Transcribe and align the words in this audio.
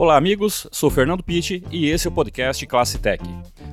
Olá, 0.00 0.16
amigos. 0.16 0.64
Sou 0.70 0.90
Fernando 0.90 1.24
Pitti 1.24 1.60
e 1.72 1.86
esse 1.86 2.06
é 2.06 2.10
o 2.10 2.14
podcast 2.14 2.64
Classe 2.68 3.00
Tech. 3.00 3.20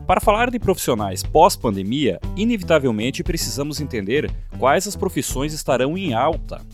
Para 0.07 0.19
falar 0.19 0.49
de 0.49 0.57
profissionais 0.57 1.21
pós-pandemia, 1.21 2.19
inevitavelmente 2.35 3.23
precisamos 3.23 3.79
entender 3.79 4.33
quais 4.57 4.87
as 4.87 4.95
profissões 4.95 5.53
estarão 5.53 5.95
em 5.95 6.15
alta. 6.15 6.65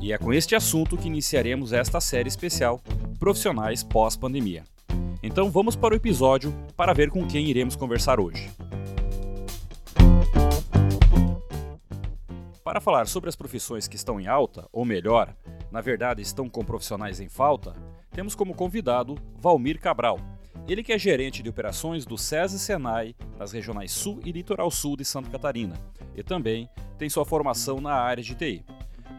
E 0.00 0.12
é 0.12 0.18
com 0.18 0.32
este 0.32 0.56
assunto 0.56 0.96
que 0.96 1.06
iniciaremos 1.06 1.72
esta 1.72 2.00
série 2.00 2.28
especial 2.28 2.82
Profissionais 3.20 3.84
pós-pandemia. 3.84 4.64
Então 5.22 5.52
vamos 5.52 5.76
para 5.76 5.94
o 5.94 5.96
episódio 5.96 6.52
para 6.76 6.92
ver 6.92 7.10
com 7.10 7.24
quem 7.28 7.46
iremos 7.46 7.76
conversar 7.76 8.18
hoje. 8.18 8.50
Para 12.64 12.80
falar 12.80 13.06
sobre 13.06 13.28
as 13.28 13.36
profissões 13.36 13.86
que 13.86 13.94
estão 13.94 14.20
em 14.20 14.26
alta, 14.26 14.68
ou 14.72 14.84
melhor, 14.84 15.32
na 15.70 15.80
verdade 15.80 16.22
estão 16.22 16.48
com 16.48 16.64
profissionais 16.64 17.20
em 17.20 17.28
falta, 17.28 17.72
temos 18.14 18.34
como 18.36 18.54
convidado 18.54 19.16
Valmir 19.40 19.80
Cabral. 19.80 20.20
Ele 20.68 20.84
que 20.84 20.92
é 20.92 20.98
gerente 20.98 21.42
de 21.42 21.50
operações 21.50 22.06
do 22.06 22.16
SESI 22.16 22.60
Senai 22.60 23.14
nas 23.36 23.52
regionais 23.52 23.90
Sul 23.90 24.20
e 24.24 24.30
Litoral 24.30 24.70
Sul 24.70 24.96
de 24.96 25.04
Santa 25.04 25.28
Catarina 25.28 25.74
e 26.16 26.22
também 26.22 26.70
tem 26.96 27.10
sua 27.10 27.24
formação 27.24 27.80
na 27.80 27.92
área 27.92 28.22
de 28.22 28.36
TI. 28.36 28.64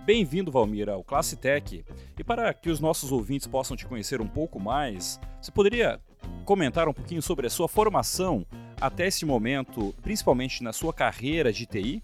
Bem-vindo, 0.06 0.50
Valmir, 0.50 0.88
ao 0.88 1.04
Classe 1.04 1.36
Tech. 1.36 1.84
E 2.18 2.24
para 2.24 2.54
que 2.54 2.70
os 2.70 2.80
nossos 2.80 3.12
ouvintes 3.12 3.48
possam 3.48 3.76
te 3.76 3.86
conhecer 3.86 4.22
um 4.22 4.28
pouco 4.28 4.60
mais, 4.60 5.20
você 5.42 5.52
poderia 5.52 6.00
comentar 6.46 6.88
um 6.88 6.94
pouquinho 6.94 7.22
sobre 7.22 7.48
a 7.48 7.50
sua 7.50 7.68
formação 7.68 8.46
até 8.80 9.08
esse 9.08 9.26
momento, 9.26 9.94
principalmente 10.02 10.64
na 10.64 10.72
sua 10.72 10.94
carreira 10.94 11.52
de 11.52 11.66
TI? 11.66 12.02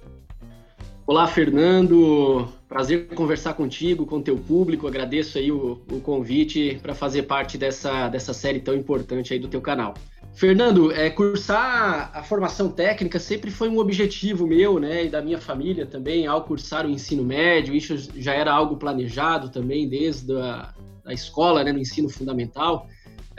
Olá, 1.12 1.28
Fernando. 1.28 2.48
Prazer 2.70 3.08
conversar 3.08 3.54
contigo, 3.54 4.06
com 4.06 4.22
teu 4.22 4.38
público. 4.38 4.88
Agradeço 4.88 5.38
aí 5.38 5.52
o, 5.52 5.82
o 5.92 6.00
convite 6.00 6.80
para 6.82 6.96
fazer 6.96 7.24
parte 7.24 7.58
dessa, 7.58 8.08
dessa 8.08 8.34
série 8.34 8.62
tão 8.62 8.74
importante 8.74 9.34
aí 9.34 9.38
do 9.38 9.50
teu 9.50 9.60
canal. 9.60 9.94
Fernando, 10.34 10.90
é, 10.90 11.10
cursar 11.10 12.12
a 12.14 12.24
formação 12.24 12.72
técnica 12.72 13.20
sempre 13.20 13.52
foi 13.52 13.68
um 13.68 13.78
objetivo 13.78 14.48
meu, 14.48 14.80
né, 14.80 15.04
e 15.04 15.10
da 15.10 15.22
minha 15.22 15.38
família 15.38 15.86
também, 15.86 16.28
ao 16.28 16.46
cursar 16.46 16.86
o 16.86 16.90
ensino 16.90 17.26
médio, 17.26 17.76
isso 17.76 17.94
já 18.16 18.34
era 18.34 18.54
algo 18.54 18.78
planejado 18.78 19.50
também 19.50 19.90
desde 19.90 20.32
a 20.38 20.74
da 21.04 21.14
escola, 21.14 21.64
né, 21.64 21.74
no 21.74 21.80
ensino 21.80 22.10
fundamental. 22.10 22.88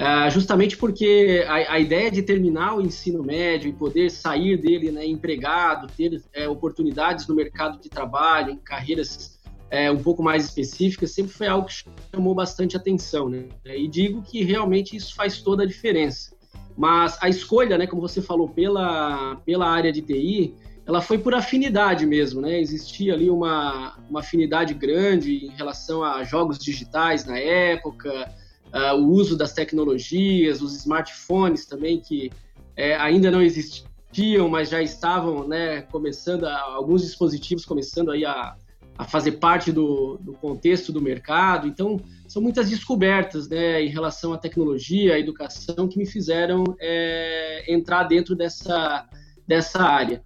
Uh, 0.03 0.28
justamente 0.31 0.77
porque 0.77 1.45
a, 1.47 1.75
a, 1.75 1.78
ideia 1.78 2.11
de 2.11 2.22
terminar 2.22 2.75
o 2.75 2.81
ensino 2.81 3.22
médio 3.22 3.69
e 3.69 3.72
poder 3.72 4.11
sair 4.11 4.56
dele 4.56 4.91
né, 4.91 5.06
empregado, 5.06 5.86
ter 5.97 6.20
é, 6.33 6.48
oportunidades 6.48 7.28
no 7.28 7.36
mercado 7.36 7.81
de 7.81 7.89
trabalho, 7.89 8.50
em 8.50 8.56
carreiras 8.56 9.39
é, 9.70 9.89
um 9.92 10.03
pouco 10.03 10.20
mais 10.20 10.44
específicas, 10.44 11.12
sempre 11.12 11.33
foi 11.33 11.47
algo 11.47 11.69
que 11.69 11.84
chamou 12.12 12.34
bastante 12.34 12.77
atenção. 12.77 13.28
Né? 13.28 13.44
E 13.64 13.86
digo 13.86 14.22
que 14.22 14.42
realmente 14.42 14.97
isso 14.97 15.14
faz 15.14 15.41
toda 15.41 15.62
a 15.62 15.67
diferença. 15.67 16.34
Mas 16.77 17.16
a 17.22 17.28
escolha, 17.28 17.78
né, 17.78 17.87
como 17.87 18.03
você 18.03 18.20
falou, 18.20 18.48
pela, 18.48 19.37
pela 19.47 19.69
área 19.69 19.92
de 19.92 20.03
TI, 20.03 20.56
ela 20.84 21.00
foi 21.00 21.16
por 21.16 21.33
afinidade 21.33 22.05
mesmo, 22.06 22.41
né? 22.41 22.59
Existia 22.59 23.14
ali 23.14 23.31
uma, 23.31 23.97
uma 24.11 24.19
afinidade 24.19 24.75
grande 24.75 25.47
em 25.47 25.50
relação 25.50 26.03
a 26.03 26.25
jogos 26.25 26.59
digitais 26.59 27.25
na 27.25 27.39
época, 27.39 28.28
uh, 28.73 28.97
o 28.97 29.11
uso 29.11 29.37
das 29.37 29.53
tecnologias, 29.53 30.62
os 30.62 30.75
smartphones 30.77 31.67
também, 31.67 32.01
que 32.01 32.31
é, 32.77 32.97
ainda 32.97 33.31
não 33.31 33.42
existiam, 33.42 34.48
mas 34.48 34.70
já 34.70 34.83
estavam 34.83 35.47
né, 35.47 35.83
começando, 35.83 36.45
a, 36.45 36.61
alguns 36.61 37.03
dispositivos 37.03 37.65
começando 37.65 38.11
aí 38.11 38.25
a, 38.25 38.56
a 38.97 39.05
fazer 39.05 39.33
parte 39.33 39.70
do, 39.70 40.19
do, 40.19 40.33
contexto 40.34 40.93
do 40.93 41.00
mercado. 41.00 41.67
Então, 41.67 42.00
são 42.27 42.41
muitas 42.43 42.70
descobertas 42.70 43.48
né, 43.48 43.83
em 43.83 43.89
relação 43.89 44.33
à 44.33 44.39
tecnologia, 44.39 45.15
à 45.15 45.19
educação, 45.19 45.89
que 45.89 45.98
me 45.98 46.06
fizeram 46.06 46.65
é, 46.81 47.65
entrar 47.73 48.05
dentro 48.05 48.34
dessa, 48.34 49.06
dessa 49.47 49.82
área. 49.82 50.22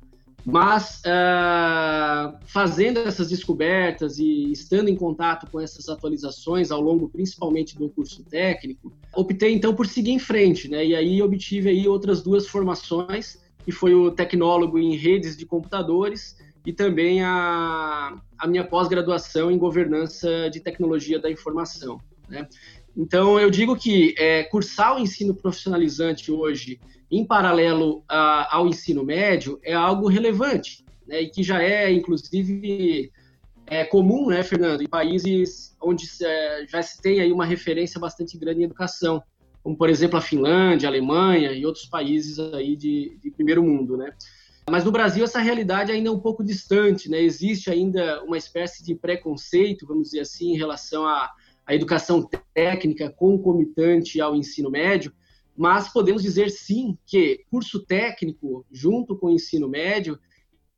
Mas 0.48 1.02
uh, 1.04 2.38
fazendo 2.46 3.00
essas 3.00 3.30
descobertas 3.30 4.20
e 4.20 4.52
estando 4.52 4.88
em 4.88 4.94
contato 4.94 5.50
com 5.50 5.60
essas 5.60 5.88
atualizações 5.88 6.70
ao 6.70 6.80
longo, 6.80 7.08
principalmente 7.08 7.76
do 7.76 7.88
curso 7.88 8.22
técnico, 8.22 8.92
optei 9.12 9.52
então 9.52 9.74
por 9.74 9.88
seguir 9.88 10.12
em 10.12 10.20
frente, 10.20 10.70
né? 10.70 10.86
E 10.86 10.94
aí 10.94 11.20
obtive 11.20 11.68
aí 11.68 11.88
outras 11.88 12.22
duas 12.22 12.46
formações, 12.46 13.42
que 13.64 13.72
foi 13.72 13.92
o 13.92 14.12
tecnólogo 14.12 14.78
em 14.78 14.94
redes 14.96 15.36
de 15.36 15.44
computadores 15.44 16.36
e 16.64 16.72
também 16.72 17.24
a, 17.24 18.16
a 18.38 18.46
minha 18.46 18.62
pós-graduação 18.62 19.50
em 19.50 19.58
governança 19.58 20.48
de 20.48 20.60
tecnologia 20.60 21.18
da 21.18 21.28
informação. 21.28 22.00
Né? 22.28 22.48
Então, 22.96 23.38
eu 23.38 23.50
digo 23.50 23.76
que 23.76 24.14
é, 24.18 24.44
cursar 24.44 24.96
o 24.96 24.98
ensino 24.98 25.34
profissionalizante 25.34 26.32
hoje 26.32 26.80
em 27.10 27.24
paralelo 27.24 28.02
a, 28.08 28.56
ao 28.56 28.66
ensino 28.66 29.04
médio 29.04 29.60
é 29.62 29.74
algo 29.74 30.08
relevante, 30.08 30.84
né, 31.06 31.22
e 31.22 31.28
que 31.28 31.42
já 31.42 31.62
é, 31.62 31.92
inclusive, 31.92 33.12
é 33.66 33.84
comum, 33.84 34.28
né, 34.28 34.42
Fernando, 34.42 34.82
em 34.82 34.88
países 34.88 35.76
onde 35.80 36.06
é, 36.22 36.66
já 36.68 36.82
se 36.82 37.00
tem 37.00 37.20
aí 37.20 37.30
uma 37.30 37.44
referência 37.44 38.00
bastante 38.00 38.36
grande 38.38 38.60
em 38.60 38.64
educação, 38.64 39.22
como, 39.62 39.76
por 39.76 39.90
exemplo, 39.90 40.16
a 40.16 40.22
Finlândia, 40.22 40.88
a 40.88 40.90
Alemanha 40.90 41.52
e 41.52 41.66
outros 41.66 41.86
países 41.86 42.38
aí 42.38 42.76
de, 42.76 43.18
de 43.22 43.30
primeiro 43.30 43.62
mundo, 43.62 43.96
né. 43.96 44.12
Mas 44.68 44.84
no 44.84 44.90
Brasil 44.90 45.22
essa 45.22 45.38
realidade 45.38 45.92
ainda 45.92 46.08
é 46.08 46.12
um 46.12 46.18
pouco 46.18 46.42
distante, 46.42 47.08
né, 47.08 47.20
existe 47.20 47.70
ainda 47.70 48.22
uma 48.24 48.38
espécie 48.38 48.82
de 48.82 48.94
preconceito, 48.96 49.86
vamos 49.86 50.04
dizer 50.04 50.20
assim, 50.20 50.54
em 50.54 50.56
relação 50.56 51.06
à, 51.06 51.30
à 51.66 51.74
educação 51.74 52.28
técnica 52.54 53.10
concomitante 53.10 54.20
ao 54.20 54.36
ensino 54.36 54.70
médio, 54.70 55.12
mas 55.56 55.92
podemos 55.92 56.22
dizer 56.22 56.50
sim 56.50 56.96
que 57.06 57.44
curso 57.50 57.84
técnico, 57.84 58.64
junto 58.70 59.16
com 59.16 59.26
o 59.26 59.30
ensino 59.30 59.68
médio, 59.68 60.18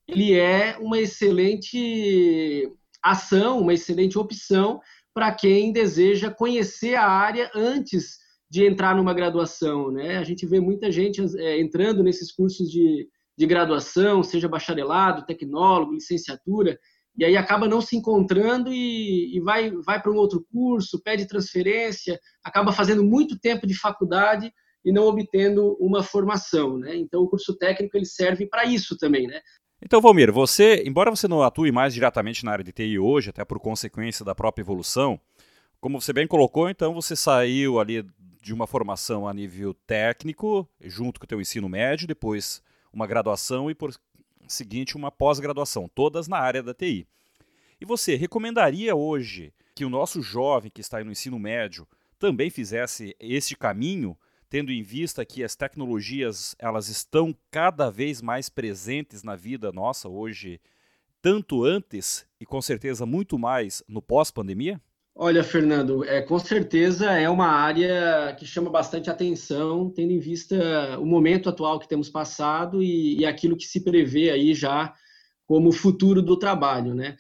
ele 0.06 0.32
é 0.32 0.78
uma 0.78 0.98
excelente 0.98 2.72
ação, 3.03 3.60
uma 3.60 3.75
excelente 3.75 4.19
opção 4.19 4.81
para 5.12 5.32
quem 5.32 5.72
deseja 5.72 6.31
conhecer 6.31 6.94
a 6.94 7.06
área 7.06 7.50
antes 7.54 8.19
de 8.50 8.65
entrar 8.65 8.97
numa 8.97 9.12
graduação. 9.12 9.91
Né? 9.91 10.16
A 10.16 10.25
gente 10.25 10.47
vê 10.47 10.60
muita 10.60 10.91
gente 10.91 11.21
é, 11.38 11.60
entrando 11.60 12.03
nesses 12.03 12.32
cursos 12.32 12.71
de, 12.71 13.09
de 13.37 13.47
graduação, 13.47 14.22
seja 14.22 14.48
bacharelado, 14.48 15.27
tecnólogo, 15.27 15.93
licenciatura, 15.93 16.78
e 17.19 17.25
aí 17.25 17.37
acaba 17.37 17.67
não 17.67 17.81
se 17.81 17.97
encontrando 17.97 18.73
e, 18.73 19.37
e 19.37 19.41
vai, 19.41 19.73
vai 19.84 20.01
para 20.01 20.12
um 20.12 20.17
outro 20.17 20.47
curso, 20.53 21.03
pede 21.03 21.27
transferência, 21.27 22.19
acaba 22.45 22.73
fazendo 22.73 23.03
muito 23.03 23.37
tempo 23.37 23.67
de 23.67 23.75
faculdade 23.75 24.53
e 24.84 24.93
não 24.93 25.03
obtendo 25.03 25.77
uma 25.81 26.05
formação, 26.05 26.78
né? 26.78 26.95
Então 26.95 27.23
o 27.23 27.28
curso 27.28 27.59
técnico 27.59 27.97
ele 27.97 28.07
serve 28.07 28.47
para 28.47 28.65
isso 28.65 28.97
também, 28.97 29.27
né? 29.27 29.41
Então, 29.83 30.01
Valmir, 30.01 30.33
você, 30.33 30.83
embora 30.87 31.11
você 31.11 31.27
não 31.27 31.43
atue 31.43 31.73
mais 31.73 31.93
diretamente 31.93 32.45
na 32.45 32.53
área 32.53 32.65
de 32.65 32.73
TI 32.73 32.99
hoje, 32.99 33.31
até 33.31 33.45
por 33.45 33.59
consequência 33.59 34.25
da 34.25 34.34
própria 34.34 34.62
evolução, 34.62 35.21
como 35.81 36.01
você 36.01 36.12
bem 36.12 36.27
colocou, 36.27 36.71
então 36.71 36.95
você 36.95 37.17
saiu 37.17 37.81
ali 37.81 38.05
de 38.41 38.55
uma 38.55 38.67
formação 38.67 39.27
a 39.27 39.34
nível 39.34 39.75
técnico, 39.75 40.69
junto 40.81 41.19
com 41.19 41.25
o 41.25 41.28
teu 41.28 41.41
ensino 41.41 41.69
médio, 41.69 42.07
depois 42.07 42.62
uma 42.93 43.07
graduação 43.07 43.71
e 43.71 43.75
por 43.75 43.93
seguinte 44.48 44.97
uma 44.97 45.10
pós-graduação, 45.10 45.88
todas 45.94 46.28
na 46.28 46.38
área 46.38 46.62
da 46.62 46.75
TI. 46.75 47.06
E 47.81 47.84
você 47.84 48.16
recomendaria 48.16 48.94
hoje 48.94 49.53
que 49.75 49.84
o 49.84 49.91
nosso 49.91 50.20
jovem 50.20 50.70
que 50.70 50.81
está 50.81 51.03
no 51.04 51.12
ensino 51.12 51.38
médio 51.38 51.86
também 52.19 52.50
fizesse 52.50 53.14
este 53.20 53.56
caminho 53.56 54.16
tendo 54.50 54.72
em 54.72 54.82
vista 54.82 55.25
que 55.25 55.44
as 55.44 55.54
tecnologias 55.54 56.56
elas 56.59 56.88
estão 56.88 57.36
cada 57.50 57.91
vez 57.91 58.22
mais 58.22 58.48
presentes 58.48 59.22
na 59.22 59.36
vida 59.36 59.70
nossa 59.70 60.09
hoje, 60.09 60.60
tanto 61.20 61.65
antes 61.65 62.26
e 62.41 62.47
com 62.47 62.60
certeza 62.62 63.04
muito 63.04 63.38
mais 63.38 63.82
no 63.86 64.00
pós-pandemia? 64.00 64.80
Olha, 65.20 65.42
Fernando, 65.42 66.04
é, 66.04 66.22
com 66.22 66.38
certeza 66.38 67.10
é 67.10 67.28
uma 67.28 67.48
área 67.48 68.36
que 68.38 68.47
chama 68.47 68.70
bastante 68.70 69.10
atenção, 69.10 69.91
tendo 69.91 70.12
em 70.12 70.20
vista 70.20 70.97
o 71.00 71.04
momento 71.04 71.48
atual 71.48 71.80
que 71.80 71.88
temos 71.88 72.09
passado 72.09 72.80
e, 72.80 73.18
e 73.18 73.26
aquilo 73.26 73.56
que 73.56 73.65
se 73.65 73.82
prevê 73.82 74.30
aí 74.30 74.54
já 74.54 74.94
como 75.44 75.72
futuro 75.72 76.22
do 76.22 76.38
trabalho, 76.38 76.94
né? 76.94 77.16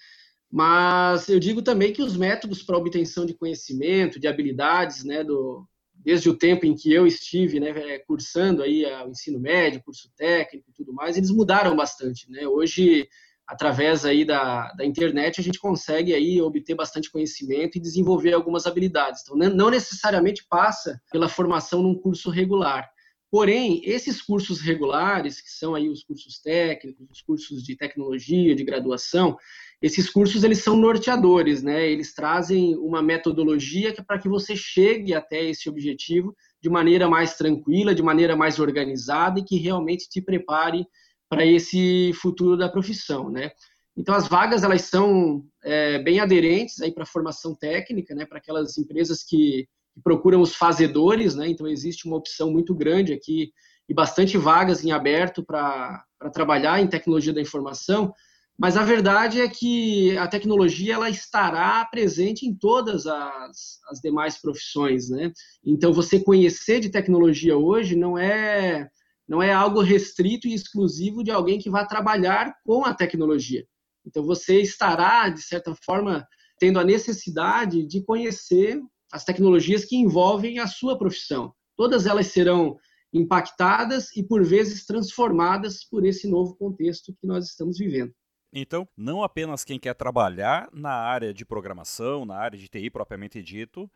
Mas 0.48 1.28
eu 1.28 1.40
digo 1.40 1.60
também 1.60 1.92
que 1.92 2.00
os 2.00 2.16
métodos 2.16 2.62
para 2.62 2.78
obtenção 2.78 3.26
de 3.26 3.34
conhecimento, 3.34 4.20
de 4.20 4.28
habilidades, 4.28 5.02
né, 5.02 5.24
do, 5.24 5.66
desde 5.92 6.30
o 6.30 6.38
tempo 6.38 6.66
em 6.66 6.76
que 6.76 6.92
eu 6.92 7.04
estive 7.04 7.58
né, 7.58 7.70
é, 7.70 7.98
cursando 7.98 8.62
aí 8.62 8.84
o 9.04 9.10
ensino 9.10 9.40
médio, 9.40 9.82
curso 9.82 10.08
técnico 10.16 10.70
e 10.70 10.72
tudo 10.72 10.92
mais, 10.92 11.16
eles 11.16 11.32
mudaram 11.32 11.74
bastante. 11.74 12.30
Né? 12.30 12.46
Hoje, 12.46 13.08
através 13.48 14.04
aí 14.04 14.24
da, 14.24 14.70
da 14.72 14.84
internet, 14.84 15.40
a 15.40 15.44
gente 15.44 15.58
consegue 15.58 16.12
aí 16.12 16.40
obter 16.40 16.74
bastante 16.74 17.10
conhecimento 17.10 17.76
e 17.76 17.80
desenvolver 17.80 18.34
algumas 18.34 18.66
habilidades. 18.66 19.22
Então, 19.22 19.36
não 19.36 19.70
necessariamente 19.70 20.44
passa 20.48 21.00
pela 21.10 21.28
formação 21.28 21.82
num 21.82 21.98
curso 21.98 22.30
regular, 22.30 22.88
Porém, 23.30 23.82
esses 23.84 24.22
cursos 24.22 24.58
regulares, 24.60 25.40
que 25.40 25.50
são 25.50 25.74
aí 25.74 25.88
os 25.88 26.02
cursos 26.02 26.40
técnicos, 26.40 27.10
os 27.10 27.20
cursos 27.20 27.62
de 27.62 27.76
tecnologia, 27.76 28.54
de 28.54 28.64
graduação, 28.64 29.36
esses 29.82 30.08
cursos 30.08 30.44
eles 30.44 30.62
são 30.62 30.76
norteadores, 30.76 31.62
né? 31.62 31.90
Eles 31.90 32.14
trazem 32.14 32.74
uma 32.76 33.02
metodologia 33.02 33.92
que, 33.92 34.02
para 34.02 34.18
que 34.18 34.28
você 34.30 34.56
chegue 34.56 35.12
até 35.12 35.44
esse 35.44 35.68
objetivo 35.68 36.34
de 36.60 36.70
maneira 36.70 37.06
mais 37.06 37.36
tranquila, 37.36 37.94
de 37.94 38.02
maneira 38.02 38.34
mais 38.34 38.58
organizada 38.58 39.38
e 39.38 39.44
que 39.44 39.58
realmente 39.58 40.08
te 40.08 40.22
prepare 40.22 40.86
para 41.28 41.44
esse 41.44 42.12
futuro 42.14 42.56
da 42.56 42.68
profissão, 42.68 43.30
né? 43.30 43.50
Então 43.96 44.14
as 44.14 44.28
vagas 44.28 44.62
elas 44.62 44.82
são 44.82 45.44
é, 45.62 45.98
bem 45.98 46.20
aderentes 46.20 46.80
aí 46.80 46.92
para 46.92 47.04
formação 47.04 47.54
técnica, 47.54 48.14
né? 48.14 48.24
Para 48.24 48.38
aquelas 48.38 48.78
empresas 48.78 49.22
que, 49.22 49.66
que 49.94 50.00
procuram 50.02 50.40
os 50.40 50.54
fazedores, 50.54 51.34
né? 51.34 51.48
Então 51.48 51.66
existe 51.66 52.06
uma 52.06 52.16
opção 52.16 52.50
muito 52.50 52.74
grande 52.74 53.12
aqui 53.12 53.50
e 53.88 53.94
bastante 53.94 54.36
vagas 54.36 54.84
em 54.84 54.92
aberto 54.92 55.44
para 55.44 56.04
trabalhar 56.32 56.80
em 56.80 56.86
tecnologia 56.86 57.32
da 57.32 57.40
informação 57.40 58.12
mas 58.58 58.76
a 58.76 58.82
verdade 58.82 59.40
é 59.40 59.48
que 59.48 60.18
a 60.18 60.26
tecnologia 60.26 60.94
ela 60.94 61.08
estará 61.08 61.84
presente 61.84 62.44
em 62.44 62.52
todas 62.52 63.06
as, 63.06 63.78
as 63.88 64.00
demais 64.00 64.36
profissões, 64.36 65.08
né? 65.08 65.32
Então 65.64 65.92
você 65.92 66.18
conhecer 66.18 66.80
de 66.80 66.88
tecnologia 66.90 67.56
hoje 67.56 67.94
não 67.94 68.18
é 68.18 68.88
não 69.28 69.42
é 69.42 69.52
algo 69.52 69.80
restrito 69.80 70.48
e 70.48 70.54
exclusivo 70.54 71.22
de 71.22 71.30
alguém 71.30 71.58
que 71.58 71.68
vai 71.68 71.86
trabalhar 71.86 72.54
com 72.64 72.84
a 72.84 72.94
tecnologia. 72.94 73.66
Então 74.06 74.24
você 74.24 74.60
estará 74.60 75.28
de 75.28 75.42
certa 75.42 75.74
forma 75.84 76.26
tendo 76.58 76.80
a 76.80 76.84
necessidade 76.84 77.86
de 77.86 78.02
conhecer 78.02 78.80
as 79.12 79.24
tecnologias 79.24 79.84
que 79.84 79.96
envolvem 79.96 80.58
a 80.58 80.66
sua 80.66 80.98
profissão. 80.98 81.52
Todas 81.76 82.06
elas 82.06 82.28
serão 82.28 82.76
impactadas 83.12 84.14
e 84.16 84.22
por 84.22 84.44
vezes 84.44 84.84
transformadas 84.84 85.84
por 85.84 86.04
esse 86.04 86.28
novo 86.28 86.56
contexto 86.56 87.12
que 87.12 87.26
nós 87.26 87.46
estamos 87.46 87.78
vivendo. 87.78 88.12
Então, 88.52 88.88
não 88.96 89.22
apenas 89.22 89.62
quem 89.62 89.78
quer 89.78 89.94
trabalhar 89.94 90.68
na 90.72 90.92
área 90.92 91.34
de 91.34 91.44
programação, 91.44 92.24
na 92.24 92.36
área 92.36 92.58
de 92.58 92.66
TI 92.68 92.90
propriamente 92.90 93.42
dito, 93.42 93.90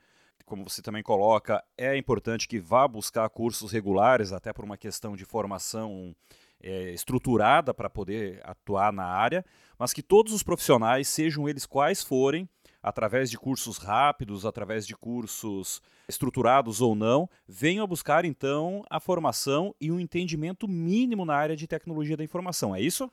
como 0.53 0.69
você 0.69 0.83
também 0.83 1.03
coloca, 1.03 1.65
é 1.79 1.97
importante 1.97 2.47
que 2.47 2.61
vá 2.61 2.87
buscar 2.87 3.27
cursos 3.31 3.73
regulares, 3.73 4.35
até 4.35 4.53
por 4.53 4.67
uma 4.67 4.77
questão 4.77 5.17
de 5.17 5.25
formação 5.25 6.15
é, 6.63 6.91
estruturada 6.91 7.73
para 7.73 7.89
poder 7.89 8.39
atuar 8.45 8.93
na 8.93 9.07
área, 9.07 9.43
mas 9.79 9.95
que 9.95 10.03
todos 10.03 10.31
os 10.31 10.43
profissionais, 10.43 11.09
sejam 11.09 11.49
eles 11.49 11.65
quais 11.65 12.03
forem, 12.03 12.47
através 12.83 13.31
de 13.31 13.39
cursos 13.39 13.79
rápidos, 13.79 14.45
através 14.45 14.87
de 14.87 14.95
cursos 14.95 15.81
estruturados 16.07 16.83
ou 16.83 16.95
não, 16.95 17.31
venham 17.49 17.83
a 17.83 17.87
buscar 17.87 18.27
então 18.27 18.85
a 18.91 19.01
formação 19.01 19.75
e 19.81 19.91
um 19.91 19.99
entendimento 19.99 20.69
mínimo 20.69 21.25
na 21.25 21.35
área 21.35 21.57
de 21.57 21.67
tecnologia 21.67 22.15
da 22.15 22.25
informação. 22.25 22.77
É 22.77 22.81
isso? 22.83 23.11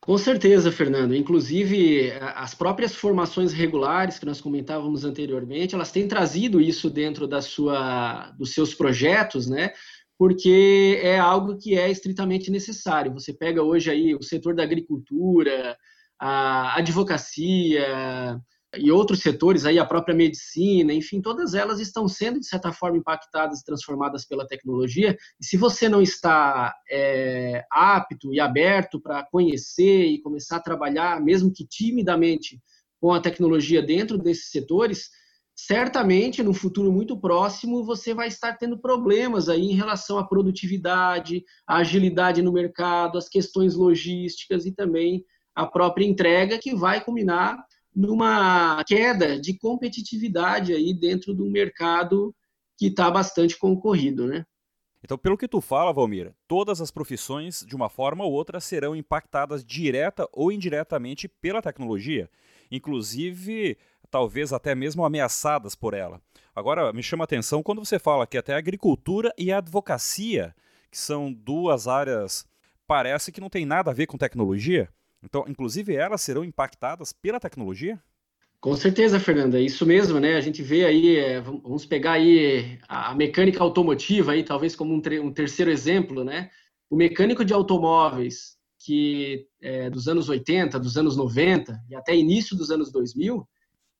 Com 0.00 0.16
certeza, 0.16 0.72
Fernando. 0.72 1.14
Inclusive, 1.14 2.12
as 2.34 2.54
próprias 2.54 2.94
formações 2.94 3.52
regulares 3.52 4.18
que 4.18 4.24
nós 4.24 4.40
comentávamos 4.40 5.04
anteriormente, 5.04 5.74
elas 5.74 5.90
têm 5.90 6.08
trazido 6.08 6.60
isso 6.60 6.88
dentro 6.88 7.26
da 7.26 7.42
sua, 7.42 8.30
dos 8.38 8.54
seus 8.54 8.74
projetos, 8.74 9.48
né? 9.48 9.72
Porque 10.16 10.98
é 11.02 11.18
algo 11.18 11.58
que 11.58 11.76
é 11.76 11.90
estritamente 11.90 12.50
necessário. 12.50 13.12
Você 13.12 13.32
pega 13.32 13.62
hoje 13.62 13.90
aí 13.90 14.14
o 14.14 14.22
setor 14.22 14.54
da 14.54 14.62
agricultura, 14.62 15.76
a 16.18 16.78
advocacia, 16.78 18.40
e 18.76 18.92
outros 18.92 19.20
setores, 19.20 19.64
aí 19.64 19.78
a 19.78 19.84
própria 19.84 20.14
medicina, 20.14 20.92
enfim, 20.92 21.22
todas 21.22 21.54
elas 21.54 21.80
estão 21.80 22.06
sendo, 22.06 22.38
de 22.38 22.46
certa 22.46 22.72
forma, 22.72 22.98
impactadas 22.98 23.60
e 23.60 23.64
transformadas 23.64 24.26
pela 24.26 24.46
tecnologia. 24.46 25.16
E 25.40 25.44
se 25.44 25.56
você 25.56 25.88
não 25.88 26.02
está 26.02 26.74
é, 26.90 27.64
apto 27.70 28.32
e 28.32 28.40
aberto 28.40 29.00
para 29.00 29.24
conhecer 29.24 30.06
e 30.06 30.20
começar 30.20 30.56
a 30.56 30.62
trabalhar, 30.62 31.22
mesmo 31.22 31.52
que 31.52 31.66
timidamente, 31.66 32.60
com 33.00 33.12
a 33.12 33.20
tecnologia 33.20 33.80
dentro 33.80 34.18
desses 34.18 34.50
setores, 34.50 35.08
certamente, 35.56 36.42
no 36.42 36.52
futuro 36.52 36.92
muito 36.92 37.18
próximo, 37.18 37.84
você 37.84 38.12
vai 38.12 38.28
estar 38.28 38.58
tendo 38.58 38.78
problemas 38.78 39.48
aí 39.48 39.62
em 39.62 39.74
relação 39.74 40.18
à 40.18 40.26
produtividade, 40.26 41.42
à 41.66 41.78
agilidade 41.78 42.42
no 42.42 42.52
mercado, 42.52 43.16
às 43.16 43.28
questões 43.30 43.74
logísticas 43.74 44.66
e 44.66 44.72
também 44.72 45.24
a 45.54 45.66
própria 45.66 46.04
entrega, 46.04 46.58
que 46.58 46.74
vai 46.74 47.02
culminar 47.02 47.58
numa 47.94 48.82
queda 48.84 49.40
de 49.40 49.56
competitividade 49.58 50.72
aí 50.72 50.94
dentro 50.94 51.34
do 51.34 51.50
mercado 51.50 52.34
que 52.76 52.86
está 52.86 53.10
bastante 53.10 53.58
concorrido, 53.58 54.26
né? 54.26 54.44
Então, 55.02 55.16
pelo 55.16 55.38
que 55.38 55.46
tu 55.46 55.60
fala, 55.60 55.92
Valmir, 55.92 56.32
todas 56.46 56.80
as 56.80 56.90
profissões, 56.90 57.64
de 57.66 57.76
uma 57.76 57.88
forma 57.88 58.24
ou 58.24 58.32
outra, 58.32 58.58
serão 58.58 58.96
impactadas 58.96 59.64
direta 59.64 60.28
ou 60.32 60.50
indiretamente 60.50 61.28
pela 61.28 61.62
tecnologia, 61.62 62.28
inclusive, 62.70 63.78
talvez 64.10 64.52
até 64.52 64.74
mesmo 64.74 65.04
ameaçadas 65.04 65.74
por 65.74 65.94
ela. 65.94 66.20
Agora, 66.54 66.92
me 66.92 67.02
chama 67.02 67.22
a 67.22 67.26
atenção 67.26 67.62
quando 67.62 67.84
você 67.84 67.98
fala 67.98 68.26
que 68.26 68.36
até 68.36 68.54
a 68.54 68.58
agricultura 68.58 69.32
e 69.38 69.52
a 69.52 69.58
advocacia, 69.58 70.54
que 70.90 70.98
são 70.98 71.32
duas 71.32 71.86
áreas, 71.86 72.44
parece 72.86 73.30
que 73.30 73.40
não 73.40 73.48
tem 73.48 73.64
nada 73.64 73.92
a 73.92 73.94
ver 73.94 74.06
com 74.06 74.18
tecnologia. 74.18 74.88
Então, 75.22 75.44
inclusive, 75.48 75.94
elas 75.94 76.20
serão 76.20 76.44
impactadas 76.44 77.12
pela 77.12 77.40
tecnologia? 77.40 78.00
Com 78.60 78.74
certeza, 78.74 79.20
Fernanda, 79.20 79.58
é 79.58 79.62
isso 79.62 79.86
mesmo, 79.86 80.18
né? 80.18 80.34
A 80.36 80.40
gente 80.40 80.62
vê 80.62 80.84
aí, 80.84 81.16
é, 81.16 81.40
vamos 81.40 81.86
pegar 81.86 82.12
aí 82.12 82.78
a 82.88 83.14
mecânica 83.14 83.62
automotiva 83.62 84.32
aí, 84.32 84.42
talvez 84.42 84.74
como 84.74 84.92
um, 84.92 85.02
um 85.22 85.32
terceiro 85.32 85.70
exemplo, 85.70 86.24
né? 86.24 86.50
O 86.90 86.96
mecânico 86.96 87.44
de 87.44 87.52
automóveis 87.52 88.58
que 88.80 89.46
é, 89.60 89.90
dos 89.90 90.08
anos 90.08 90.28
80, 90.28 90.78
dos 90.78 90.96
anos 90.96 91.16
90 91.16 91.78
e 91.88 91.94
até 91.94 92.16
início 92.16 92.56
dos 92.56 92.70
anos 92.70 92.90
2000, 92.90 93.46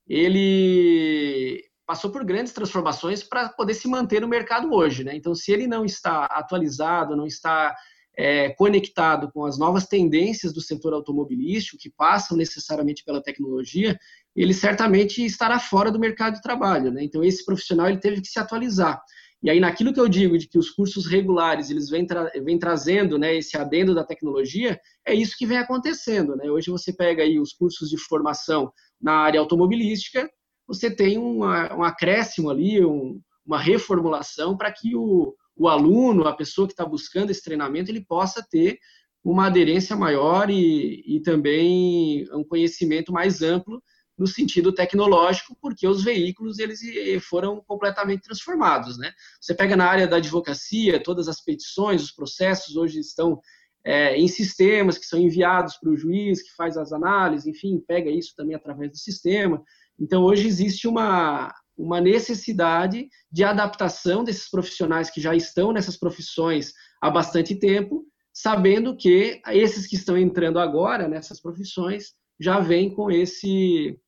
ele 0.06 1.62
passou 1.86 2.10
por 2.10 2.24
grandes 2.24 2.52
transformações 2.52 3.22
para 3.22 3.48
poder 3.50 3.74
se 3.74 3.88
manter 3.88 4.20
no 4.20 4.28
mercado 4.28 4.72
hoje, 4.72 5.04
né? 5.04 5.14
Então, 5.14 5.34
se 5.34 5.52
ele 5.52 5.66
não 5.66 5.84
está 5.84 6.24
atualizado, 6.26 7.16
não 7.16 7.26
está 7.26 7.74
é, 8.18 8.50
conectado 8.50 9.30
com 9.32 9.44
as 9.44 9.56
novas 9.56 9.86
tendências 9.86 10.52
do 10.52 10.60
setor 10.60 10.92
automobilístico, 10.92 11.78
que 11.78 11.88
passam 11.88 12.36
necessariamente 12.36 13.04
pela 13.04 13.22
tecnologia, 13.22 13.96
ele 14.34 14.52
certamente 14.52 15.24
estará 15.24 15.60
fora 15.60 15.88
do 15.88 16.00
mercado 16.00 16.34
de 16.34 16.42
trabalho. 16.42 16.90
Né? 16.90 17.04
Então, 17.04 17.22
esse 17.22 17.44
profissional 17.44 17.88
ele 17.88 18.00
teve 18.00 18.20
que 18.20 18.26
se 18.26 18.40
atualizar. 18.40 19.00
E 19.40 19.48
aí, 19.48 19.60
naquilo 19.60 19.92
que 19.92 20.00
eu 20.00 20.08
digo 20.08 20.36
de 20.36 20.48
que 20.48 20.58
os 20.58 20.68
cursos 20.68 21.06
regulares 21.06 21.70
eles 21.70 21.88
vêm, 21.88 22.04
tra 22.04 22.28
vêm 22.42 22.58
trazendo 22.58 23.16
né, 23.16 23.36
esse 23.36 23.56
adendo 23.56 23.94
da 23.94 24.02
tecnologia, 24.02 24.80
é 25.06 25.14
isso 25.14 25.36
que 25.38 25.46
vem 25.46 25.58
acontecendo. 25.58 26.34
Né? 26.34 26.50
Hoje 26.50 26.72
você 26.72 26.92
pega 26.92 27.22
aí 27.22 27.38
os 27.38 27.52
cursos 27.52 27.88
de 27.88 27.96
formação 27.96 28.72
na 29.00 29.12
área 29.12 29.38
automobilística, 29.38 30.28
você 30.66 30.90
tem 30.90 31.18
um 31.18 31.44
acréscimo 31.84 32.50
ali, 32.50 32.84
um, 32.84 33.20
uma 33.46 33.60
reformulação 33.60 34.56
para 34.56 34.72
que 34.72 34.96
o, 34.96 35.34
o 35.58 35.68
aluno, 35.68 36.26
a 36.26 36.34
pessoa 36.34 36.66
que 36.66 36.72
está 36.72 36.84
buscando 36.84 37.30
esse 37.30 37.42
treinamento, 37.42 37.90
ele 37.90 38.04
possa 38.04 38.46
ter 38.48 38.78
uma 39.24 39.46
aderência 39.46 39.96
maior 39.96 40.48
e, 40.48 41.02
e 41.06 41.20
também 41.20 42.26
um 42.32 42.44
conhecimento 42.44 43.12
mais 43.12 43.42
amplo 43.42 43.82
no 44.16 44.26
sentido 44.26 44.72
tecnológico, 44.72 45.56
porque 45.60 45.86
os 45.86 46.02
veículos 46.02 46.58
eles 46.58 46.80
foram 47.24 47.62
completamente 47.66 48.22
transformados, 48.22 48.98
né? 48.98 49.12
Você 49.40 49.54
pega 49.54 49.76
na 49.76 49.86
área 49.86 50.08
da 50.08 50.16
advocacia, 50.16 51.02
todas 51.02 51.28
as 51.28 51.40
petições, 51.40 52.02
os 52.02 52.10
processos 52.10 52.76
hoje 52.76 52.98
estão 52.98 53.40
é, 53.84 54.16
em 54.16 54.26
sistemas 54.26 54.98
que 54.98 55.06
são 55.06 55.20
enviados 55.20 55.76
para 55.76 55.90
o 55.90 55.96
juiz, 55.96 56.42
que 56.42 56.54
faz 56.56 56.76
as 56.76 56.92
análises, 56.92 57.46
enfim, 57.46 57.82
pega 57.86 58.10
isso 58.10 58.34
também 58.36 58.56
através 58.56 58.90
do 58.90 58.96
sistema. 58.96 59.62
Então, 59.98 60.24
hoje 60.24 60.48
existe 60.48 60.88
uma, 60.88 61.52
uma 61.78 62.00
necessidade 62.00 63.08
de 63.30 63.44
adaptação 63.44 64.24
desses 64.24 64.50
profissionais 64.50 65.08
que 65.08 65.20
já 65.20 65.34
estão 65.34 65.72
nessas 65.72 65.96
profissões 65.96 66.72
há 67.00 67.08
bastante 67.08 67.54
tempo, 67.54 68.04
sabendo 68.32 68.96
que 68.96 69.40
esses 69.46 69.86
que 69.86 69.94
estão 69.94 70.18
entrando 70.18 70.58
agora 70.58 71.08
nessas 71.08 71.40
profissões 71.40 72.12
já 72.40 72.58
vêm 72.58 72.90
com 72.90 73.10
esse 73.10 73.98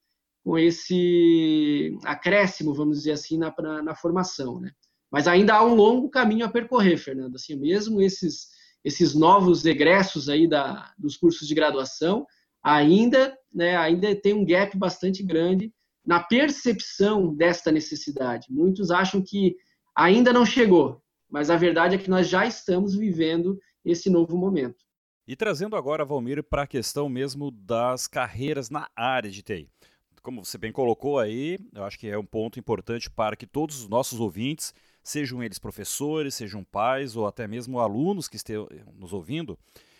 com 0.42 0.58
esse 0.58 1.96
acréscimo, 2.02 2.74
vamos 2.74 2.98
dizer 2.98 3.12
assim, 3.12 3.36
na, 3.36 3.54
na, 3.58 3.82
na 3.82 3.94
formação, 3.94 4.58
né? 4.58 4.70
Mas 5.12 5.28
ainda 5.28 5.54
há 5.54 5.62
um 5.62 5.74
longo 5.74 6.08
caminho 6.08 6.46
a 6.46 6.48
percorrer, 6.48 6.96
Fernando. 6.96 7.34
Assim, 7.34 7.54
mesmo 7.56 8.00
esses 8.00 8.48
esses 8.82 9.14
novos 9.14 9.66
egressos 9.66 10.28
aí 10.28 10.48
da, 10.48 10.92
dos 10.98 11.16
cursos 11.16 11.46
de 11.46 11.54
graduação 11.54 12.26
ainda, 12.62 13.36
né, 13.52 13.76
ainda 13.76 14.14
tem 14.16 14.32
um 14.32 14.44
gap 14.44 14.76
bastante 14.76 15.22
grande 15.22 15.72
na 16.04 16.20
percepção 16.20 17.34
desta 17.34 17.70
necessidade. 17.70 18.46
Muitos 18.50 18.90
acham 18.90 19.22
que 19.22 19.56
ainda 19.94 20.32
não 20.32 20.46
chegou, 20.46 21.02
mas 21.28 21.50
a 21.50 21.56
verdade 21.56 21.94
é 21.94 21.98
que 21.98 22.10
nós 22.10 22.28
já 22.28 22.46
estamos 22.46 22.94
vivendo 22.94 23.58
esse 23.84 24.10
novo 24.10 24.36
momento. 24.36 24.84
E 25.26 25.36
trazendo 25.36 25.76
agora, 25.76 26.04
Valmir, 26.04 26.42
para 26.42 26.62
a 26.62 26.66
questão 26.66 27.08
mesmo 27.08 27.50
das 27.50 28.08
carreiras 28.08 28.68
na 28.68 28.88
área 28.96 29.30
de 29.30 29.42
TI. 29.42 29.68
Como 30.22 30.44
você 30.44 30.58
bem 30.58 30.72
colocou 30.72 31.18
aí, 31.18 31.58
eu 31.72 31.84
acho 31.84 31.98
que 31.98 32.08
é 32.08 32.18
um 32.18 32.26
ponto 32.26 32.58
importante 32.58 33.08
para 33.08 33.36
que 33.36 33.46
todos 33.46 33.80
os 33.80 33.88
nossos 33.88 34.20
ouvintes 34.20 34.74
sejam 35.02 35.42
eles 35.42 35.58
professores, 35.58 36.34
sejam 36.34 36.62
pais 36.64 37.16
ou 37.16 37.26
até 37.26 37.46
mesmo 37.46 37.78
alunos 37.78 38.28
que 38.28 38.36
estejam 38.36 38.68
nos 38.94 39.12
ouvindo. 39.12 39.58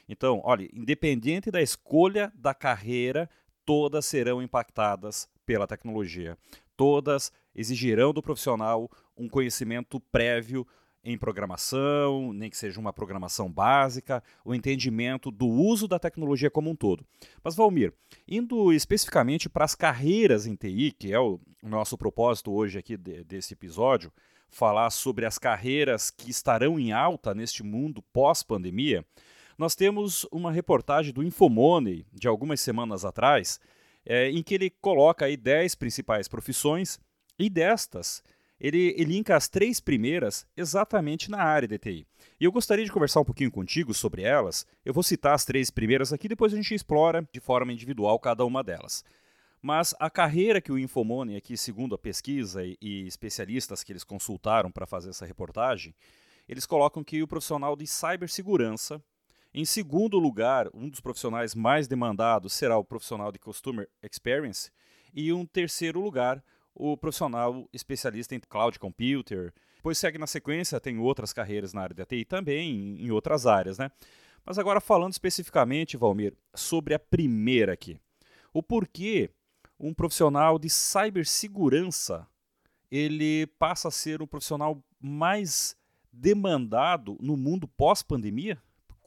Então, 0.09 0.41
olha, 0.45 0.69
independente 0.75 1.51
da 1.51 1.63
escolha 1.63 2.33
da 2.35 2.53
carreira, 2.53 3.31
todas 3.71 4.05
serão 4.05 4.43
impactadas 4.43 5.29
pela 5.47 5.65
tecnologia. 5.65 6.37
Todas 6.77 7.31
exigirão 7.55 8.13
do 8.13 8.21
profissional 8.21 8.91
um 9.17 9.29
conhecimento 9.29 10.01
prévio 10.11 10.67
em 11.05 11.17
programação, 11.17 12.33
nem 12.33 12.51
que 12.51 12.57
seja 12.57 12.81
uma 12.81 12.93
programação 12.93 13.49
básica, 13.49 14.25
o 14.45 14.57
entendimento 14.57 15.31
do 15.31 15.47
uso 15.47 15.87
da 15.87 16.01
tecnologia 16.01 16.51
como 16.51 16.69
um 16.69 16.75
todo. 16.75 17.07
Mas, 17.45 17.55
Valmir, 17.55 17.95
indo 18.27 18.73
especificamente 18.73 19.49
para 19.49 19.67
as 19.67 19.77
carreiras 19.77 20.47
em 20.47 20.57
TI, 20.57 20.91
que 20.91 21.13
é 21.13 21.21
o 21.21 21.39
nosso 21.63 21.97
propósito 21.97 22.51
hoje 22.51 22.77
aqui 22.77 22.97
de, 22.97 23.23
desse 23.23 23.55
episódio, 23.55 24.13
falar 24.49 24.91
sobre 24.91 25.25
as 25.25 25.39
carreiras 25.39 26.11
que 26.11 26.29
estarão 26.29 26.77
em 26.77 26.91
alta 26.91 27.33
neste 27.37 27.63
mundo 27.63 28.03
pós-pandemia, 28.13 29.07
nós 29.61 29.75
temos 29.75 30.27
uma 30.33 30.51
reportagem 30.51 31.13
do 31.13 31.23
Infomoney 31.23 32.07
de 32.15 32.27
algumas 32.27 32.63
semanas 32.63 33.05
atrás, 33.05 33.61
é, 34.07 34.31
em 34.31 34.43
que 34.43 34.55
ele 34.55 34.71
coloca 34.71 35.27
aí 35.27 35.37
10 35.37 35.75
principais 35.75 36.27
profissões 36.27 36.99
e 37.39 37.51
destas 37.51 38.23
ele, 38.59 38.93
linka 39.05 39.37
as 39.37 39.51
três 39.51 39.79
primeiras 39.79 40.47
exatamente 40.57 41.31
na 41.31 41.43
área 41.43 41.69
de 41.69 41.79
TI. 41.79 42.07
E 42.41 42.45
eu 42.47 42.51
gostaria 42.51 42.87
de 42.87 42.91
conversar 42.91 43.21
um 43.21 43.25
pouquinho 43.25 43.51
contigo 43.51 43.93
sobre 43.93 44.23
elas. 44.23 44.67
Eu 44.83 44.95
vou 44.95 45.03
citar 45.03 45.35
as 45.35 45.45
três 45.45 45.71
primeiras 45.71 46.11
aqui, 46.11 46.27
depois 46.27 46.55
a 46.55 46.57
gente 46.57 46.75
explora 46.75 47.29
de 47.31 47.39
forma 47.39 47.71
individual 47.71 48.19
cada 48.19 48.47
uma 48.47 48.65
delas. 48.65 49.05
Mas 49.61 49.95
a 50.01 50.09
carreira 50.09 50.63
que 50.63 50.73
o 50.73 50.79
Infomoney, 50.79 51.37
aqui, 51.37 51.55
segundo 51.55 51.95
a 51.95 51.99
pesquisa 51.99 52.65
e, 52.65 52.79
e 52.81 53.07
especialistas 53.07 53.85
que 53.85 53.93
eles 53.93 54.05
consultaram 54.05 54.71
para 54.71 54.87
fazer 54.87 55.11
essa 55.11 55.27
reportagem, 55.27 55.95
eles 56.49 56.65
colocam 56.65 57.05
que 57.05 57.23
o 57.23 57.29
profissional 57.29 57.77
de 57.77 57.87
cibersegurança, 57.87 59.03
em 59.53 59.65
segundo 59.65 60.19
lugar, 60.19 60.69
um 60.73 60.89
dos 60.89 61.01
profissionais 61.01 61.55
mais 61.55 61.89
demandados 61.89 62.53
será 62.53 62.79
o 62.79 62.85
profissional 62.85 63.33
de 63.33 63.39
Customer 63.39 63.89
Experience, 64.03 64.71
e 65.13 65.33
um 65.33 65.45
terceiro 65.45 66.01
lugar, 66.01 66.43
o 66.75 66.97
profissional 66.97 67.69
especialista 67.73 68.35
em 68.35 68.41
cloud 68.41 68.79
computer. 68.79 69.53
Depois 69.77 69.99
segue 69.99 70.19
na 70.19 70.27
sequência, 70.27 70.79
tem 70.79 70.99
outras 70.99 71.33
carreiras 71.33 71.73
na 71.73 71.83
área 71.83 71.97
da 71.97 72.05
TI 72.05 72.25
também, 72.25 73.01
em 73.01 73.11
outras 73.11 73.47
áreas, 73.47 73.77
né? 73.77 73.91
Mas 74.45 74.59
agora 74.59 74.81
falando 74.81 75.13
especificamente, 75.13 75.97
Valmir, 75.97 76.37
sobre 76.55 76.95
a 76.95 76.99
primeira 76.99 77.73
aqui. 77.73 78.01
O 78.53 78.63
porquê 78.63 79.31
um 79.79 79.93
profissional 79.93 80.59
de 80.59 80.69
cibersegurança 80.71 82.27
ele 82.91 83.47
passa 83.59 83.89
a 83.89 83.93
ser 83.93 84.21
um 84.23 84.27
profissional 84.27 84.83
mais 85.01 85.77
demandado 86.13 87.17
no 87.21 87.37
mundo 87.37 87.69
pós-pandemia? 87.69 88.61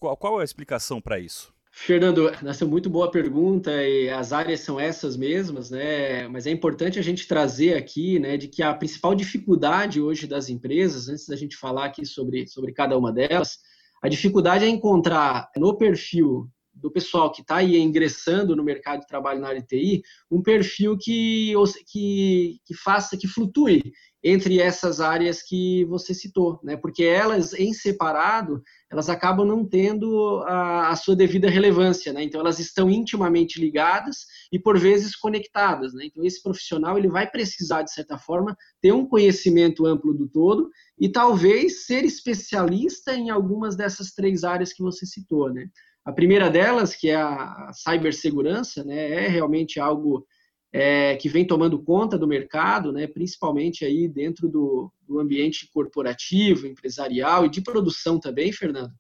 Qual, 0.03 0.17
qual, 0.17 0.39
é 0.39 0.41
a 0.41 0.43
explicação 0.43 0.99
para 0.99 1.17
isso? 1.17 1.53
Fernando, 1.71 2.27
essa 2.27 2.65
é 2.65 2.67
muito 2.67 2.89
boa 2.89 3.09
pergunta 3.09 3.71
e 3.71 4.09
as 4.09 4.33
áreas 4.33 4.59
são 4.59 4.77
essas 4.77 5.15
mesmas, 5.15 5.71
né? 5.71 6.27
Mas 6.27 6.45
é 6.45 6.51
importante 6.51 6.99
a 6.99 7.01
gente 7.01 7.25
trazer 7.25 7.77
aqui, 7.77 8.19
né, 8.19 8.35
de 8.35 8.49
que 8.49 8.61
a 8.61 8.73
principal 8.73 9.15
dificuldade 9.15 10.01
hoje 10.01 10.27
das 10.27 10.49
empresas, 10.49 11.07
antes 11.07 11.25
da 11.25 11.37
gente 11.37 11.55
falar 11.55 11.85
aqui 11.85 12.05
sobre, 12.05 12.45
sobre 12.47 12.73
cada 12.73 12.97
uma 12.97 13.13
delas, 13.13 13.59
a 14.03 14.09
dificuldade 14.09 14.65
é 14.65 14.67
encontrar 14.67 15.49
no 15.55 15.77
perfil 15.77 16.49
do 16.73 16.91
pessoal 16.91 17.31
que 17.31 17.39
está 17.39 17.57
aí 17.57 17.77
ingressando 17.77 18.57
no 18.57 18.63
mercado 18.63 18.99
de 18.99 19.07
trabalho 19.07 19.39
na 19.39 19.47
área 19.47 19.61
de 19.61 19.67
TI, 19.67 20.01
um 20.29 20.41
perfil 20.41 20.97
que, 20.97 21.53
que, 21.89 22.57
que 22.65 22.73
faça, 22.73 23.15
que 23.15 23.25
flutue 23.25 23.93
entre 24.23 24.59
essas 24.59 25.01
áreas 25.01 25.43
que 25.43 25.83
você 25.85 26.13
citou, 26.13 26.59
né? 26.63 26.77
Porque 26.77 27.03
elas, 27.03 27.53
em 27.53 27.73
separado, 27.73 28.63
elas 28.89 29.09
acabam 29.09 29.45
não 29.45 29.67
tendo 29.67 30.41
a, 30.45 30.89
a, 30.89 30.95
sua 30.95 31.15
devida 31.15 31.49
relevância, 31.49 32.13
né? 32.13 32.23
Então 32.23 32.39
elas 32.39 32.57
estão 32.57 32.89
intimamente 32.89 33.59
ligadas 33.59 34.25
e 34.51 34.57
por 34.57 34.79
vezes 34.79 35.15
conectadas, 35.15 35.93
né? 35.93 36.05
Então 36.05 36.23
esse 36.23 36.41
profissional 36.41 36.97
ele 36.97 37.09
vai 37.09 37.29
precisar 37.29 37.81
de 37.81 37.91
certa 37.91 38.17
forma 38.17 38.55
ter 38.81 38.93
um 38.93 39.05
conhecimento 39.05 39.85
amplo 39.85 40.13
do 40.13 40.29
todo 40.29 40.69
e 40.97 41.09
talvez 41.09 41.85
ser 41.85 42.05
especialista 42.05 43.13
em 43.13 43.29
algumas 43.29 43.75
dessas 43.75 44.11
três 44.13 44.45
áreas 44.45 44.71
que 44.71 44.81
você 44.81 45.05
citou, 45.05 45.51
né? 45.51 45.67
A 46.05 46.11
primeira 46.11 46.49
delas, 46.49 46.95
que 46.95 47.09
é 47.09 47.15
a 47.15 47.71
cibersegurança, 47.73 48.83
né, 48.83 49.25
é 49.25 49.27
realmente 49.27 49.79
algo 49.79 50.25
é, 50.73 51.15
que 51.17 51.29
vem 51.29 51.45
tomando 51.45 51.81
conta 51.81 52.17
do 52.17 52.27
mercado, 52.27 52.91
né, 52.91 53.05
principalmente 53.05 53.85
aí 53.85 54.07
dentro 54.07 54.49
do, 54.49 54.91
do 55.07 55.19
ambiente 55.19 55.69
corporativo, 55.71 56.65
empresarial 56.65 57.45
e 57.45 57.49
de 57.49 57.61
produção 57.61 58.19
também, 58.19 58.51
Fernando, 58.51 58.91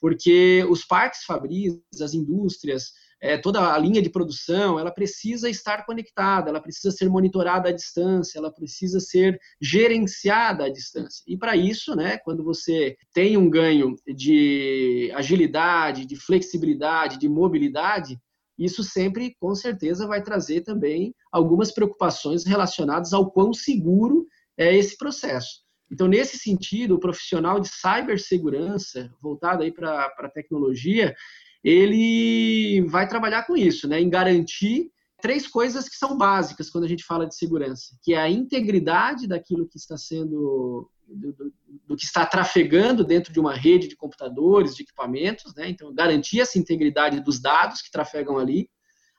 porque 0.00 0.64
os 0.70 0.84
parques 0.84 1.24
fabris, 1.24 1.78
as 2.00 2.14
indústrias, 2.14 2.92
é, 3.20 3.36
toda 3.36 3.74
a 3.74 3.78
linha 3.78 4.00
de 4.00 4.08
produção, 4.08 4.78
ela 4.78 4.92
precisa 4.92 5.50
estar 5.50 5.84
conectada, 5.84 6.48
ela 6.48 6.60
precisa 6.60 6.90
ser 6.90 7.10
monitorada 7.10 7.68
à 7.68 7.72
distância, 7.72 8.38
ela 8.38 8.50
precisa 8.50 9.00
ser 9.00 9.38
gerenciada 9.60 10.64
à 10.64 10.68
distância. 10.70 11.22
E 11.26 11.36
para 11.36 11.56
isso, 11.56 11.94
né, 11.96 12.16
quando 12.18 12.44
você 12.44 12.96
tem 13.12 13.36
um 13.36 13.50
ganho 13.50 13.96
de 14.06 15.12
agilidade, 15.14 16.06
de 16.06 16.16
flexibilidade, 16.16 17.18
de 17.18 17.28
mobilidade, 17.28 18.18
isso 18.58 18.82
sempre, 18.82 19.36
com 19.38 19.54
certeza, 19.54 20.06
vai 20.06 20.22
trazer 20.22 20.62
também 20.62 21.14
algumas 21.30 21.70
preocupações 21.70 22.44
relacionadas 22.44 23.12
ao 23.12 23.30
quão 23.30 23.52
seguro 23.54 24.26
é 24.56 24.76
esse 24.76 24.96
processo. 24.96 25.62
Então, 25.90 26.08
nesse 26.08 26.36
sentido, 26.36 26.96
o 26.96 27.00
profissional 27.00 27.60
de 27.60 27.68
cibersegurança, 27.68 29.10
voltado 29.22 29.62
aí 29.62 29.72
para 29.72 30.06
a 30.18 30.28
tecnologia, 30.28 31.14
ele 31.62 32.82
vai 32.88 33.08
trabalhar 33.08 33.44
com 33.46 33.56
isso, 33.56 33.88
né, 33.88 34.00
em 34.00 34.10
garantir 34.10 34.90
três 35.20 35.46
coisas 35.46 35.88
que 35.88 35.96
são 35.96 36.16
básicas 36.16 36.70
quando 36.70 36.84
a 36.84 36.88
gente 36.88 37.04
fala 37.04 37.26
de 37.26 37.36
segurança, 37.36 37.96
que 38.02 38.14
é 38.14 38.18
a 38.18 38.30
integridade 38.30 39.26
daquilo 39.26 39.68
que 39.68 39.76
está 39.76 39.96
sendo 39.96 40.88
do, 41.08 41.32
do, 41.32 41.52
do, 41.86 41.96
que 41.96 42.04
está 42.04 42.26
trafegando 42.26 43.04
dentro 43.04 43.32
de 43.32 43.40
uma 43.40 43.54
rede 43.54 43.88
de 43.88 43.96
computadores, 43.96 44.74
de 44.74 44.82
equipamentos, 44.82 45.54
né? 45.54 45.68
Então, 45.68 45.92
garantir 45.92 46.40
essa 46.40 46.58
integridade 46.58 47.20
dos 47.20 47.40
dados 47.40 47.80
que 47.80 47.90
trafegam 47.90 48.38
ali, 48.38 48.68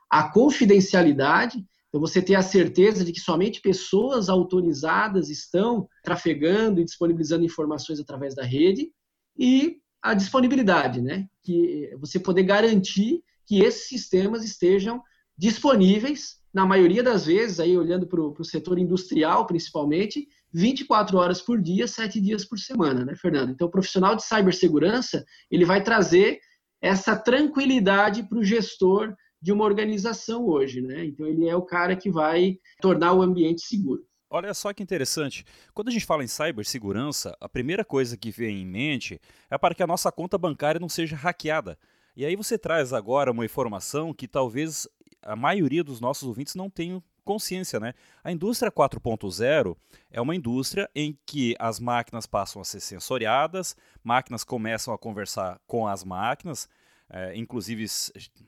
a 0.10 0.29
confidencialidade, 0.29 1.65
então 1.88 2.00
você 2.00 2.22
ter 2.22 2.36
a 2.36 2.41
certeza 2.41 3.03
de 3.03 3.12
que 3.12 3.19
somente 3.19 3.62
pessoas 3.62 4.29
autorizadas 4.29 5.29
estão 5.29 5.88
trafegando 6.03 6.79
e 6.79 6.86
disponibilizando 6.86 7.46
informações 7.46 8.00
através 8.00 8.36
da 8.36 8.43
rede, 8.43 8.91
e 9.38 9.77
a 10.01 10.13
disponibilidade, 10.13 11.01
né? 11.01 11.27
Que 11.43 11.96
você 12.00 12.19
poder 12.19 12.43
garantir 12.43 13.22
que 13.46 13.62
esses 13.62 13.88
sistemas 13.88 14.43
estejam 14.43 15.01
disponíveis, 15.38 16.38
na 16.53 16.65
maioria 16.65 17.03
das 17.03 17.25
vezes, 17.25 17.60
aí 17.60 17.77
olhando 17.77 18.08
para 18.08 18.22
o 18.22 18.43
setor 18.43 18.77
industrial 18.77 19.46
principalmente, 19.46 20.27
24 20.53 21.18
horas 21.18 21.41
por 21.41 21.62
dia, 21.62 21.88
7 21.88 22.20
dias 22.20 22.46
por 22.46 22.58
semana, 22.58 23.06
né, 23.06 23.15
Fernando? 23.15 23.51
Então, 23.51 23.68
o 23.68 23.72
profissional 23.72 24.15
de 24.15 24.24
cibersegurança, 24.24 25.24
ele 25.50 25.65
vai 25.65 25.84
trazer 25.84 26.39
essa 26.82 27.15
tranquilidade 27.15 28.24
para 28.24 28.39
o 28.39 28.44
gestor 28.44 29.13
de 29.41 29.51
uma 29.51 29.65
organização 29.65 30.46
hoje, 30.46 30.82
né? 30.82 31.06
Então, 31.06 31.25
ele 31.25 31.48
é 31.48 31.56
o 31.56 31.62
cara 31.62 31.96
que 31.96 32.10
vai 32.10 32.58
tornar 32.82 33.13
o 33.13 33.22
ambiente 33.22 33.62
seguro. 33.62 34.03
Olha 34.32 34.53
só 34.53 34.72
que 34.72 34.84
interessante. 34.84 35.44
Quando 35.74 35.88
a 35.88 35.91
gente 35.91 36.06
fala 36.06 36.24
em 36.24 36.27
cibersegurança, 36.27 37.36
a 37.41 37.50
primeira 37.50 37.84
coisa 37.84 38.15
que 38.15 38.29
vem 38.29 38.62
em 38.62 38.65
mente 38.65 39.20
é 39.50 39.58
para 39.58 39.74
que 39.74 39.82
a 39.82 39.88
nossa 39.88 40.12
conta 40.12 40.38
bancária 40.38 40.79
não 40.79 40.89
seja 40.89 41.15
hackeada. 41.15 41.77
E 42.15 42.25
aí 42.25 42.36
você 42.36 42.58
traz 42.58 42.94
agora 42.94 43.32
uma 43.32 43.46
informação 43.46 44.13
que 44.13 44.27
talvez 44.27 44.88
a 45.22 45.36
maioria 45.36 45.84
dos 45.84 46.00
nossos 46.00 46.27
ouvintes 46.27 46.53
não 46.53 46.70
tenham 46.70 47.01
consciência, 47.29 47.79
né? 47.79 47.93
A 48.24 48.31
indústria 48.31 48.71
4.0 48.71 49.77
é 50.09 50.19
uma 50.19 50.36
indústria 50.36 50.89
em 50.95 51.15
que 51.27 51.55
as 51.59 51.79
máquinas 51.79 52.25
passam 52.25 52.59
a 52.59 52.65
ser 52.65 52.79
sensoriadas, 52.79 53.75
máquinas 54.03 54.43
começam 54.43 54.91
a 54.91 54.98
conversar 54.98 55.62
com 55.67 55.88
as 55.88 56.03
máquinas, 56.03 56.67
é, 57.07 57.38
inclusive 57.38 57.86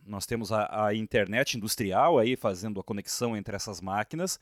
nós 0.04 0.26
temos 0.26 0.52
a, 0.52 0.88
a, 0.88 0.96
internet 0.96 1.58
industrial 1.58 2.18
aí 2.18 2.36
fazendo 2.36 2.80
a 2.80 2.84
conexão 2.84 3.38
entre 3.38 3.56
essas 3.56 3.80
máquinas. 3.80 4.40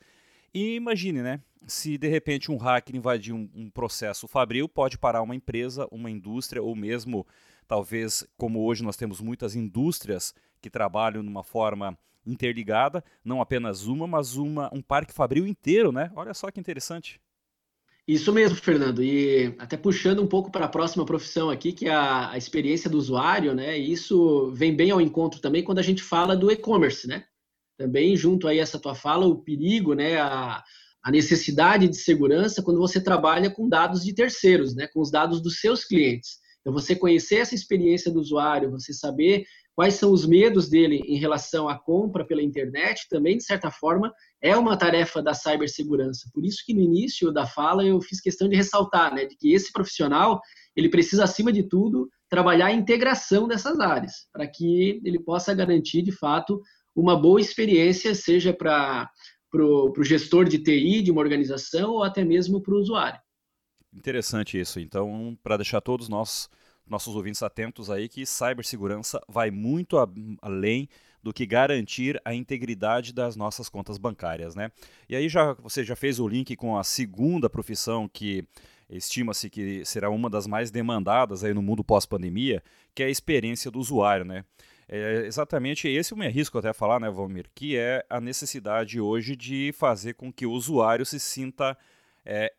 E 0.54 0.74
imagine, 0.74 1.20
né? 1.20 1.42
Se 1.66 1.98
de 1.98 2.08
repente 2.08 2.50
um 2.50 2.56
hacker 2.56 2.96
invadir 2.96 3.34
um, 3.34 3.46
um 3.54 3.68
processo 3.68 4.26
fabril, 4.26 4.66
pode 4.66 4.96
parar 4.96 5.20
uma 5.20 5.34
empresa, 5.34 5.86
uma 5.90 6.10
indústria, 6.10 6.62
ou 6.62 6.74
mesmo 6.74 7.26
talvez 7.68 8.26
como 8.38 8.64
hoje 8.64 8.82
nós 8.82 8.96
temos 8.96 9.20
muitas 9.20 9.54
indústrias 9.54 10.32
que 10.62 10.70
trabalham 10.70 11.22
numa 11.22 11.44
forma 11.44 11.94
interligada, 12.26 13.02
não 13.24 13.40
apenas 13.40 13.86
uma, 13.86 14.06
mas 14.06 14.36
uma, 14.36 14.70
um 14.72 14.82
parque 14.82 15.12
fabril 15.12 15.46
inteiro, 15.46 15.92
né? 15.92 16.10
Olha 16.14 16.34
só 16.34 16.50
que 16.50 16.60
interessante. 16.60 17.20
Isso 18.06 18.32
mesmo, 18.32 18.56
Fernando. 18.56 19.02
E 19.02 19.54
até 19.58 19.76
puxando 19.76 20.22
um 20.22 20.26
pouco 20.26 20.50
para 20.50 20.64
a 20.64 20.68
próxima 20.68 21.04
profissão 21.04 21.50
aqui, 21.50 21.72
que 21.72 21.86
é 21.86 21.92
a, 21.92 22.30
a, 22.30 22.38
experiência 22.38 22.90
do 22.90 22.98
usuário, 22.98 23.54
né? 23.54 23.78
E 23.78 23.92
isso 23.92 24.50
vem 24.52 24.74
bem 24.74 24.90
ao 24.90 25.00
encontro 25.00 25.40
também 25.40 25.62
quando 25.62 25.78
a 25.78 25.82
gente 25.82 26.02
fala 26.02 26.36
do 26.36 26.50
e-commerce, 26.50 27.06
né? 27.06 27.24
Também 27.78 28.16
junto 28.16 28.48
aí 28.48 28.58
essa 28.58 28.78
tua 28.78 28.94
fala, 28.94 29.26
o 29.26 29.42
perigo, 29.42 29.94
né? 29.94 30.18
A, 30.20 30.62
a 31.02 31.10
necessidade 31.10 31.88
de 31.88 31.96
segurança 31.96 32.62
quando 32.62 32.78
você 32.78 33.02
trabalha 33.02 33.50
com 33.50 33.68
dados 33.68 34.04
de 34.04 34.14
terceiros, 34.14 34.74
né, 34.74 34.86
com 34.88 35.00
os 35.00 35.10
dados 35.10 35.40
dos 35.42 35.60
seus 35.60 35.84
clientes. 35.84 36.38
Então, 36.60 36.72
você 36.72 36.94
conhecer 36.94 37.36
essa 37.36 37.54
experiência 37.54 38.12
do 38.12 38.20
usuário, 38.20 38.70
você 38.70 38.92
saber 38.92 39.44
quais 39.80 39.94
são 39.94 40.12
os 40.12 40.26
medos 40.26 40.68
dele 40.68 41.00
em 41.06 41.16
relação 41.16 41.66
à 41.66 41.74
compra 41.74 42.22
pela 42.22 42.42
internet, 42.42 43.06
também, 43.08 43.38
de 43.38 43.44
certa 43.44 43.70
forma, 43.70 44.12
é 44.42 44.54
uma 44.54 44.76
tarefa 44.76 45.22
da 45.22 45.32
cibersegurança. 45.32 46.28
Por 46.34 46.44
isso 46.44 46.62
que 46.66 46.74
no 46.74 46.82
início 46.82 47.32
da 47.32 47.46
fala 47.46 47.82
eu 47.82 47.98
fiz 47.98 48.20
questão 48.20 48.46
de 48.46 48.54
ressaltar, 48.54 49.14
né, 49.14 49.24
de 49.24 49.34
que 49.38 49.54
esse 49.54 49.72
profissional, 49.72 50.38
ele 50.76 50.90
precisa, 50.90 51.24
acima 51.24 51.50
de 51.50 51.62
tudo, 51.62 52.10
trabalhar 52.28 52.66
a 52.66 52.72
integração 52.74 53.48
dessas 53.48 53.80
áreas, 53.80 54.28
para 54.30 54.46
que 54.46 55.00
ele 55.02 55.18
possa 55.18 55.54
garantir, 55.54 56.02
de 56.02 56.12
fato, 56.12 56.60
uma 56.94 57.18
boa 57.18 57.40
experiência, 57.40 58.14
seja 58.14 58.52
para 58.52 59.08
o 59.54 60.04
gestor 60.04 60.44
de 60.44 60.58
TI 60.58 61.00
de 61.00 61.10
uma 61.10 61.22
organização 61.22 61.92
ou 61.92 62.02
até 62.02 62.22
mesmo 62.22 62.60
para 62.60 62.74
o 62.74 62.78
usuário. 62.78 63.18
Interessante 63.94 64.60
isso. 64.60 64.78
Então, 64.78 65.38
para 65.42 65.56
deixar 65.56 65.80
todos 65.80 66.06
nós, 66.06 66.50
nossos 66.90 67.14
ouvintes 67.14 67.42
atentos 67.42 67.90
aí, 67.90 68.08
que 68.08 68.26
cibersegurança 68.26 69.20
vai 69.28 69.50
muito 69.50 69.98
a, 69.98 70.08
além 70.42 70.88
do 71.22 71.32
que 71.32 71.46
garantir 71.46 72.20
a 72.24 72.34
integridade 72.34 73.12
das 73.12 73.36
nossas 73.36 73.68
contas 73.68 73.98
bancárias, 73.98 74.54
né? 74.54 74.70
E 75.08 75.14
aí 75.14 75.28
já 75.28 75.52
você 75.54 75.84
já 75.84 75.94
fez 75.94 76.18
o 76.18 76.26
link 76.26 76.56
com 76.56 76.76
a 76.78 76.84
segunda 76.84 77.48
profissão 77.48 78.08
que 78.08 78.44
estima-se 78.88 79.48
que 79.48 79.84
será 79.84 80.10
uma 80.10 80.28
das 80.28 80.46
mais 80.46 80.70
demandadas 80.70 81.44
aí 81.44 81.54
no 81.54 81.62
mundo 81.62 81.84
pós-pandemia, 81.84 82.62
que 82.94 83.02
é 83.02 83.06
a 83.06 83.10
experiência 83.10 83.70
do 83.70 83.78
usuário, 83.78 84.24
né? 84.24 84.44
É 84.88 85.24
exatamente 85.24 85.86
esse 85.86 86.12
eu 86.12 86.18
me 86.18 86.26
arrisco 86.26 86.58
até 86.58 86.72
falar, 86.72 86.98
né, 86.98 87.08
Valmir, 87.08 87.48
que 87.54 87.76
é 87.76 88.04
a 88.10 88.20
necessidade 88.20 89.00
hoje 89.00 89.36
de 89.36 89.72
fazer 89.72 90.14
com 90.14 90.32
que 90.32 90.44
o 90.44 90.50
usuário 90.50 91.06
se 91.06 91.20
sinta 91.20 91.78
é, 92.24 92.52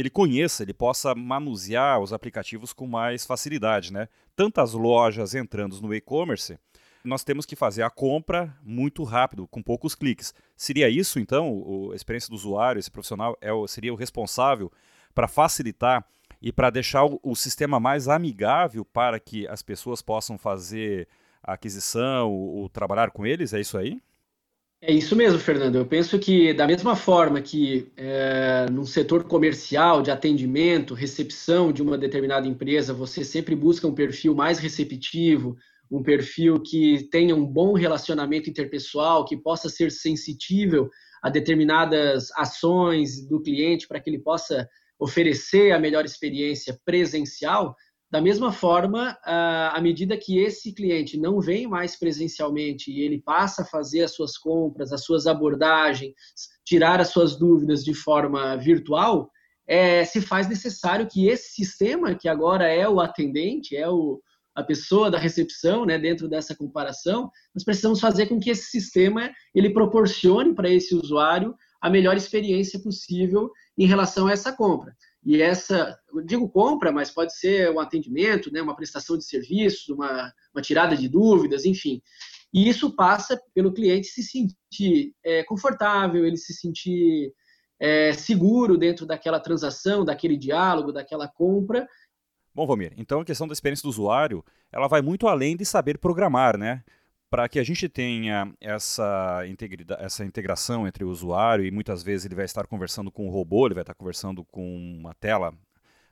ele 0.00 0.10
conheça, 0.10 0.62
ele 0.62 0.72
possa 0.72 1.14
manusear 1.14 2.00
os 2.00 2.12
aplicativos 2.12 2.72
com 2.72 2.86
mais 2.86 3.26
facilidade, 3.26 3.92
né? 3.92 4.08
Tantas 4.36 4.72
lojas 4.72 5.34
entrando 5.34 5.80
no 5.80 5.92
e-commerce, 5.92 6.56
nós 7.02 7.24
temos 7.24 7.44
que 7.44 7.56
fazer 7.56 7.82
a 7.82 7.90
compra 7.90 8.56
muito 8.62 9.02
rápido, 9.02 9.48
com 9.48 9.62
poucos 9.62 9.94
cliques. 9.94 10.32
Seria 10.56 10.88
isso, 10.88 11.18
então, 11.18 11.90
a 11.92 11.96
experiência 11.96 12.30
do 12.30 12.36
usuário, 12.36 12.78
esse 12.78 12.90
profissional 12.90 13.36
é 13.40 13.52
o, 13.52 13.66
seria 13.66 13.92
o 13.92 13.96
responsável 13.96 14.70
para 15.14 15.26
facilitar 15.26 16.04
e 16.40 16.52
para 16.52 16.70
deixar 16.70 17.04
o, 17.04 17.18
o, 17.22 17.34
sistema 17.34 17.80
mais 17.80 18.06
amigável 18.06 18.84
para 18.84 19.18
que 19.18 19.48
as 19.48 19.62
pessoas 19.62 20.00
possam 20.00 20.38
fazer 20.38 21.08
a 21.42 21.54
aquisição, 21.54 22.30
ou 22.30 22.68
trabalhar 22.68 23.10
com 23.10 23.26
eles? 23.26 23.52
É 23.52 23.60
isso 23.60 23.76
aí? 23.76 24.00
É 24.80 24.92
isso 24.92 25.16
mesmo, 25.16 25.40
Fernando. 25.40 25.74
Eu 25.74 25.86
penso 25.86 26.18
que, 26.20 26.54
da 26.54 26.64
mesma 26.64 26.94
forma 26.94 27.42
que 27.42 27.90
é, 27.96 28.66
no 28.70 28.86
setor 28.86 29.24
comercial, 29.24 30.02
de 30.02 30.10
atendimento, 30.10 30.94
recepção 30.94 31.72
de 31.72 31.82
uma 31.82 31.98
determinada 31.98 32.46
empresa, 32.46 32.94
você 32.94 33.24
sempre 33.24 33.56
busca 33.56 33.88
um 33.88 33.94
perfil 33.94 34.36
mais 34.36 34.60
receptivo, 34.60 35.56
um 35.90 36.00
perfil 36.00 36.60
que 36.62 37.08
tenha 37.10 37.34
um 37.34 37.44
bom 37.44 37.72
relacionamento 37.72 38.48
interpessoal, 38.48 39.24
que 39.24 39.36
possa 39.36 39.68
ser 39.68 39.90
sensível 39.90 40.88
a 41.20 41.28
determinadas 41.28 42.30
ações 42.36 43.26
do 43.26 43.42
cliente 43.42 43.88
para 43.88 43.98
que 43.98 44.08
ele 44.08 44.20
possa 44.20 44.68
oferecer 44.96 45.72
a 45.72 45.78
melhor 45.78 46.04
experiência 46.04 46.78
presencial, 46.84 47.74
da 48.10 48.20
mesma 48.22 48.50
forma, 48.50 49.18
à 49.22 49.78
medida 49.82 50.16
que 50.16 50.38
esse 50.38 50.72
cliente 50.72 51.18
não 51.18 51.40
vem 51.40 51.66
mais 51.66 51.94
presencialmente 51.98 52.90
e 52.90 53.02
ele 53.02 53.20
passa 53.20 53.62
a 53.62 53.66
fazer 53.66 54.02
as 54.02 54.14
suas 54.14 54.38
compras, 54.38 54.92
as 54.92 55.04
suas 55.04 55.26
abordagens, 55.26 56.14
tirar 56.64 57.00
as 57.00 57.08
suas 57.08 57.36
dúvidas 57.36 57.84
de 57.84 57.92
forma 57.92 58.56
virtual, 58.56 59.30
é, 59.66 60.02
se 60.06 60.22
faz 60.22 60.48
necessário 60.48 61.06
que 61.06 61.28
esse 61.28 61.52
sistema, 61.52 62.14
que 62.14 62.28
agora 62.28 62.66
é 62.66 62.88
o 62.88 62.98
atendente, 62.98 63.76
é 63.76 63.86
o, 63.86 64.22
a 64.54 64.62
pessoa 64.62 65.10
da 65.10 65.18
recepção, 65.18 65.84
né, 65.84 65.98
dentro 65.98 66.26
dessa 66.26 66.56
comparação, 66.56 67.30
nós 67.54 67.62
precisamos 67.62 68.00
fazer 68.00 68.26
com 68.26 68.40
que 68.40 68.48
esse 68.48 68.70
sistema 68.70 69.30
ele 69.54 69.70
proporcione 69.70 70.54
para 70.54 70.70
esse 70.70 70.94
usuário 70.94 71.54
a 71.80 71.90
melhor 71.90 72.16
experiência 72.16 72.80
possível 72.80 73.50
em 73.76 73.86
relação 73.86 74.26
a 74.26 74.32
essa 74.32 74.50
compra. 74.50 74.96
E 75.28 75.42
essa, 75.42 75.94
eu 76.10 76.22
digo 76.22 76.48
compra, 76.48 76.90
mas 76.90 77.10
pode 77.10 77.36
ser 77.36 77.70
um 77.70 77.78
atendimento, 77.78 78.50
né, 78.50 78.62
uma 78.62 78.74
prestação 78.74 79.18
de 79.18 79.26
serviço, 79.26 79.94
uma, 79.94 80.32
uma 80.54 80.62
tirada 80.62 80.96
de 80.96 81.06
dúvidas, 81.06 81.66
enfim. 81.66 82.00
E 82.50 82.66
isso 82.66 82.96
passa 82.96 83.38
pelo 83.52 83.74
cliente 83.74 84.06
se 84.06 84.22
sentir 84.22 85.14
é, 85.22 85.44
confortável, 85.44 86.24
ele 86.24 86.38
se 86.38 86.54
sentir 86.54 87.30
é, 87.78 88.14
seguro 88.14 88.78
dentro 88.78 89.04
daquela 89.04 89.38
transação, 89.38 90.02
daquele 90.02 90.34
diálogo, 90.34 90.94
daquela 90.94 91.28
compra. 91.28 91.86
Bom, 92.54 92.66
Vomir, 92.66 92.94
então 92.96 93.20
a 93.20 93.24
questão 93.26 93.46
da 93.46 93.52
experiência 93.52 93.82
do 93.82 93.90
usuário, 93.90 94.42
ela 94.72 94.88
vai 94.88 95.02
muito 95.02 95.28
além 95.28 95.58
de 95.58 95.66
saber 95.66 95.98
programar, 95.98 96.56
né? 96.56 96.82
Para 97.30 97.48
que 97.48 97.58
a 97.58 97.64
gente 97.64 97.88
tenha 97.88 98.52
essa, 98.60 99.42
essa 99.98 100.24
integração 100.24 100.86
entre 100.86 101.04
o 101.04 101.10
usuário 101.10 101.64
e 101.64 101.70
muitas 101.70 102.02
vezes 102.02 102.26
ele 102.26 102.34
vai 102.34 102.44
estar 102.44 102.66
conversando 102.66 103.10
com 103.10 103.26
o 103.26 103.30
robô, 103.30 103.66
ele 103.66 103.74
vai 103.74 103.82
estar 103.82 103.94
conversando 103.94 104.44
com 104.44 104.76
uma 104.98 105.14
tela 105.14 105.52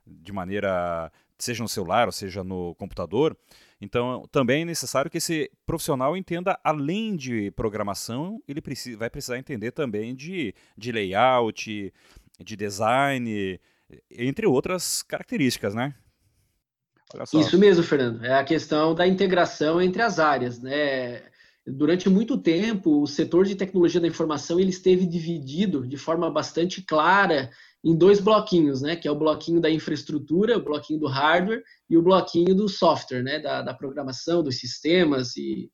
de 0.07 0.33
maneira, 0.33 1.11
seja 1.39 1.63
no 1.63 1.69
celular 1.69 2.07
ou 2.07 2.13
seja 2.13 2.45
no 2.45 2.75
computador. 2.77 3.37
Então, 3.81 4.27
também 4.31 4.63
é 4.63 4.65
necessário 4.65 5.11
que 5.11 5.19
esse 5.19 5.51
profissional 5.67 6.17
entenda, 6.17 6.59
além 6.63 7.17
de 7.17 7.51
programação, 7.53 8.43
ele 8.47 8.61
precisa, 8.61 8.97
vai 8.99 9.11
precisar 9.11 9.39
entender 9.39 9.73
também 9.73 10.15
de, 10.15 10.55
de 10.77 10.93
layout, 10.93 11.93
de 12.39 12.57
design, 12.57 13.61
entre 14.11 14.47
outras 14.47 15.03
características, 15.03 15.75
né? 15.75 15.95
Isso 17.35 17.59
mesmo, 17.59 17.83
Fernando. 17.83 18.25
É 18.25 18.35
a 18.35 18.45
questão 18.45 18.95
da 18.95 19.07
integração 19.07 19.81
entre 19.81 20.03
as 20.03 20.19
áreas, 20.19 20.61
né? 20.61 21.23
Durante 21.67 22.09
muito 22.09 22.39
tempo, 22.39 23.03
o 23.03 23.07
setor 23.07 23.45
de 23.45 23.57
tecnologia 23.57 24.01
da 24.01 24.07
informação 24.07 24.59
ele 24.61 24.71
esteve 24.71 25.07
dividido 25.07 25.87
de 25.87 25.97
forma 25.97 26.31
bastante 26.31 26.83
clara 26.83 27.51
em 27.85 27.97
dois 27.97 28.21
bloquinhos, 28.21 28.83
né? 28.83 28.97
Que 28.97 29.09
é 29.09 29.11
o 29.11 29.19
bloquinho 29.19 29.61
da 29.61 29.71
infraestrutura, 29.71 30.59
o 30.59 30.65
bloquinho 30.65 31.01
do 31.01 31.07
hardware 31.07 31.63
e 31.89 31.97
o 31.97 32.03
bloquinho 32.03 32.55
do 32.55 32.69
software, 32.69 33.23
né? 33.23 33.39
Da, 33.39 33.63
da 33.63 33.75
programação, 33.75 34.43
dos 34.43 34.59
sistemas 34.59 35.37
e, 35.37 35.71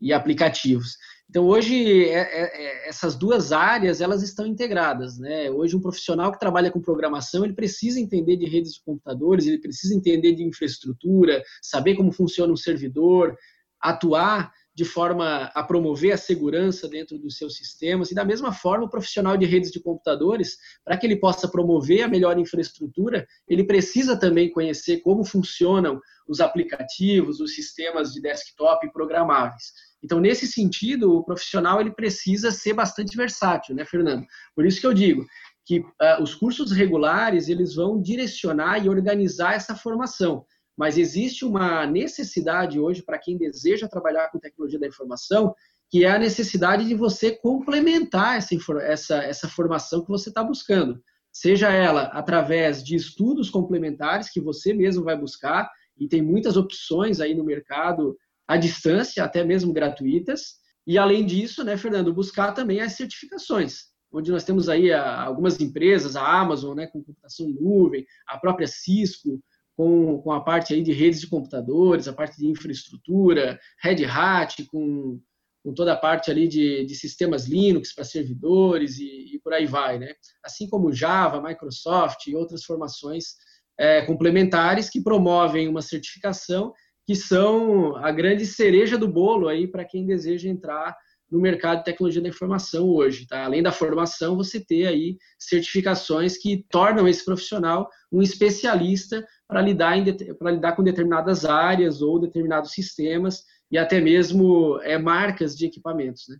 e 0.00 0.12
aplicativos. 0.12 0.96
Então, 1.28 1.44
hoje, 1.44 2.04
é, 2.04 2.20
é, 2.20 2.86
é, 2.86 2.88
essas 2.88 3.16
duas 3.16 3.52
áreas, 3.52 4.00
elas 4.00 4.22
estão 4.22 4.46
integradas. 4.46 5.18
Né? 5.18 5.50
Hoje, 5.50 5.76
um 5.76 5.80
profissional 5.80 6.30
que 6.30 6.38
trabalha 6.38 6.70
com 6.70 6.80
programação, 6.80 7.44
ele 7.44 7.54
precisa 7.54 8.00
entender 8.00 8.36
de 8.36 8.46
redes 8.46 8.74
de 8.74 8.82
computadores, 8.82 9.46
ele 9.46 9.58
precisa 9.58 9.94
entender 9.94 10.32
de 10.34 10.44
infraestrutura, 10.44 11.42
saber 11.60 11.96
como 11.96 12.12
funciona 12.12 12.52
um 12.52 12.56
servidor, 12.56 13.36
atuar 13.80 14.52
de 14.76 14.84
forma 14.84 15.50
a 15.54 15.62
promover 15.62 16.12
a 16.12 16.18
segurança 16.18 16.86
dentro 16.86 17.18
dos 17.18 17.38
seus 17.38 17.56
sistemas. 17.56 18.10
E, 18.10 18.14
da 18.14 18.26
mesma 18.26 18.52
forma, 18.52 18.84
o 18.84 18.90
profissional 18.90 19.34
de 19.34 19.46
redes 19.46 19.72
de 19.72 19.80
computadores, 19.80 20.58
para 20.84 20.98
que 20.98 21.06
ele 21.06 21.16
possa 21.16 21.48
promover 21.48 22.02
a 22.02 22.08
melhor 22.08 22.38
infraestrutura, 22.38 23.26
ele 23.48 23.64
precisa 23.64 24.18
também 24.18 24.50
conhecer 24.50 25.00
como 25.00 25.24
funcionam 25.24 25.98
os 26.28 26.40
aplicativos, 26.40 27.40
os 27.40 27.54
sistemas 27.54 28.12
de 28.12 28.20
desktop 28.20 28.92
programáveis. 28.92 29.72
Então, 30.02 30.20
nesse 30.20 30.46
sentido, 30.46 31.12
o 31.12 31.24
profissional 31.24 31.80
ele 31.80 31.90
precisa 31.90 32.50
ser 32.50 32.74
bastante 32.74 33.16
versátil, 33.16 33.74
né, 33.74 33.84
Fernando? 33.84 34.24
Por 34.54 34.66
isso 34.66 34.80
que 34.80 34.86
eu 34.86 34.94
digo 34.94 35.24
que 35.64 35.80
uh, 35.80 36.22
os 36.22 36.34
cursos 36.34 36.70
regulares 36.70 37.48
eles 37.48 37.74
vão 37.74 38.00
direcionar 38.00 38.78
e 38.78 38.88
organizar 38.88 39.54
essa 39.54 39.74
formação. 39.74 40.44
Mas 40.78 40.96
existe 40.96 41.44
uma 41.44 41.86
necessidade 41.86 42.78
hoje 42.78 43.02
para 43.02 43.18
quem 43.18 43.36
deseja 43.36 43.88
trabalhar 43.88 44.30
com 44.30 44.38
tecnologia 44.38 44.78
da 44.78 44.86
informação, 44.86 45.54
que 45.90 46.04
é 46.04 46.10
a 46.10 46.18
necessidade 46.18 46.84
de 46.84 46.94
você 46.94 47.32
complementar 47.32 48.36
essa, 48.36 48.54
essa, 48.82 49.16
essa 49.24 49.48
formação 49.48 50.02
que 50.02 50.10
você 50.10 50.28
está 50.28 50.44
buscando. 50.44 51.02
Seja 51.32 51.70
ela 51.70 52.04
através 52.04 52.82
de 52.82 52.94
estudos 52.94 53.50
complementares 53.50 54.30
que 54.30 54.40
você 54.40 54.72
mesmo 54.72 55.02
vai 55.02 55.16
buscar, 55.18 55.70
e 55.98 56.06
tem 56.06 56.22
muitas 56.22 56.56
opções 56.56 57.20
aí 57.20 57.34
no 57.34 57.44
mercado 57.44 58.16
à 58.46 58.56
distância, 58.56 59.24
até 59.24 59.44
mesmo 59.44 59.72
gratuitas. 59.72 60.54
E 60.86 60.98
além 60.98 61.24
disso, 61.24 61.64
né, 61.64 61.76
Fernando, 61.76 62.14
buscar 62.14 62.52
também 62.52 62.80
as 62.80 62.92
certificações, 62.92 63.86
onde 64.12 64.30
nós 64.30 64.44
temos 64.44 64.68
aí 64.68 64.92
algumas 64.92 65.60
empresas, 65.60 66.16
a 66.16 66.40
Amazon, 66.40 66.76
né, 66.76 66.86
com 66.86 67.02
computação 67.02 67.48
nuvem, 67.48 68.06
a 68.28 68.38
própria 68.38 68.66
Cisco, 68.66 69.40
com, 69.76 70.18
com 70.22 70.32
a 70.32 70.40
parte 70.40 70.72
aí 70.72 70.82
de 70.82 70.92
redes 70.92 71.20
de 71.20 71.26
computadores, 71.28 72.08
a 72.08 72.12
parte 72.12 72.38
de 72.38 72.46
infraestrutura, 72.46 73.58
Red 73.82 74.04
Hat, 74.04 74.64
com, 74.66 75.20
com 75.62 75.74
toda 75.74 75.92
a 75.92 75.96
parte 75.96 76.30
ali 76.30 76.48
de, 76.48 76.86
de 76.86 76.94
sistemas 76.94 77.46
Linux 77.46 77.92
para 77.94 78.04
servidores 78.04 78.98
e, 78.98 79.34
e, 79.34 79.40
por 79.40 79.52
aí 79.52 79.66
vai, 79.66 79.98
né? 79.98 80.14
Assim 80.42 80.66
como 80.68 80.92
Java, 80.92 81.42
Microsoft 81.42 82.26
e 82.26 82.34
outras 82.34 82.64
formações 82.64 83.34
é, 83.78 84.00
complementares 84.06 84.88
que 84.88 85.02
promovem 85.02 85.68
uma 85.68 85.82
certificação 85.82 86.72
que 87.06 87.14
são 87.14 87.96
a 87.96 88.10
grande 88.10 88.44
cereja 88.44 88.98
do 88.98 89.06
bolo 89.06 89.48
aí 89.48 89.66
para 89.66 89.84
quem 89.84 90.04
deseja 90.04 90.48
entrar 90.48 90.96
no 91.30 91.40
mercado 91.40 91.78
de 91.78 91.84
tecnologia 91.84 92.22
da 92.22 92.28
informação 92.28 92.88
hoje. 92.88 93.26
Tá? 93.26 93.44
Além 93.44 93.62
da 93.62 93.72
formação, 93.72 94.36
você 94.36 94.60
ter 94.60 94.86
aí 94.86 95.16
certificações 95.38 96.36
que 96.36 96.64
tornam 96.68 97.06
esse 97.06 97.24
profissional 97.24 97.88
um 98.12 98.22
especialista 98.22 99.24
para 99.48 99.60
lidar, 99.60 99.96
lidar 99.98 100.74
com 100.74 100.82
determinadas 100.82 101.44
áreas 101.44 102.02
ou 102.02 102.18
determinados 102.18 102.72
sistemas 102.72 103.44
e 103.70 103.78
até 103.78 104.00
mesmo 104.00 104.80
é, 104.82 104.98
marcas 104.98 105.56
de 105.56 105.66
equipamentos. 105.66 106.24
Né? 106.28 106.36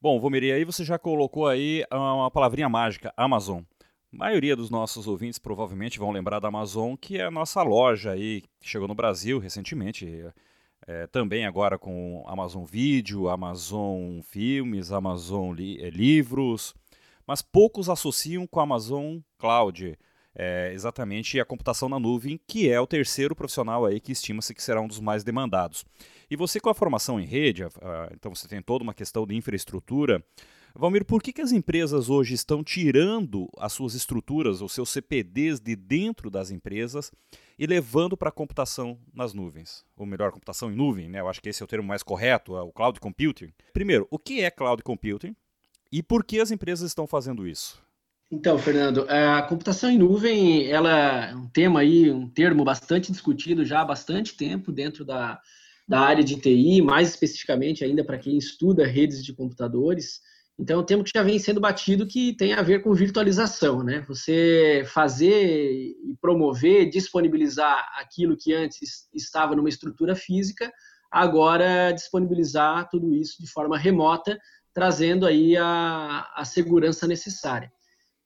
Bom, 0.00 0.18
Vomiri, 0.18 0.50
aí 0.50 0.64
você 0.64 0.84
já 0.84 0.98
colocou 0.98 1.46
aí 1.46 1.84
uma 1.92 2.30
palavrinha 2.30 2.68
mágica, 2.68 3.12
Amazon. 3.16 3.62
Maioria 4.12 4.54
dos 4.54 4.68
nossos 4.68 5.08
ouvintes 5.08 5.38
provavelmente 5.38 5.98
vão 5.98 6.10
lembrar 6.10 6.38
da 6.38 6.48
Amazon, 6.48 6.94
que 6.94 7.16
é 7.16 7.24
a 7.24 7.30
nossa 7.30 7.62
loja 7.62 8.12
aí, 8.12 8.42
que 8.60 8.68
chegou 8.68 8.86
no 8.86 8.94
Brasil 8.94 9.38
recentemente, 9.38 10.06
é, 10.86 11.06
também 11.06 11.46
agora 11.46 11.78
com 11.78 12.22
Amazon 12.26 12.62
Vídeo, 12.64 13.30
Amazon 13.30 14.20
Filmes, 14.20 14.92
Amazon 14.92 15.54
li 15.54 15.82
é, 15.82 15.88
Livros, 15.88 16.74
mas 17.26 17.40
poucos 17.40 17.88
associam 17.88 18.46
com 18.46 18.60
a 18.60 18.64
Amazon 18.64 19.16
Cloud, 19.38 19.98
é, 20.34 20.70
exatamente 20.74 21.40
a 21.40 21.44
computação 21.46 21.88
na 21.88 21.98
nuvem, 21.98 22.38
que 22.46 22.70
é 22.70 22.78
o 22.78 22.86
terceiro 22.86 23.34
profissional 23.34 23.86
aí 23.86 23.98
que 23.98 24.12
estima-se 24.12 24.54
que 24.54 24.62
será 24.62 24.82
um 24.82 24.88
dos 24.88 25.00
mais 25.00 25.24
demandados. 25.24 25.86
E 26.30 26.36
você 26.36 26.60
com 26.60 26.68
a 26.68 26.74
formação 26.74 27.18
em 27.18 27.24
rede, 27.24 27.64
então 28.12 28.34
você 28.34 28.46
tem 28.46 28.60
toda 28.60 28.84
uma 28.84 28.94
questão 28.94 29.26
de 29.26 29.34
infraestrutura. 29.34 30.22
Valmir, 30.74 31.04
por 31.04 31.22
que, 31.22 31.32
que 31.32 31.42
as 31.42 31.52
empresas 31.52 32.08
hoje 32.08 32.34
estão 32.34 32.64
tirando 32.64 33.48
as 33.58 33.72
suas 33.72 33.94
estruturas, 33.94 34.62
os 34.62 34.72
seus 34.72 34.88
CPDs 34.88 35.60
de 35.60 35.76
dentro 35.76 36.30
das 36.30 36.50
empresas 36.50 37.12
e 37.58 37.66
levando 37.66 38.16
para 38.16 38.30
a 38.30 38.32
computação 38.32 38.98
nas 39.12 39.34
nuvens? 39.34 39.84
Ou 39.96 40.06
melhor, 40.06 40.32
computação 40.32 40.72
em 40.72 40.76
nuvem, 40.76 41.08
né? 41.10 41.20
Eu 41.20 41.28
acho 41.28 41.42
que 41.42 41.48
esse 41.50 41.62
é 41.62 41.64
o 41.64 41.68
termo 41.68 41.86
mais 41.86 42.02
correto, 42.02 42.56
é 42.56 42.62
o 42.62 42.72
cloud 42.72 42.98
computing. 43.00 43.52
Primeiro, 43.72 44.08
o 44.10 44.18
que 44.18 44.40
é 44.40 44.50
cloud 44.50 44.82
computing 44.82 45.36
e 45.90 46.02
por 46.02 46.24
que 46.24 46.40
as 46.40 46.50
empresas 46.50 46.90
estão 46.90 47.06
fazendo 47.06 47.46
isso? 47.46 47.78
Então, 48.30 48.58
Fernando, 48.58 49.04
a 49.10 49.42
computação 49.42 49.90
em 49.90 49.98
nuvem, 49.98 50.66
ela 50.66 51.26
é 51.26 51.34
um 51.34 51.46
tema 51.48 51.80
aí, 51.80 52.10
um 52.10 52.26
termo 52.26 52.64
bastante 52.64 53.12
discutido 53.12 53.62
já 53.62 53.82
há 53.82 53.84
bastante 53.84 54.34
tempo 54.34 54.72
dentro 54.72 55.04
da, 55.04 55.38
da 55.86 56.00
área 56.00 56.24
de 56.24 56.40
TI, 56.40 56.80
mais 56.80 57.10
especificamente 57.10 57.84
ainda 57.84 58.02
para 58.02 58.16
quem 58.16 58.38
estuda 58.38 58.86
redes 58.86 59.22
de 59.22 59.34
computadores. 59.34 60.22
Então, 60.58 60.78
é 60.78 60.82
um 60.82 60.84
termo 60.84 61.02
que 61.02 61.10
já 61.14 61.22
vem 61.22 61.38
sendo 61.38 61.60
batido 61.60 62.06
que 62.06 62.36
tem 62.36 62.52
a 62.52 62.62
ver 62.62 62.82
com 62.82 62.92
virtualização, 62.92 63.82
né? 63.82 64.04
Você 64.06 64.84
fazer 64.86 65.96
e 66.04 66.16
promover, 66.20 66.88
disponibilizar 66.88 67.84
aquilo 67.98 68.36
que 68.36 68.52
antes 68.52 69.08
estava 69.14 69.56
numa 69.56 69.68
estrutura 69.68 70.14
física, 70.14 70.70
agora 71.10 71.90
disponibilizar 71.92 72.88
tudo 72.90 73.12
isso 73.14 73.42
de 73.42 73.50
forma 73.50 73.78
remota, 73.78 74.38
trazendo 74.74 75.26
aí 75.26 75.56
a, 75.56 76.30
a 76.36 76.44
segurança 76.44 77.06
necessária. 77.06 77.70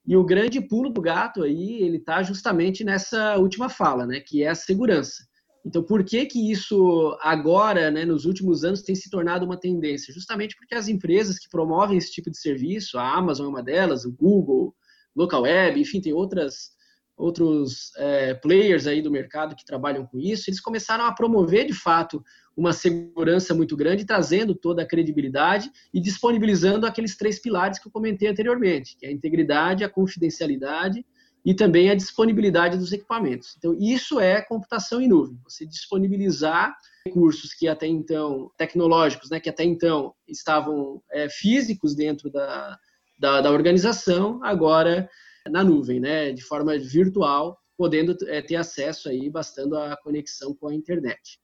E 0.06 0.16
o 0.16 0.24
grande 0.24 0.60
pulo 0.60 0.88
do 0.88 1.00
gato 1.00 1.42
aí, 1.42 1.82
ele 1.82 1.96
está 1.96 2.22
justamente 2.22 2.84
nessa 2.84 3.36
última 3.38 3.68
fala, 3.68 4.06
né? 4.06 4.20
Que 4.20 4.42
é 4.42 4.48
a 4.48 4.54
segurança. 4.54 5.24
Então, 5.66 5.82
por 5.82 6.04
que 6.04 6.24
que 6.26 6.52
isso 6.52 7.18
agora, 7.20 7.90
né, 7.90 8.04
nos 8.04 8.24
últimos 8.24 8.62
anos, 8.62 8.82
tem 8.82 8.94
se 8.94 9.10
tornado 9.10 9.44
uma 9.44 9.58
tendência? 9.58 10.14
Justamente 10.14 10.54
porque 10.54 10.76
as 10.76 10.86
empresas 10.86 11.40
que 11.40 11.48
promovem 11.48 11.98
esse 11.98 12.12
tipo 12.12 12.30
de 12.30 12.38
serviço, 12.38 12.96
a 12.96 13.16
Amazon 13.16 13.46
é 13.46 13.48
uma 13.48 13.64
delas, 13.64 14.04
o 14.04 14.12
Google, 14.12 14.72
Local 15.14 15.42
Web, 15.42 15.80
enfim, 15.80 16.00
tem 16.00 16.12
outras 16.12 16.76
outros 17.18 17.92
é, 17.96 18.34
players 18.34 18.86
aí 18.86 19.00
do 19.00 19.10
mercado 19.10 19.56
que 19.56 19.64
trabalham 19.64 20.04
com 20.04 20.18
isso, 20.18 20.50
eles 20.50 20.60
começaram 20.60 21.06
a 21.06 21.12
promover 21.12 21.66
de 21.66 21.72
fato 21.72 22.22
uma 22.54 22.74
segurança 22.74 23.54
muito 23.54 23.74
grande, 23.74 24.04
trazendo 24.04 24.54
toda 24.54 24.82
a 24.82 24.86
credibilidade 24.86 25.72
e 25.94 25.98
disponibilizando 25.98 26.86
aqueles 26.86 27.16
três 27.16 27.40
pilares 27.40 27.78
que 27.78 27.88
eu 27.88 27.92
comentei 27.92 28.28
anteriormente, 28.28 28.98
que 28.98 29.06
é 29.06 29.08
a 29.08 29.12
integridade, 29.12 29.82
a 29.82 29.88
confidencialidade 29.88 31.06
e 31.46 31.54
também 31.54 31.88
a 31.88 31.94
disponibilidade 31.94 32.76
dos 32.76 32.92
equipamentos. 32.92 33.54
Então, 33.56 33.72
isso 33.78 34.18
é 34.18 34.42
computação 34.42 35.00
em 35.00 35.06
nuvem. 35.06 35.38
Você 35.44 35.64
disponibilizar 35.64 36.76
recursos 37.06 37.54
que 37.54 37.68
até 37.68 37.86
então, 37.86 38.50
tecnológicos, 38.58 39.30
né, 39.30 39.38
que 39.38 39.48
até 39.48 39.62
então 39.62 40.12
estavam 40.26 41.00
é, 41.12 41.28
físicos 41.28 41.94
dentro 41.94 42.28
da, 42.28 42.76
da, 43.16 43.40
da, 43.42 43.52
organização, 43.52 44.42
agora 44.42 45.08
na 45.48 45.62
nuvem, 45.62 46.00
né, 46.00 46.32
de 46.32 46.42
forma 46.42 46.76
virtual, 46.76 47.56
podendo 47.78 48.16
é, 48.26 48.42
ter 48.42 48.56
acesso 48.56 49.08
aí, 49.08 49.30
bastando 49.30 49.78
a 49.78 49.96
conexão 49.98 50.52
com 50.52 50.66
a 50.66 50.74
internet. 50.74 51.38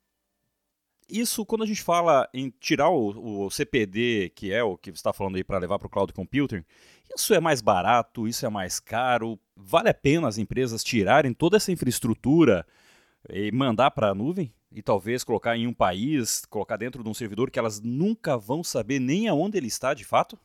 Isso, 1.13 1.45
quando 1.45 1.63
a 1.63 1.67
gente 1.67 1.83
fala 1.83 2.27
em 2.33 2.49
tirar 2.59 2.89
o, 2.89 3.45
o 3.45 3.51
CPD, 3.51 4.33
que 4.35 4.51
é 4.51 4.63
o 4.63 4.79
que 4.79 4.91
você 4.91 4.97
está 4.97 5.13
falando 5.13 5.37
aí 5.37 5.45
para 5.45 5.59
levar 5.59 5.79
para 5.79 5.87
o 5.87 5.91
cloud 5.91 6.11
computing, 6.11 6.65
isso 7.15 7.35
é 7.35 7.39
mais 7.39 7.61
barato, 7.61 8.27
isso 8.27 8.47
é 8.47 8.49
mais 8.49 8.81
caro? 8.81 9.39
Vale 9.55 9.91
a 9.91 9.95
pena 9.95 10.27
as 10.27 10.39
empresas 10.39 10.83
tirarem 10.83 11.35
toda 11.35 11.59
essa 11.59 11.71
infraestrutura 11.71 12.67
e 13.29 13.53
mandar 13.53 13.91
para 13.91 14.09
a 14.09 14.15
nuvem? 14.15 14.55
E 14.75 14.81
talvez 14.81 15.23
colocar 15.23 15.55
em 15.55 15.67
um 15.67 15.75
país, 15.75 16.47
colocar 16.47 16.79
dentro 16.79 17.03
de 17.03 17.09
um 17.11 17.13
servidor 17.13 17.51
que 17.51 17.59
elas 17.59 17.79
nunca 17.79 18.39
vão 18.39 18.65
saber 18.65 18.99
nem 18.99 19.29
aonde 19.29 19.59
ele 19.59 19.67
está 19.67 19.93
de 19.93 20.05
fato? 20.07 20.39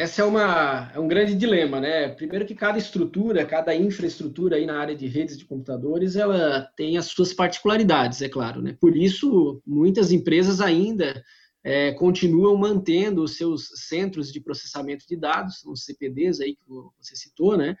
Essa 0.00 0.22
é, 0.22 0.24
uma, 0.24 0.90
é 0.94 0.98
um 0.98 1.06
grande 1.06 1.34
dilema, 1.34 1.78
né? 1.78 2.08
Primeiro 2.08 2.46
que 2.46 2.54
cada 2.54 2.78
estrutura, 2.78 3.44
cada 3.44 3.74
infraestrutura 3.74 4.56
aí 4.56 4.64
na 4.64 4.80
área 4.80 4.96
de 4.96 5.06
redes 5.06 5.36
de 5.36 5.44
computadores, 5.44 6.16
ela 6.16 6.62
tem 6.74 6.96
as 6.96 7.04
suas 7.04 7.34
particularidades, 7.34 8.22
é 8.22 8.28
claro, 8.30 8.62
né? 8.62 8.74
Por 8.80 8.96
isso, 8.96 9.60
muitas 9.66 10.10
empresas 10.10 10.62
ainda 10.62 11.22
é, 11.62 11.92
continuam 11.92 12.56
mantendo 12.56 13.22
os 13.22 13.36
seus 13.36 13.68
centros 13.74 14.32
de 14.32 14.40
processamento 14.40 15.04
de 15.06 15.16
dados, 15.16 15.62
os 15.66 15.84
CPDs 15.84 16.40
aí 16.40 16.56
que 16.56 16.64
você 16.98 17.14
citou, 17.14 17.58
né? 17.58 17.76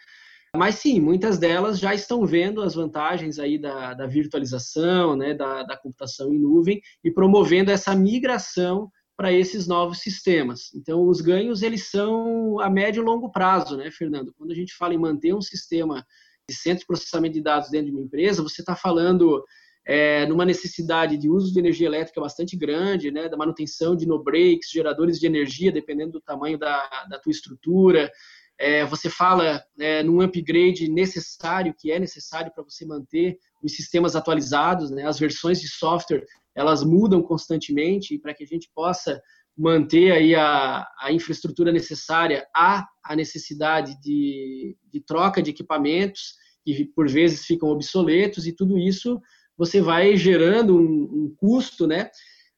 Mas 0.54 0.74
sim, 0.74 1.00
muitas 1.00 1.38
delas 1.38 1.78
já 1.78 1.94
estão 1.94 2.26
vendo 2.26 2.60
as 2.60 2.74
vantagens 2.74 3.38
aí 3.38 3.56
da, 3.56 3.94
da 3.94 4.06
virtualização, 4.06 5.16
né, 5.16 5.32
da, 5.32 5.62
da 5.62 5.74
computação 5.74 6.34
em 6.34 6.38
nuvem 6.38 6.82
e 7.02 7.10
promovendo 7.10 7.70
essa 7.70 7.94
migração 7.94 8.90
para 9.20 9.30
esses 9.30 9.66
novos 9.66 9.98
sistemas. 9.98 10.72
Então, 10.74 11.06
os 11.06 11.20
ganhos 11.20 11.60
eles 11.60 11.90
são 11.90 12.58
a 12.58 12.70
médio 12.70 13.02
e 13.02 13.04
longo 13.04 13.30
prazo, 13.30 13.76
né, 13.76 13.90
Fernando? 13.90 14.32
Quando 14.32 14.50
a 14.50 14.54
gente 14.54 14.74
fala 14.74 14.94
em 14.94 14.98
manter 14.98 15.34
um 15.34 15.42
sistema 15.42 16.06
de 16.48 16.56
centro 16.56 16.80
de 16.80 16.86
processamento 16.86 17.34
de 17.34 17.42
dados 17.42 17.68
dentro 17.68 17.88
de 17.88 17.92
uma 17.92 18.00
empresa, 18.00 18.42
você 18.42 18.62
está 18.62 18.74
falando 18.74 19.44
é, 19.86 20.24
numa 20.24 20.46
necessidade 20.46 21.18
de 21.18 21.28
uso 21.28 21.52
de 21.52 21.58
energia 21.58 21.86
elétrica 21.86 22.18
bastante 22.18 22.56
grande, 22.56 23.10
né, 23.10 23.28
da 23.28 23.36
manutenção 23.36 23.94
de 23.94 24.06
no-breaks, 24.06 24.70
geradores 24.70 25.20
de 25.20 25.26
energia, 25.26 25.70
dependendo 25.70 26.12
do 26.12 26.20
tamanho 26.22 26.58
da, 26.58 26.88
da 27.10 27.18
tua 27.18 27.30
estrutura. 27.30 28.10
É, 28.58 28.86
você 28.86 29.10
fala 29.10 29.62
é, 29.78 30.02
num 30.02 30.22
upgrade 30.22 30.90
necessário, 30.90 31.74
que 31.78 31.92
é 31.92 31.98
necessário 31.98 32.50
para 32.54 32.64
você 32.64 32.86
manter 32.86 33.36
os 33.62 33.76
sistemas 33.76 34.16
atualizados, 34.16 34.90
né, 34.90 35.06
as 35.06 35.18
versões 35.18 35.60
de 35.60 35.68
software, 35.68 36.24
elas 36.60 36.84
mudam 36.84 37.22
constantemente, 37.22 38.14
e 38.14 38.18
para 38.18 38.34
que 38.34 38.44
a 38.44 38.46
gente 38.46 38.70
possa 38.74 39.20
manter 39.56 40.12
aí 40.12 40.34
a, 40.34 40.86
a 41.00 41.12
infraestrutura 41.12 41.72
necessária, 41.72 42.46
há 42.54 42.86
a 43.04 43.16
necessidade 43.16 44.00
de, 44.00 44.76
de 44.90 45.00
troca 45.00 45.42
de 45.42 45.50
equipamentos, 45.50 46.34
que 46.64 46.84
por 46.94 47.08
vezes 47.08 47.44
ficam 47.44 47.68
obsoletos, 47.68 48.46
e 48.46 48.52
tudo 48.52 48.78
isso 48.78 49.20
você 49.56 49.80
vai 49.80 50.16
gerando 50.16 50.76
um, 50.76 51.02
um 51.24 51.34
custo, 51.36 51.86
né, 51.86 52.10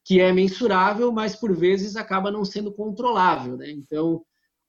que 0.05 0.19
é 0.19 0.31
mensurável, 0.31 1.11
mas 1.11 1.35
por 1.35 1.55
vezes 1.55 1.95
acaba 1.95 2.31
não 2.31 2.45
sendo 2.45 2.73
controlável, 2.73 3.57
né? 3.57 3.71
Então, 3.71 4.21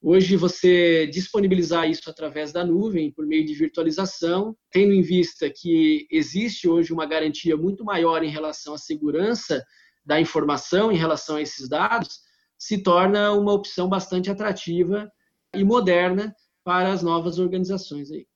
hoje 0.05 0.37
você 0.37 1.07
disponibilizar 1.07 1.89
isso 1.89 2.07
através 2.07 2.51
da 2.51 2.63
nuvem, 2.63 3.11
por 3.11 3.25
meio 3.25 3.43
de 3.43 3.55
virtualização, 3.55 4.55
tendo 4.69 4.93
em 4.93 5.01
vista 5.01 5.49
que 5.49 6.05
existe 6.11 6.69
hoje 6.69 6.93
uma 6.93 7.07
garantia 7.07 7.57
muito 7.57 7.83
maior 7.83 8.23
em 8.23 8.29
relação 8.29 8.75
à 8.75 8.77
segurança 8.77 9.65
da 10.05 10.21
informação, 10.21 10.91
em 10.91 10.95
relação 10.95 11.37
a 11.37 11.41
esses 11.41 11.67
dados, 11.67 12.19
se 12.55 12.83
torna 12.83 13.31
uma 13.31 13.51
opção 13.51 13.89
bastante 13.89 14.29
atrativa 14.29 15.11
e 15.55 15.63
moderna 15.63 16.35
para 16.63 16.91
as 16.91 17.01
novas 17.01 17.39
organizações 17.39 18.11
aí. 18.11 18.27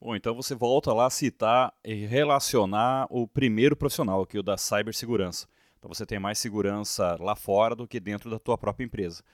Bom, 0.00 0.14
então 0.14 0.36
você 0.36 0.54
volta 0.54 0.92
lá 0.92 1.06
a 1.06 1.10
citar 1.10 1.74
e 1.84 2.06
relacionar 2.06 3.08
o 3.10 3.26
primeiro 3.26 3.74
profissional, 3.74 4.24
que 4.24 4.36
é 4.36 4.40
o 4.40 4.42
da 4.42 4.56
cibersegurança. 4.56 5.48
Então 5.78 5.92
você 5.92 6.06
tem 6.06 6.20
mais 6.20 6.38
segurança 6.38 7.16
lá 7.18 7.34
fora 7.34 7.74
do 7.74 7.88
que 7.88 7.98
dentro 7.98 8.30
da 8.30 8.38
tua 8.38 8.56
própria 8.56 8.84
empresa. 8.84 9.24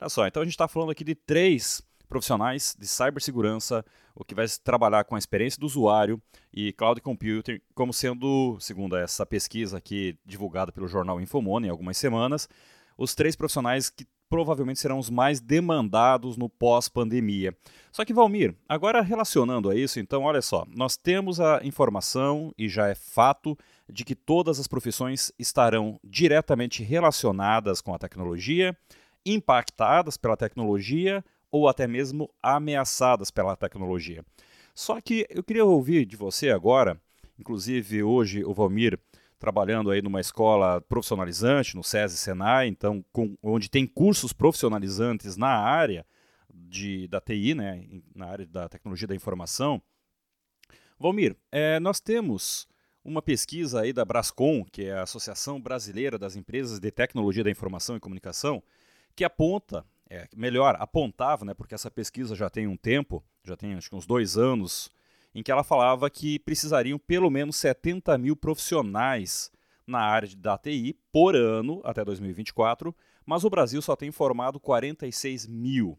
Olha 0.00 0.08
só, 0.08 0.26
então 0.26 0.42
a 0.42 0.44
gente 0.44 0.54
está 0.54 0.68
falando 0.68 0.90
aqui 0.90 1.04
de 1.04 1.14
três 1.14 1.82
profissionais 2.08 2.76
de 2.78 2.86
cibersegurança, 2.86 3.84
o 4.14 4.24
que 4.24 4.34
vai 4.34 4.46
trabalhar 4.62 5.04
com 5.04 5.14
a 5.14 5.18
experiência 5.18 5.58
do 5.58 5.66
usuário 5.66 6.20
e 6.52 6.72
cloud 6.72 7.00
computing, 7.00 7.60
como 7.74 7.92
sendo, 7.92 8.56
segundo 8.60 8.96
essa 8.96 9.24
pesquisa 9.26 9.78
aqui 9.78 10.16
divulgada 10.24 10.70
pelo 10.70 10.86
jornal 10.86 11.20
Infomone 11.20 11.66
em 11.66 11.70
algumas 11.70 11.96
semanas, 11.96 12.48
os 12.96 13.14
três 13.14 13.34
profissionais 13.34 13.90
que 13.90 14.06
provavelmente 14.28 14.80
serão 14.80 14.98
os 14.98 15.10
mais 15.10 15.40
demandados 15.40 16.36
no 16.36 16.48
pós-pandemia. 16.48 17.56
Só 17.92 18.04
que, 18.04 18.12
Valmir, 18.12 18.54
agora 18.68 19.00
relacionando 19.00 19.70
a 19.70 19.76
isso, 19.76 20.00
então, 20.00 20.22
olha 20.22 20.42
só, 20.42 20.64
nós 20.74 20.96
temos 20.96 21.40
a 21.40 21.60
informação, 21.62 22.52
e 22.58 22.68
já 22.68 22.88
é 22.88 22.94
fato, 22.94 23.56
de 23.88 24.04
que 24.04 24.14
todas 24.14 24.58
as 24.58 24.66
profissões 24.66 25.30
estarão 25.38 26.00
diretamente 26.02 26.82
relacionadas 26.82 27.80
com 27.80 27.94
a 27.94 27.98
tecnologia, 27.98 28.76
impactadas 29.24 30.16
pela 30.16 30.36
tecnologia 30.36 31.24
ou 31.50 31.68
até 31.68 31.86
mesmo 31.86 32.30
ameaçadas 32.42 33.30
pela 33.30 33.56
tecnologia. 33.56 34.24
Só 34.74 35.00
que 35.00 35.26
eu 35.30 35.42
queria 35.42 35.64
ouvir 35.64 36.04
de 36.04 36.16
você 36.16 36.50
agora, 36.50 37.00
inclusive 37.38 38.02
hoje 38.02 38.44
o 38.44 38.52
Valmir 38.52 38.98
trabalhando 39.38 39.90
aí 39.90 40.02
numa 40.02 40.20
escola 40.20 40.80
profissionalizante, 40.80 41.76
no 41.76 41.84
SESI 41.84 42.16
Senai, 42.16 42.66
então 42.66 43.04
com, 43.12 43.36
onde 43.42 43.68
tem 43.68 43.86
cursos 43.86 44.32
profissionalizantes 44.32 45.36
na 45.36 45.48
área 45.48 46.04
de, 46.52 47.06
da 47.08 47.20
TI, 47.20 47.54
né, 47.54 47.86
na 48.14 48.26
área 48.26 48.46
da 48.46 48.68
tecnologia 48.68 49.06
da 49.06 49.14
informação. 49.14 49.82
Valmir, 50.98 51.36
é, 51.52 51.78
nós 51.78 52.00
temos 52.00 52.66
uma 53.04 53.20
pesquisa 53.20 53.82
aí 53.82 53.92
da 53.92 54.04
Brascom, 54.04 54.64
que 54.64 54.84
é 54.84 54.92
a 54.92 55.02
Associação 55.02 55.60
Brasileira 55.60 56.18
das 56.18 56.36
Empresas 56.36 56.80
de 56.80 56.90
Tecnologia 56.90 57.44
da 57.44 57.50
Informação 57.50 57.96
e 57.96 58.00
Comunicação, 58.00 58.62
que 59.14 59.24
aponta, 59.24 59.84
é, 60.08 60.28
melhor, 60.36 60.76
apontava, 60.78 61.44
né, 61.44 61.54
porque 61.54 61.74
essa 61.74 61.90
pesquisa 61.90 62.34
já 62.34 62.50
tem 62.50 62.66
um 62.66 62.76
tempo, 62.76 63.24
já 63.44 63.56
tem 63.56 63.74
acho 63.74 63.88
que 63.88 63.96
uns 63.96 64.06
dois 64.06 64.36
anos, 64.36 64.90
em 65.34 65.42
que 65.42 65.50
ela 65.50 65.64
falava 65.64 66.08
que 66.08 66.38
precisariam 66.38 66.98
pelo 66.98 67.30
menos 67.30 67.56
70 67.56 68.16
mil 68.18 68.36
profissionais 68.36 69.50
na 69.86 70.00
área 70.00 70.28
da 70.36 70.56
TI 70.56 70.96
por 71.12 71.34
ano 71.34 71.80
até 71.84 72.04
2024, 72.04 72.94
mas 73.26 73.44
o 73.44 73.50
Brasil 73.50 73.80
só 73.82 73.96
tem 73.96 74.10
formado 74.10 74.60
46 74.60 75.46
mil. 75.46 75.98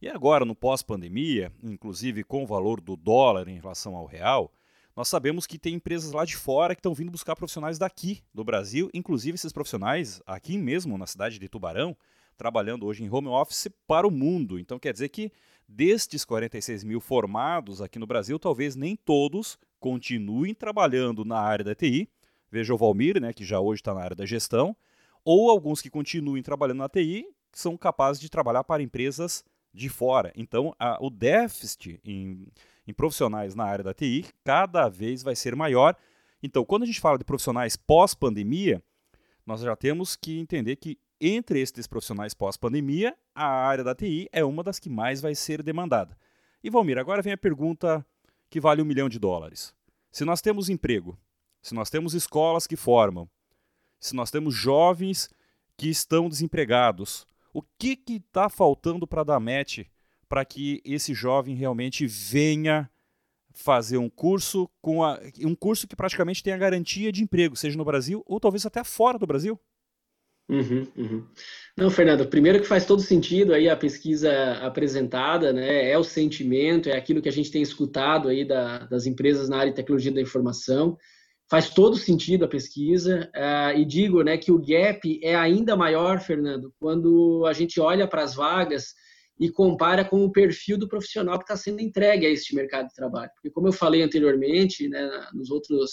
E 0.00 0.08
agora, 0.08 0.44
no 0.44 0.54
pós-pandemia, 0.54 1.52
inclusive 1.62 2.22
com 2.22 2.44
o 2.44 2.46
valor 2.46 2.80
do 2.80 2.96
dólar 2.96 3.48
em 3.48 3.58
relação 3.58 3.96
ao 3.96 4.06
real, 4.06 4.52
nós 4.94 5.08
sabemos 5.08 5.46
que 5.46 5.58
tem 5.58 5.74
empresas 5.74 6.12
lá 6.12 6.24
de 6.24 6.36
fora 6.36 6.74
que 6.74 6.80
estão 6.80 6.94
vindo 6.94 7.10
buscar 7.10 7.34
profissionais 7.34 7.78
daqui, 7.78 8.22
do 8.32 8.44
Brasil, 8.44 8.90
inclusive 8.94 9.34
esses 9.34 9.52
profissionais 9.52 10.20
aqui 10.26 10.56
mesmo, 10.56 10.96
na 10.96 11.06
cidade 11.06 11.38
de 11.38 11.48
Tubarão, 11.48 11.96
trabalhando 12.38 12.86
hoje 12.86 13.04
em 13.04 13.10
home 13.10 13.28
office 13.28 13.68
para 13.86 14.06
o 14.06 14.10
mundo. 14.10 14.58
Então 14.58 14.78
quer 14.78 14.92
dizer 14.92 15.08
que 15.10 15.30
destes 15.68 16.24
46 16.24 16.84
mil 16.84 17.00
formados 17.00 17.82
aqui 17.82 17.98
no 17.98 18.06
Brasil, 18.06 18.38
talvez 18.38 18.74
nem 18.74 18.96
todos 18.96 19.58
continuem 19.78 20.54
trabalhando 20.54 21.24
na 21.24 21.38
área 21.38 21.64
da 21.64 21.74
TI. 21.74 22.08
Veja 22.50 22.72
o 22.72 22.78
Valmir, 22.78 23.20
né, 23.20 23.32
que 23.34 23.44
já 23.44 23.60
hoje 23.60 23.80
está 23.80 23.92
na 23.92 24.00
área 24.00 24.16
da 24.16 24.24
gestão, 24.24 24.74
ou 25.22 25.50
alguns 25.50 25.82
que 25.82 25.90
continuem 25.90 26.42
trabalhando 26.42 26.78
na 26.78 26.88
TI 26.88 27.26
são 27.52 27.76
capazes 27.76 28.20
de 28.20 28.30
trabalhar 28.30 28.64
para 28.64 28.82
empresas 28.82 29.44
de 29.74 29.88
fora. 29.88 30.32
Então, 30.34 30.74
a, 30.78 30.96
o 31.04 31.10
déficit 31.10 32.00
em, 32.04 32.46
em 32.86 32.94
profissionais 32.94 33.54
na 33.54 33.64
área 33.64 33.84
da 33.84 33.92
TI 33.92 34.24
cada 34.44 34.88
vez 34.88 35.22
vai 35.22 35.36
ser 35.36 35.54
maior. 35.54 35.94
Então, 36.42 36.64
quando 36.64 36.84
a 36.84 36.86
gente 36.86 37.00
fala 37.00 37.18
de 37.18 37.24
profissionais 37.24 37.76
pós-pandemia, 37.76 38.82
nós 39.44 39.60
já 39.60 39.76
temos 39.76 40.16
que 40.16 40.38
entender 40.38 40.76
que 40.76 40.98
entre 41.20 41.60
estes 41.60 41.86
profissionais 41.86 42.34
pós-pandemia, 42.34 43.16
a 43.34 43.46
área 43.46 43.84
da 43.84 43.94
TI 43.94 44.28
é 44.32 44.44
uma 44.44 44.62
das 44.62 44.78
que 44.78 44.88
mais 44.88 45.20
vai 45.20 45.34
ser 45.34 45.62
demandada. 45.62 46.16
E 46.62 46.70
Valmir, 46.70 46.98
agora 46.98 47.22
vem 47.22 47.32
a 47.32 47.38
pergunta 47.38 48.04
que 48.50 48.60
vale 48.60 48.82
um 48.82 48.84
milhão 48.84 49.08
de 49.08 49.18
dólares. 49.18 49.74
Se 50.10 50.24
nós 50.24 50.40
temos 50.40 50.68
emprego, 50.68 51.18
se 51.60 51.74
nós 51.74 51.90
temos 51.90 52.14
escolas 52.14 52.66
que 52.66 52.76
formam, 52.76 53.28
se 54.00 54.14
nós 54.14 54.30
temos 54.30 54.54
jovens 54.54 55.28
que 55.76 55.88
estão 55.88 56.28
desempregados, 56.28 57.26
o 57.52 57.62
que 57.62 57.98
está 58.08 58.48
faltando 58.48 59.06
para 59.06 59.24
dar 59.24 59.40
match 59.40 59.80
para 60.28 60.44
que 60.44 60.80
esse 60.84 61.14
jovem 61.14 61.54
realmente 61.54 62.06
venha 62.06 62.90
fazer 63.50 63.98
um 63.98 64.08
curso 64.08 64.70
com 64.80 65.02
a, 65.02 65.18
um 65.44 65.54
curso 65.54 65.88
que 65.88 65.96
praticamente 65.96 66.42
tenha 66.42 66.56
garantia 66.56 67.10
de 67.10 67.22
emprego, 67.22 67.56
seja 67.56 67.76
no 67.76 67.84
Brasil 67.84 68.22
ou 68.26 68.38
talvez 68.38 68.64
até 68.66 68.84
fora 68.84 69.18
do 69.18 69.26
Brasil? 69.26 69.58
Uhum, 70.48 70.86
uhum. 70.96 71.26
Não, 71.76 71.90
Fernando, 71.90 72.26
primeiro 72.26 72.60
que 72.60 72.66
faz 72.66 72.86
todo 72.86 73.02
sentido 73.02 73.52
aí 73.52 73.68
a 73.68 73.76
pesquisa 73.76 74.32
apresentada, 74.62 75.52
né? 75.52 75.90
É 75.90 75.98
o 75.98 76.02
sentimento, 76.02 76.88
é 76.88 76.96
aquilo 76.96 77.20
que 77.20 77.28
a 77.28 77.32
gente 77.32 77.50
tem 77.50 77.60
escutado 77.60 78.28
aí 78.28 78.46
da, 78.46 78.78
das 78.86 79.04
empresas 79.04 79.48
na 79.48 79.58
área 79.58 79.70
de 79.70 79.76
tecnologia 79.76 80.10
da 80.10 80.22
informação. 80.22 80.96
Faz 81.50 81.70
todo 81.70 81.96
sentido 81.96 82.44
a 82.44 82.48
pesquisa 82.48 83.30
uh, 83.34 83.78
e 83.78 83.84
digo, 83.84 84.22
né, 84.22 84.36
que 84.36 84.52
o 84.52 84.58
gap 84.58 85.20
é 85.22 85.34
ainda 85.34 85.76
maior, 85.76 86.20
Fernando, 86.20 86.74
quando 86.78 87.44
a 87.46 87.54
gente 87.54 87.80
olha 87.80 88.06
para 88.06 88.22
as 88.22 88.34
vagas 88.34 88.94
e 89.40 89.50
compara 89.50 90.04
com 90.04 90.24
o 90.24 90.32
perfil 90.32 90.76
do 90.76 90.88
profissional 90.88 91.38
que 91.38 91.44
está 91.44 91.56
sendo 91.56 91.80
entregue 91.80 92.26
a 92.26 92.30
este 92.30 92.54
mercado 92.54 92.88
de 92.88 92.94
trabalho. 92.94 93.30
Porque 93.34 93.50
como 93.50 93.68
eu 93.68 93.72
falei 93.72 94.02
anteriormente, 94.02 94.88
né, 94.88 95.08
nos 95.32 95.50
outros, 95.50 95.90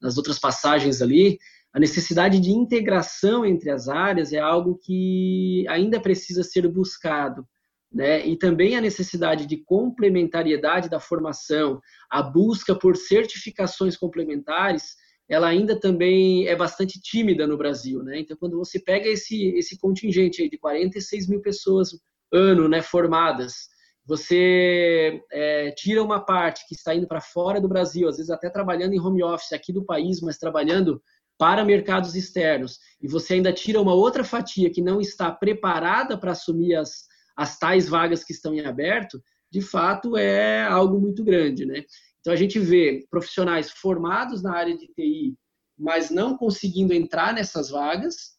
nas 0.00 0.16
outras 0.16 0.38
passagens 0.38 1.02
ali, 1.02 1.38
a 1.72 1.80
necessidade 1.80 2.38
de 2.38 2.50
integração 2.50 3.46
entre 3.46 3.70
as 3.70 3.88
áreas 3.88 4.32
é 4.32 4.38
algo 4.38 4.78
que 4.78 5.64
ainda 5.68 6.00
precisa 6.00 6.42
ser 6.42 6.68
buscado. 6.68 7.46
Né? 7.90 8.26
E 8.26 8.36
também 8.36 8.76
a 8.76 8.80
necessidade 8.80 9.46
de 9.46 9.56
complementariedade 9.56 10.88
da 10.88 11.00
formação, 11.00 11.80
a 12.10 12.22
busca 12.22 12.74
por 12.74 12.96
certificações 12.96 13.96
complementares, 13.96 14.96
ela 15.28 15.48
ainda 15.48 15.78
também 15.78 16.46
é 16.46 16.54
bastante 16.54 17.00
tímida 17.00 17.46
no 17.46 17.56
Brasil. 17.56 18.02
Né? 18.02 18.20
Então, 18.20 18.36
quando 18.36 18.58
você 18.58 18.78
pega 18.78 19.08
esse, 19.08 19.48
esse 19.56 19.78
contingente 19.78 20.48
de 20.48 20.58
46 20.58 21.28
mil 21.28 21.40
pessoas 21.40 21.90
ano 22.30 22.68
né, 22.68 22.82
formadas, 22.82 23.68
você 24.04 25.22
é, 25.30 25.70
tira 25.70 26.02
uma 26.02 26.20
parte 26.20 26.66
que 26.66 26.74
está 26.74 26.94
indo 26.94 27.06
para 27.06 27.20
fora 27.20 27.60
do 27.60 27.68
Brasil, 27.68 28.08
às 28.08 28.16
vezes 28.16 28.30
até 28.30 28.50
trabalhando 28.50 28.94
em 28.94 29.00
home 29.00 29.22
office 29.22 29.52
aqui 29.52 29.72
do 29.72 29.84
país, 29.84 30.20
mas 30.20 30.38
trabalhando 30.38 31.00
para 31.42 31.64
mercados 31.64 32.14
externos, 32.14 32.78
e 33.00 33.08
você 33.08 33.34
ainda 33.34 33.52
tira 33.52 33.80
uma 33.80 33.92
outra 33.92 34.22
fatia 34.22 34.70
que 34.70 34.80
não 34.80 35.00
está 35.00 35.28
preparada 35.28 36.16
para 36.16 36.30
assumir 36.30 36.76
as, 36.76 37.08
as 37.36 37.58
tais 37.58 37.88
vagas 37.88 38.22
que 38.22 38.32
estão 38.32 38.54
em 38.54 38.64
aberto, 38.64 39.20
de 39.50 39.60
fato 39.60 40.16
é 40.16 40.62
algo 40.62 41.00
muito 41.00 41.24
grande, 41.24 41.66
né? 41.66 41.82
Então 42.20 42.32
a 42.32 42.36
gente 42.36 42.60
vê 42.60 43.04
profissionais 43.10 43.72
formados 43.72 44.40
na 44.40 44.54
área 44.54 44.78
de 44.78 44.86
TI, 44.86 45.34
mas 45.76 46.10
não 46.10 46.36
conseguindo 46.36 46.94
entrar 46.94 47.34
nessas 47.34 47.70
vagas, 47.70 48.36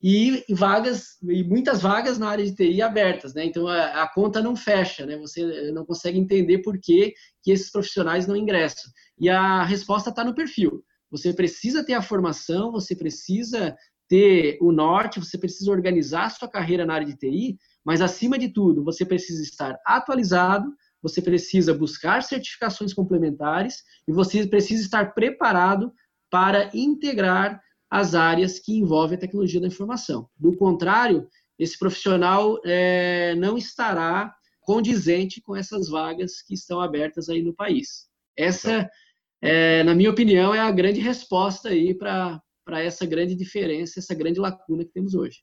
e 0.00 0.44
vagas 0.50 1.16
e 1.28 1.42
muitas 1.42 1.82
vagas 1.82 2.20
na 2.20 2.28
área 2.28 2.44
de 2.44 2.54
TI 2.54 2.80
abertas, 2.82 3.34
né? 3.34 3.46
Então 3.46 3.66
a, 3.66 4.04
a, 4.04 4.08
conta 4.14 4.40
não 4.40 4.54
fecha, 4.54 5.04
né? 5.04 5.18
Você 5.18 5.72
não 5.72 5.84
consegue 5.84 6.20
entender 6.20 6.58
por 6.58 6.78
que, 6.78 7.14
que 7.42 7.50
esses 7.50 7.72
profissionais 7.72 8.28
não 8.28 8.36
ingressam. 8.36 8.92
E 9.18 9.28
a 9.28 9.64
resposta 9.64 10.10
está 10.10 10.22
no 10.22 10.36
perfil. 10.36 10.84
Você 11.14 11.32
precisa 11.32 11.84
ter 11.84 11.94
a 11.94 12.02
formação, 12.02 12.72
você 12.72 12.96
precisa 12.96 13.76
ter 14.08 14.58
o 14.60 14.72
norte, 14.72 15.20
você 15.20 15.38
precisa 15.38 15.70
organizar 15.70 16.24
a 16.24 16.30
sua 16.30 16.48
carreira 16.48 16.84
na 16.84 16.92
área 16.92 17.06
de 17.06 17.16
TI, 17.16 17.56
mas 17.84 18.00
acima 18.00 18.36
de 18.36 18.48
tudo, 18.48 18.82
você 18.82 19.04
precisa 19.04 19.40
estar 19.40 19.78
atualizado, 19.86 20.74
você 21.00 21.22
precisa 21.22 21.72
buscar 21.72 22.24
certificações 22.24 22.92
complementares 22.92 23.84
e 24.08 24.12
você 24.12 24.44
precisa 24.44 24.82
estar 24.82 25.14
preparado 25.14 25.92
para 26.28 26.68
integrar 26.74 27.62
as 27.88 28.16
áreas 28.16 28.58
que 28.58 28.76
envolvem 28.76 29.16
a 29.16 29.20
tecnologia 29.20 29.60
da 29.60 29.68
informação. 29.68 30.28
Do 30.36 30.56
contrário, 30.56 31.28
esse 31.56 31.78
profissional 31.78 32.58
é, 32.64 33.36
não 33.36 33.56
estará 33.56 34.34
condizente 34.60 35.40
com 35.40 35.54
essas 35.54 35.88
vagas 35.88 36.42
que 36.42 36.54
estão 36.54 36.80
abertas 36.80 37.28
aí 37.28 37.40
no 37.40 37.54
país. 37.54 38.08
Essa 38.36 38.90
é, 39.40 39.82
na 39.82 39.94
minha 39.94 40.10
opinião, 40.10 40.54
é 40.54 40.60
a 40.60 40.70
grande 40.70 41.00
resposta 41.00 41.68
aí 41.68 41.94
para 41.94 42.40
essa 42.68 43.04
grande 43.06 43.34
diferença, 43.34 43.98
essa 43.98 44.14
grande 44.14 44.40
lacuna 44.40 44.84
que 44.84 44.92
temos 44.92 45.14
hoje. 45.14 45.42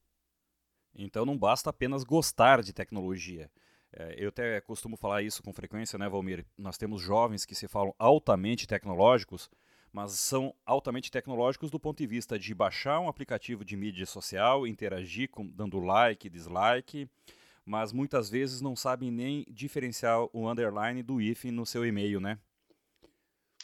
Então 0.94 1.26
não 1.26 1.38
basta 1.38 1.70
apenas 1.70 2.04
gostar 2.04 2.62
de 2.62 2.74
tecnologia. 2.74 3.50
É, 3.94 4.16
eu 4.18 4.30
até 4.30 4.60
costumo 4.62 4.96
falar 4.96 5.22
isso 5.22 5.44
com 5.44 5.54
frequência, 5.54 6.00
né, 6.00 6.08
Valmir? 6.08 6.46
Nós 6.58 6.78
temos 6.78 7.02
jovens 7.02 7.46
que 7.46 7.56
se 7.56 7.68
falam 7.68 7.94
altamente 8.00 8.66
tecnológicos, 8.66 9.50
mas 9.92 10.14
são 10.14 10.56
altamente 10.66 11.12
tecnológicos 11.12 11.70
do 11.70 11.80
ponto 11.80 11.98
de 11.98 12.08
vista 12.08 12.40
de 12.40 12.54
baixar 12.56 13.00
um 13.00 13.10
aplicativo 13.10 13.66
de 13.66 13.76
mídia 13.76 14.06
social, 14.06 14.66
interagir 14.66 15.30
com, 15.30 15.46
dando 15.46 15.80
like, 15.80 16.30
dislike, 16.30 17.10
mas 17.66 17.92
muitas 17.92 18.30
vezes 18.30 18.62
não 18.62 18.76
sabem 18.76 19.12
nem 19.12 19.46
diferenciar 19.50 20.26
o 20.34 20.50
underline 20.50 21.04
do 21.04 21.22
if 21.22 21.44
no 21.46 21.66
seu 21.66 21.86
e-mail, 21.86 22.22
né? 22.22 22.40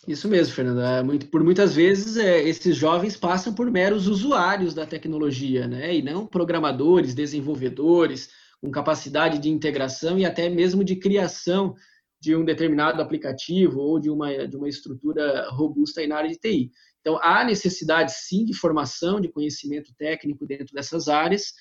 Isso 0.06 0.28
mesmo, 0.28 0.54
Fernando. 0.54 0.82
É 0.82 1.02
muito, 1.02 1.28
por 1.28 1.44
muitas 1.44 1.76
vezes, 1.76 2.18
é, 2.18 2.42
esses 2.44 2.76
jovens 2.76 3.18
passam 3.18 3.54
por 3.54 3.72
meros 3.72 4.08
usuários 4.08 4.74
da 4.74 4.86
tecnologia, 4.86 5.68
né? 5.68 5.96
E 5.96 6.02
não 6.02 6.26
programadores, 6.26 7.16
desenvolvedores, 7.16 8.30
com 8.62 8.70
capacidade 8.70 9.40
de 9.40 9.50
integração 9.50 10.18
e 10.18 10.26
até 10.26 10.50
mesmo 10.50 10.84
de 10.84 10.96
criação 10.96 11.76
de 12.20 12.36
um 12.36 12.44
determinado 12.44 13.02
aplicativo 13.02 13.80
ou 13.80 14.00
de 14.00 14.10
uma, 14.10 14.48
de 14.48 14.56
uma 14.56 14.68
estrutura 14.68 15.50
robusta 15.52 16.06
na 16.08 16.18
área 16.18 16.30
de 16.30 16.38
TI. 16.38 16.72
Então, 17.02 17.20
há 17.22 17.44
necessidade, 17.44 18.12
sim, 18.12 18.44
de 18.44 18.54
formação, 18.54 19.20
de 19.20 19.30
conhecimento 19.30 19.94
técnico 19.98 20.46
dentro 20.46 20.74
dessas 20.74 21.08
áreas, 21.08 21.54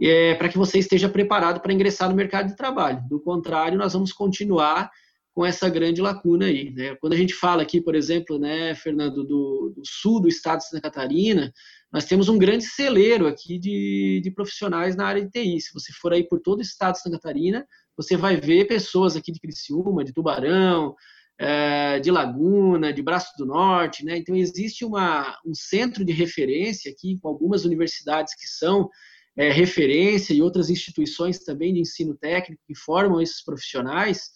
é, 0.00 0.34
para 0.34 0.48
que 0.48 0.58
você 0.58 0.78
esteja 0.78 1.08
preparado 1.08 1.60
para 1.60 1.72
ingressar 1.72 2.08
no 2.08 2.14
mercado 2.14 2.48
de 2.48 2.56
trabalho. 2.56 3.02
Do 3.08 3.20
contrário, 3.20 3.78
nós 3.78 3.92
vamos 3.92 4.12
continuar 4.12 4.90
com 5.36 5.44
essa 5.44 5.68
grande 5.68 6.00
lacuna 6.00 6.46
aí. 6.46 6.70
Né? 6.70 6.94
Quando 6.94 7.12
a 7.12 7.16
gente 7.16 7.34
fala 7.34 7.60
aqui, 7.60 7.78
por 7.78 7.94
exemplo, 7.94 8.38
né, 8.38 8.74
Fernando, 8.74 9.22
do, 9.22 9.74
do, 9.76 9.82
sul 9.84 10.18
do 10.18 10.28
estado 10.28 10.60
de 10.60 10.68
Santa 10.68 10.80
Catarina, 10.80 11.52
nós 11.92 12.06
temos 12.06 12.30
um 12.30 12.38
grande 12.38 12.64
celeiro 12.64 13.26
aqui 13.26 13.58
de, 13.58 14.22
de 14.24 14.30
profissionais 14.30 14.96
na 14.96 15.06
área 15.06 15.22
de 15.22 15.30
TI. 15.30 15.60
Se 15.60 15.74
você 15.74 15.92
for 15.92 16.14
aí 16.14 16.26
por 16.26 16.40
todo 16.40 16.60
o 16.60 16.62
estado 16.62 16.94
de 16.94 17.02
Santa 17.02 17.18
Catarina, 17.20 17.66
você 17.94 18.16
vai 18.16 18.40
ver 18.40 18.66
pessoas 18.66 19.14
aqui 19.14 19.30
de 19.30 19.38
Criciúma, 19.38 20.02
de 20.02 20.14
Tubarão, 20.14 20.94
é, 21.38 22.00
de 22.00 22.10
Laguna, 22.10 22.90
de 22.90 23.02
Braço 23.02 23.36
do 23.36 23.44
Norte, 23.44 24.06
né? 24.06 24.16
Então 24.16 24.34
existe 24.34 24.86
uma, 24.86 25.38
um 25.44 25.54
centro 25.54 26.02
de 26.02 26.14
referência 26.14 26.90
aqui 26.90 27.18
com 27.20 27.28
algumas 27.28 27.66
universidades 27.66 28.34
que 28.34 28.46
são 28.46 28.88
é, 29.36 29.50
referência 29.52 30.32
e 30.32 30.40
outras 30.40 30.70
instituições 30.70 31.40
também 31.40 31.74
de 31.74 31.80
ensino 31.80 32.16
técnico 32.16 32.62
que 32.66 32.74
formam 32.74 33.20
esses 33.20 33.44
profissionais 33.44 34.30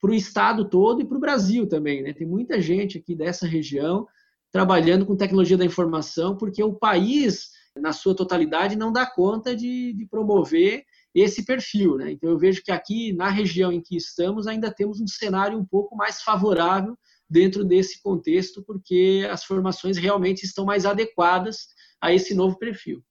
para 0.00 0.10
o 0.10 0.14
estado 0.14 0.68
todo 0.68 1.00
e 1.00 1.04
para 1.04 1.16
o 1.16 1.20
Brasil 1.20 1.66
também, 1.68 2.02
né? 2.02 2.12
Tem 2.12 2.26
muita 2.26 2.60
gente 2.60 2.98
aqui 2.98 3.14
dessa 3.14 3.46
região 3.46 4.06
trabalhando 4.50 5.04
com 5.04 5.16
tecnologia 5.16 5.56
da 5.56 5.64
informação, 5.64 6.36
porque 6.36 6.62
o 6.62 6.72
país, 6.72 7.50
na 7.76 7.92
sua 7.92 8.14
totalidade, 8.14 8.76
não 8.76 8.92
dá 8.92 9.06
conta 9.06 9.54
de, 9.54 9.92
de 9.92 10.06
promover 10.06 10.84
esse 11.14 11.44
perfil. 11.44 11.96
Né? 11.96 12.12
Então, 12.12 12.30
eu 12.30 12.38
vejo 12.38 12.62
que 12.62 12.70
aqui, 12.70 13.12
na 13.12 13.28
região 13.28 13.72
em 13.72 13.80
que 13.80 13.96
estamos, 13.96 14.46
ainda 14.46 14.72
temos 14.72 15.00
um 15.00 15.06
cenário 15.06 15.58
um 15.58 15.64
pouco 15.64 15.96
mais 15.96 16.22
favorável 16.22 16.96
dentro 17.28 17.64
desse 17.64 18.00
contexto, 18.00 18.62
porque 18.64 19.28
as 19.30 19.44
formações 19.44 19.98
realmente 19.98 20.44
estão 20.44 20.64
mais 20.64 20.86
adequadas 20.86 21.68
a 22.00 22.12
esse 22.12 22.34
novo 22.34 22.56
perfil. 22.58 23.04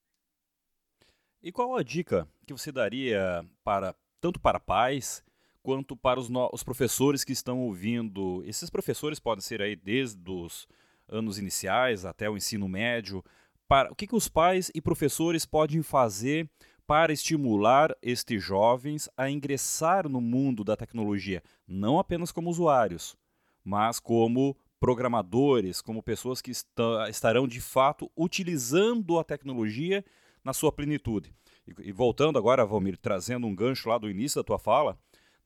E 1.41 1.52
qual 1.52 1.76
a 1.76 1.84
dica 1.84 2.28
que 2.45 2.54
você 2.54 2.71
daria 2.71 3.45
para 3.63 3.93
tanto 4.19 4.39
para 4.39 4.60
pais 4.60 5.23
quanto 5.67 5.97
para 5.97 6.17
os, 6.17 6.30
os 6.53 6.63
professores 6.63 7.25
que 7.25 7.34
estão 7.34 7.60
ouvindo? 7.60 8.41
Esses 8.45 8.69
professores 8.69 9.19
podem 9.19 9.41
ser 9.41 9.62
aí 9.62 9.75
desde 9.75 10.32
os 10.32 10.65
anos 11.10 11.38
iniciais 11.38 12.06
até 12.06 12.30
o 12.30 12.38
ensino 12.38 12.69
médio. 12.69 13.21
Para, 13.67 13.91
o 13.91 13.95
que, 13.95 14.08
que 14.08 14.15
os 14.15 14.30
pais 14.30 14.71
e 14.73 14.80
professores 14.80 15.45
podem 15.45 15.82
fazer 15.84 16.49
para 16.88 17.12
estimular 17.12 17.93
estes 18.01 18.41
jovens 18.41 19.10
a 19.17 19.30
ingressar 19.30 20.08
no 20.08 20.21
mundo 20.21 20.63
da 20.63 20.77
tecnologia, 20.77 21.43
não 21.67 21.99
apenas 21.99 22.32
como 22.32 22.49
usuários, 22.49 23.17
mas 23.62 23.99
como 23.99 24.56
programadores, 24.80 25.82
como 25.82 26.01
pessoas 26.01 26.41
que 26.41 26.53
estarão 27.10 27.45
de 27.45 27.60
fato 27.60 28.10
utilizando 28.15 29.19
a 29.19 29.23
tecnologia 29.25 30.06
na 30.45 30.53
sua 30.53 30.71
plenitude. 30.71 31.34
E, 31.84 31.91
voltando 31.91 32.39
agora, 32.39 32.65
Valmir, 32.65 32.97
trazendo 32.97 33.45
um 33.45 33.53
gancho 33.53 33.89
lá 33.89 33.97
do 33.97 34.10
início 34.10 34.39
da 34.39 34.45
tua 34.45 34.58
fala, 34.58 34.97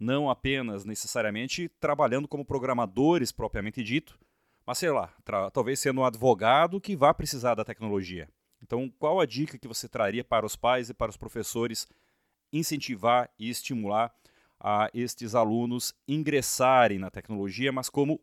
não 0.01 0.31
apenas 0.31 0.83
necessariamente 0.83 1.69
trabalhando 1.79 2.27
como 2.27 2.43
programadores 2.43 3.31
propriamente 3.31 3.83
dito, 3.83 4.19
mas 4.65 4.79
sei 4.79 4.89
lá, 4.89 5.13
talvez 5.53 5.79
sendo 5.79 6.01
um 6.01 6.03
advogado 6.03 6.81
que 6.81 6.95
vá 6.95 7.13
precisar 7.13 7.53
da 7.53 7.63
tecnologia. 7.63 8.27
Então, 8.63 8.91
qual 8.97 9.19
a 9.19 9.27
dica 9.27 9.59
que 9.59 9.67
você 9.67 9.87
traria 9.87 10.23
para 10.23 10.43
os 10.43 10.55
pais 10.55 10.89
e 10.89 10.93
para 10.93 11.11
os 11.11 11.17
professores 11.17 11.87
incentivar 12.51 13.29
e 13.37 13.47
estimular 13.47 14.11
a 14.59 14.89
estes 14.91 15.35
alunos 15.35 15.93
ingressarem 16.07 16.97
na 16.97 17.11
tecnologia, 17.11 17.71
mas 17.71 17.87
como 17.87 18.19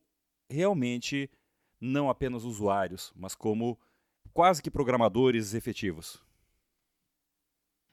realmente 0.51 1.31
não 1.81 2.11
apenas 2.11 2.43
usuários, 2.43 3.13
mas 3.15 3.37
como 3.37 3.79
quase 4.33 4.61
que 4.61 4.71
programadores 4.71 5.55
efetivos? 5.55 6.21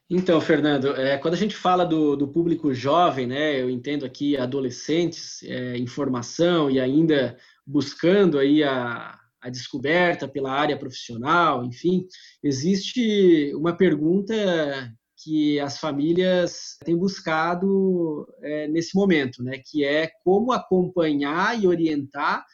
Então, 0.08 0.40
Fernando, 0.40 0.94
é, 0.94 1.18
quando 1.18 1.34
a 1.34 1.36
gente 1.36 1.56
fala 1.56 1.84
do, 1.84 2.14
do, 2.14 2.28
público 2.28 2.72
jovem, 2.72 3.26
né, 3.26 3.60
eu 3.60 3.68
entendo 3.68 4.06
aqui 4.06 4.36
adolescentes 4.36 5.42
é, 5.42 5.76
em 5.76 5.86
formação 5.86 6.70
e 6.70 6.78
ainda 6.78 7.36
buscando 7.66 8.38
aí 8.38 8.62
a, 8.62 9.18
a 9.40 9.50
descoberta 9.50 10.28
pela 10.28 10.52
área 10.52 10.78
profissional, 10.78 11.64
enfim, 11.64 12.06
existe 12.40 13.52
uma 13.56 13.76
pergunta 13.76 14.94
que 15.16 15.58
as 15.58 15.78
famílias 15.78 16.76
têm 16.84 16.96
buscado 16.96 18.28
é, 18.42 18.68
nesse 18.68 18.94
momento, 18.94 19.42
né, 19.42 19.60
que 19.64 19.84
é 19.84 20.08
como 20.22 20.52
acompanhar 20.52 21.60
e 21.60 21.66
orientar 21.66 22.44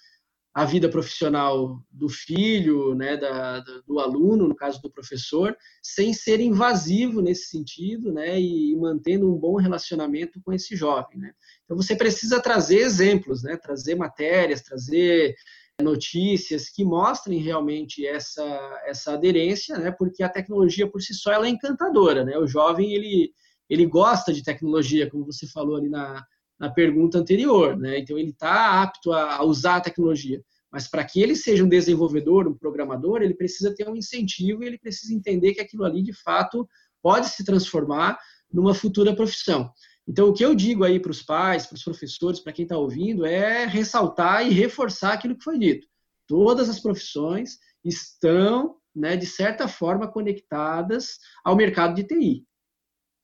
a 0.55 0.65
vida 0.67 0.89
profissional 0.89 1.83
do 1.91 2.09
filho, 2.09 2.95
né, 2.95 3.17
da, 3.17 3.61
do 3.87 3.99
aluno, 3.99 4.47
no 4.47 4.55
caso 4.55 4.83
do 4.83 4.91
professor, 4.91 5.57
sem 5.83 6.13
ser 6.13 6.41
invasivo 6.41 7.23
nesse 7.23 7.49
sentido, 7.49 8.13
né, 8.13 8.39
e 8.39 8.77
mantendo 8.77 9.33
um 9.33 9.39
bom 9.39 9.57
relacionamento 9.57 10.41
com 10.45 10.53
esse 10.53 10.77
jovem, 10.77 11.19
né. 11.19 11.33
Então 11.65 11.77
você 11.77 11.97
precisa 11.97 12.41
trazer 12.41 12.81
exemplos, 12.81 13.43
né, 13.43 13.57
trazer 13.57 13.95
matérias, 13.95 14.61
trazer 14.61 15.35
notícias 15.81 16.69
que 16.69 16.85
mostrem 16.85 17.41
realmente 17.41 18.07
essa, 18.07 18.45
essa 18.87 19.15
aderência, 19.15 19.79
né? 19.79 19.91
Porque 19.91 20.23
a 20.23 20.29
tecnologia 20.29 20.89
por 20.89 21.01
si 21.01 21.15
só 21.15 21.33
ela 21.33 21.47
é 21.47 21.51
encantadora, 21.51 22.25
né? 22.25 22.37
O 22.39 22.47
jovem 22.47 22.93
ele 22.93 23.33
ele 23.71 23.87
gosta 23.87 24.35
de 24.35 24.43
tecnologia, 24.43 25.09
como 25.09 25.25
você 25.25 25.47
falou 25.47 25.77
ali 25.77 25.89
na, 25.89 26.23
na 26.63 26.71
pergunta 26.71 27.19
anterior, 27.19 27.77
né? 27.77 27.99
Então 27.99 28.17
ele 28.17 28.31
está 28.31 28.81
apto 28.81 29.13
a, 29.13 29.45
usar 29.45 29.79
a 29.79 29.81
tecnologia, 29.81 30.41
mas 30.71 30.87
para 30.87 31.05
que 31.05 31.21
ele 31.21 31.35
seja 31.35 31.65
um 31.65 31.69
desenvolvedor, 31.69 32.47
um 32.47 32.57
programador, 32.57 33.21
ele 33.21 33.35
precisa 33.35 33.75
ter 33.75 33.89
um 33.89 33.97
incentivo 33.97 34.63
e 34.63 34.69
ele 34.69 34.79
precisa 34.79 35.13
entender 35.13 35.55
que 35.55 35.61
aquilo 35.61 35.85
ali 35.85 36.05
de 36.05 36.13
fato 36.13 36.69
pode 37.03 37.31
se 37.31 37.45
transformar 37.45 38.17
numa 38.53 38.75
futura 38.75 39.13
profissão. 39.13 39.73
Então, 40.07 40.29
o 40.29 40.33
que 40.33 40.45
eu 40.45 40.55
digo 40.55 40.85
aí 40.85 41.01
para 41.01 41.11
os 41.11 41.21
pais, 41.21 41.67
para 41.67 41.75
os 41.75 41.83
professores, 41.83 42.39
para 42.39 42.53
quem 42.53 42.63
está 42.63 42.79
ouvindo, 42.79 43.27
é 43.27 43.67
ressaltar 43.67 44.47
e 44.47 44.51
reforçar 44.51 45.15
aquilo 45.15 45.37
que 45.37 45.43
foi 45.43 45.59
dito. 45.59 45.89
Todas 46.29 46.69
as 46.69 46.79
profissões 46.79 47.59
estão, 47.85 48.77
né, 48.95 49.17
de 49.17 49.27
certa 49.27 49.67
forma, 49.67 50.07
conectadas 50.07 51.19
ao 51.45 51.57
mercado 51.57 51.97
de 51.97 52.05
TI, 52.05 52.45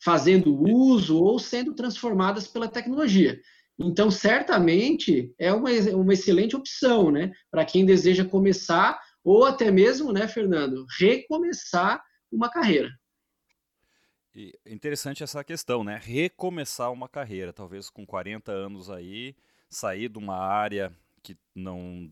fazendo 0.01 0.55
uso 0.55 1.23
ou 1.23 1.39
sendo 1.39 1.75
transformadas 1.75 2.47
pela 2.47 2.69
tecnologia. 2.69 3.41
Então, 3.79 4.11
certamente, 4.11 5.33
é 5.39 5.53
uma, 5.53 5.71
uma 5.95 6.13
excelente 6.13 6.57
opção 6.57 7.11
né, 7.11 7.33
para 7.51 7.65
quem 7.65 7.87
deseja 7.87 8.25
começar 8.25 9.01
ou 9.23 9.45
até 9.45 9.71
mesmo, 9.71 10.13
né, 10.13 10.27
Fernando, 10.27 10.87
recomeçar 10.99 12.03
uma 12.31 12.51
carreira. 12.51 12.91
E 14.35 14.53
interessante 14.67 15.23
essa 15.23 15.43
questão, 15.43 15.83
né? 15.83 15.99
Recomeçar 16.03 16.93
uma 16.93 17.09
carreira, 17.09 17.53
talvez 17.53 17.91
com 17.91 18.07
40 18.07 18.53
anos 18.53 18.89
aí, 18.89 19.35
sair 19.69 20.09
de 20.09 20.19
uma 20.19 20.37
área 20.37 20.93
que 21.23 21.37
não 21.55 22.11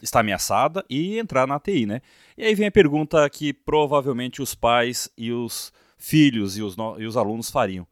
está 0.00 0.20
ameaçada 0.20 0.84
e 0.88 1.18
entrar 1.18 1.46
na 1.46 1.58
TI, 1.58 1.86
né? 1.86 2.02
E 2.36 2.44
aí 2.44 2.54
vem 2.54 2.66
a 2.66 2.72
pergunta 2.72 3.28
que 3.30 3.52
provavelmente 3.52 4.42
os 4.42 4.54
pais 4.54 5.10
e 5.16 5.32
os 5.32 5.72
filhos 6.02 6.58
e 6.58 6.62
os, 6.62 6.76
e 6.98 7.06
os 7.06 7.16
alunos 7.16 7.48
fariam. 7.48 7.86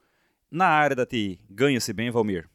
Na 0.51 0.67
área 0.67 0.97
da 0.97 1.07
TI, 1.07 1.39
ganha-se 1.49 1.93
bem, 1.93 2.11
Valmir? 2.11 2.49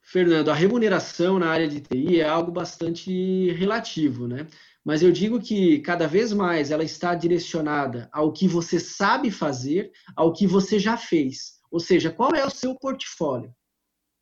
Fernando, 0.00 0.50
a 0.50 0.54
remuneração 0.54 1.38
na 1.38 1.48
área 1.48 1.68
de 1.68 1.80
TI 1.80 2.20
é 2.20 2.28
algo 2.28 2.50
bastante 2.50 3.50
relativo, 3.52 4.26
né? 4.26 4.46
mas 4.84 5.02
eu 5.02 5.10
digo 5.10 5.40
que 5.40 5.78
cada 5.80 6.06
vez 6.06 6.32
mais 6.32 6.70
ela 6.70 6.84
está 6.84 7.14
direcionada 7.14 8.08
ao 8.12 8.32
que 8.32 8.46
você 8.46 8.78
sabe 8.78 9.30
fazer, 9.30 9.90
ao 10.14 10.32
que 10.32 10.46
você 10.46 10.78
já 10.78 10.96
fez. 10.96 11.54
Ou 11.70 11.80
seja, 11.80 12.10
qual 12.10 12.34
é 12.34 12.44
o 12.44 12.50
seu 12.50 12.74
portfólio? 12.74 13.52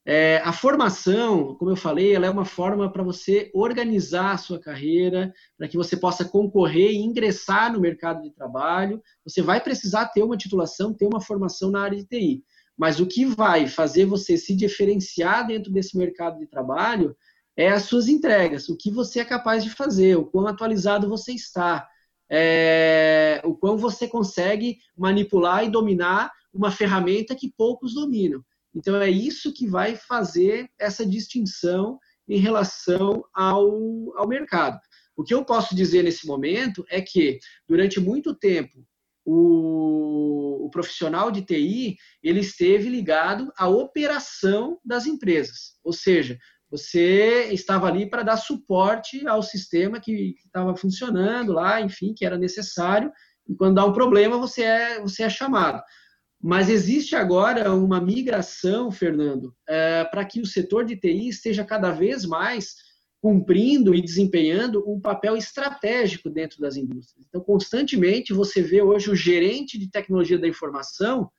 É, 0.05 0.39
a 0.39 0.53
formação, 0.53 1.55
como 1.55 1.71
eu 1.71 1.77
falei, 1.77 2.13
ela 2.15 2.27
é 2.27 2.31
uma 2.31 2.45
forma 2.45 2.91
para 2.91 3.05
você 3.05 3.51
organizar 3.55 4.33
a 4.33 4.39
sua 4.39 4.59
carreira, 4.59 5.33
para 5.57 5.69
que 5.69 5.77
você 5.77 5.97
possa 5.97 6.25
concorrer 6.25 6.91
e 6.91 6.97
ingressar 7.03 7.73
no 7.73 7.81
mercado 7.81 8.23
de 8.23 8.31
trabalho. 8.31 9.01
Você 9.25 9.41
vai 9.41 9.61
precisar 9.61 10.07
ter 10.07 10.23
uma 10.23 10.37
titulação, 10.37 10.93
ter 10.93 11.07
uma 11.07 11.21
formação 11.21 11.71
na 11.71 11.83
área 11.83 11.99
de 11.99 12.05
TI. 12.05 12.45
Mas 12.77 12.99
o 12.99 13.07
que 13.07 13.25
vai 13.25 13.69
fazer 13.69 14.05
você 14.05 14.37
se 14.37 14.57
diferenciar 14.57 15.47
dentro 15.47 15.71
desse 15.73 15.97
mercado 15.97 16.39
de 16.39 16.47
trabalho 16.47 17.17
é 17.57 17.69
as 17.69 17.85
suas 17.85 18.09
entregas, 18.09 18.69
o 18.69 18.77
que 18.77 18.91
você 18.91 19.21
é 19.21 19.25
capaz 19.25 19.63
de 19.63 19.71
fazer, 19.71 20.17
o 20.17 20.25
quão 20.25 20.47
atualizado 20.47 21.07
você 21.07 21.33
está, 21.33 21.87
é, 22.31 23.43
o 23.45 23.55
quão 23.55 23.77
você 23.77 24.09
consegue 24.09 24.79
manipular 24.97 25.65
e 25.65 25.71
dominar 25.71 26.33
uma 26.53 26.71
ferramenta 26.71 27.35
que 27.35 27.53
poucos 27.55 27.95
dominam. 27.95 28.43
Então 28.75 28.97
é 29.01 29.11
isso 29.11 29.53
que 29.53 29.67
vai 29.67 29.97
fazer 29.97 30.71
essa 30.79 31.05
distinção 31.05 31.99
em 32.29 32.39
relação 32.39 33.25
ao, 33.35 34.17
ao 34.17 34.27
mercado. 34.27 34.79
O 35.17 35.23
que 35.23 35.35
eu 35.35 35.45
posso 35.45 35.75
dizer 35.75 36.03
nesse 36.03 36.27
momento 36.27 36.85
é 36.89 37.01
que 37.01 37.39
durante 37.69 38.01
muito 38.01 38.35
tempo 38.35 38.85
o, 39.25 40.65
o, 40.65 40.71
profissional 40.71 41.31
de 41.31 41.43
TI 41.43 41.97
ele 42.23 42.41
esteve 42.41 42.89
ligado 42.89 43.53
à 43.57 43.69
operação 43.69 44.81
das 44.85 45.07
empresas, 45.07 45.77
ou 45.85 45.93
seja, 45.93 46.39
você 46.71 47.51
estava 47.53 47.87
ali 47.87 48.09
para 48.09 48.23
dar 48.23 48.39
suporte 48.39 49.27
ao 49.29 49.43
sistema 49.43 50.01
que 50.01 50.35
estava 50.45 50.75
funcionando 50.75 51.53
lá, 51.53 51.83
enfim, 51.83 52.15
que 52.17 52.25
era 52.25 52.39
necessário, 52.39 53.13
e 53.47 53.55
quando 53.55 53.75
dá 53.75 53.85
um 53.85 53.93
problema, 53.93 54.39
você 54.39 54.63
é, 54.63 55.01
você 55.01 55.25
é 55.25 55.29
chamado. 55.29 55.83
Mas 56.43 56.69
existe 56.69 57.15
agora 57.15 57.73
uma 57.73 58.01
migração, 58.01 58.91
Fernando, 58.91 59.55
é, 59.69 60.05
para 60.05 60.25
que 60.25 60.41
o 60.41 60.47
setor 60.47 60.85
de 60.85 60.97
TI 60.97 61.29
esteja 61.29 61.65
cada 61.65 61.93
vez 61.93 62.25
mais 62.25 62.75
cumprindo 63.21 63.95
e 63.95 64.03
desempenhando 64.03 64.83
um 64.91 65.01
papel 65.01 65.37
estratégico 65.37 66.29
dentro 66.29 66.59
das 66.59 66.77
indústrias. 66.77 67.25
Então, 67.29 67.41
constantemente 67.41 68.33
você 68.33 68.61
vê 68.61 68.83
hoje 68.83 69.09
o 69.09 69.15
gerente 69.15 69.79
de 69.79 69.89
tecnologia 69.89 70.37
da 70.37 70.49
informação 70.49 71.31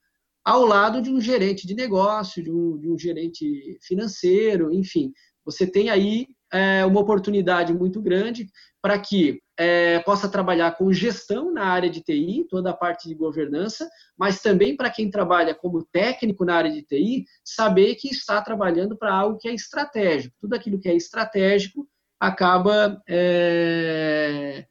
ao 0.45 0.65
lado 0.65 1.01
de 1.01 1.09
um 1.09 1.19
gerente 1.19 1.67
de 1.67 1.75
negócio, 1.75 2.41
de 2.41 2.49
um, 2.49 2.77
de 2.77 2.89
um 2.89 2.97
gerente 2.97 3.77
financeiro, 3.81 4.73
enfim. 4.73 5.11
Você 5.43 5.67
tem 5.67 5.89
aí 5.89 6.27
é, 6.53 6.85
uma 6.85 7.01
oportunidade 7.01 7.73
muito 7.73 8.01
grande 8.01 8.47
para 8.81 8.97
que 8.97 9.41
é, 9.57 9.99
possa 9.99 10.27
trabalhar 10.27 10.75
com 10.75 10.91
gestão 10.91 11.53
na 11.53 11.65
área 11.65 11.89
de 11.89 12.01
TI, 12.01 12.45
toda 12.49 12.71
a 12.71 12.75
parte 12.75 13.07
de 13.07 13.15
governança, 13.15 13.89
mas 14.17 14.41
também 14.41 14.75
para 14.75 14.89
quem 14.89 15.09
trabalha 15.09 15.53
como 15.53 15.83
técnico 15.83 16.43
na 16.43 16.55
área 16.55 16.71
de 16.71 16.81
TI, 16.81 17.25
saber 17.43 17.95
que 17.95 18.09
está 18.09 18.41
trabalhando 18.41 18.97
para 18.97 19.13
algo 19.13 19.37
que 19.37 19.47
é 19.47 19.53
estratégico. 19.53 20.35
Tudo 20.41 20.55
aquilo 20.55 20.79
que 20.79 20.89
é 20.89 20.95
estratégico 20.95 21.87
acaba, 22.19 23.01
é, 23.07 24.65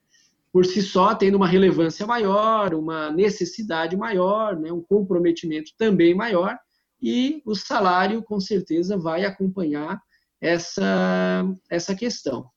por 0.53 0.67
si 0.67 0.83
só, 0.83 1.15
tendo 1.15 1.37
uma 1.37 1.47
relevância 1.47 2.07
maior, 2.07 2.75
uma 2.75 3.11
necessidade 3.11 3.97
maior, 3.97 4.59
né, 4.59 4.73
um 4.73 4.83
comprometimento 4.83 5.73
também 5.79 6.15
maior, 6.15 6.59
e 7.01 7.43
o 7.45 7.55
salário, 7.55 8.23
com 8.23 8.41
certeza, 8.41 8.97
vai 8.97 9.25
acompanhar 9.25 10.01
essa, 10.41 11.45
essa 11.69 11.95
questão. 11.95 12.52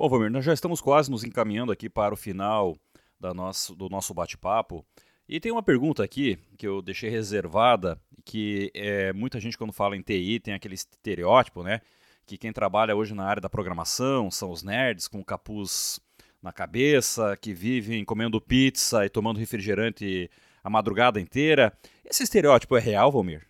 Bom, 0.00 0.08
Vomir, 0.08 0.30
nós 0.30 0.46
já 0.46 0.54
estamos 0.54 0.80
quase 0.80 1.10
nos 1.10 1.24
encaminhando 1.24 1.70
aqui 1.70 1.86
para 1.86 2.14
o 2.14 2.16
final 2.16 2.74
da 3.20 3.34
nosso, 3.34 3.74
do 3.74 3.86
nosso 3.90 4.14
bate-papo. 4.14 4.82
E 5.28 5.38
tem 5.38 5.52
uma 5.52 5.62
pergunta 5.62 6.02
aqui 6.02 6.38
que 6.56 6.66
eu 6.66 6.80
deixei 6.80 7.10
reservada, 7.10 8.00
que 8.24 8.70
é, 8.74 9.12
muita 9.12 9.38
gente 9.38 9.58
quando 9.58 9.74
fala 9.74 9.94
em 9.94 10.00
TI 10.00 10.40
tem 10.40 10.54
aquele 10.54 10.74
estereótipo, 10.74 11.62
né? 11.62 11.82
Que 12.24 12.38
quem 12.38 12.50
trabalha 12.50 12.96
hoje 12.96 13.12
na 13.12 13.26
área 13.26 13.42
da 13.42 13.50
programação 13.50 14.30
são 14.30 14.50
os 14.50 14.62
nerds 14.62 15.06
com 15.06 15.22
capuz 15.22 16.00
na 16.42 16.50
cabeça, 16.50 17.36
que 17.36 17.52
vivem 17.52 18.02
comendo 18.02 18.40
pizza 18.40 19.04
e 19.04 19.10
tomando 19.10 19.38
refrigerante 19.38 20.30
a 20.64 20.70
madrugada 20.70 21.20
inteira. 21.20 21.74
Esse 22.02 22.22
estereótipo 22.22 22.74
é 22.74 22.80
real, 22.80 23.12
Valmir? 23.12 23.49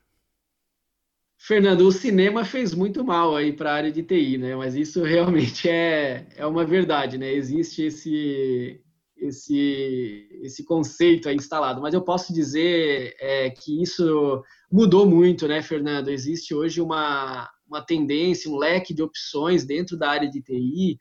Fernando, 1.43 1.87
o 1.87 1.91
cinema 1.91 2.45
fez 2.45 2.75
muito 2.75 3.03
mal 3.03 3.35
aí 3.35 3.51
para 3.51 3.73
a 3.73 3.75
área 3.75 3.91
de 3.91 4.03
TI, 4.03 4.37
né? 4.37 4.55
Mas 4.55 4.75
isso 4.75 5.03
realmente 5.03 5.69
é, 5.71 6.27
é 6.37 6.47
uma 6.47 6.67
verdade, 6.67 7.17
né? 7.17 7.33
Existe 7.33 7.83
esse, 7.83 8.79
esse, 9.17 10.29
esse 10.43 10.63
conceito 10.65 11.31
aí 11.31 11.35
instalado. 11.35 11.81
Mas 11.81 11.95
eu 11.95 12.03
posso 12.03 12.35
dizer 12.35 13.17
é, 13.19 13.49
que 13.49 13.83
isso 13.83 14.45
mudou 14.71 15.07
muito, 15.07 15.49
né, 15.49 15.63
Fernando? 15.63 16.11
Existe 16.11 16.55
hoje 16.55 16.83
uma, 16.83 17.49
uma 17.67 17.81
tendência, 17.81 18.51
um 18.51 18.59
leque 18.59 18.93
de 18.93 19.03
opções 19.03 19.65
dentro 19.65 19.97
da 19.97 20.11
área 20.11 20.29
de 20.29 20.43
TI 20.43 20.99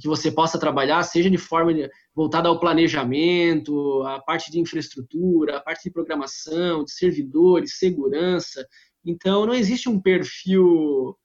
que 0.00 0.08
você 0.08 0.30
possa 0.32 0.58
trabalhar, 0.58 1.02
seja 1.02 1.28
de 1.28 1.36
forma 1.36 1.70
voltada 2.14 2.48
ao 2.48 2.58
planejamento, 2.58 4.02
a 4.04 4.20
parte 4.20 4.50
de 4.50 4.58
infraestrutura, 4.58 5.58
a 5.58 5.60
parte 5.60 5.84
de 5.84 5.90
programação, 5.90 6.82
de 6.82 6.92
servidores, 6.92 7.78
segurança. 7.78 8.66
Então, 9.04 9.46
não 9.46 9.54
existe 9.54 9.88
um 9.88 10.00
perfil 10.00 11.16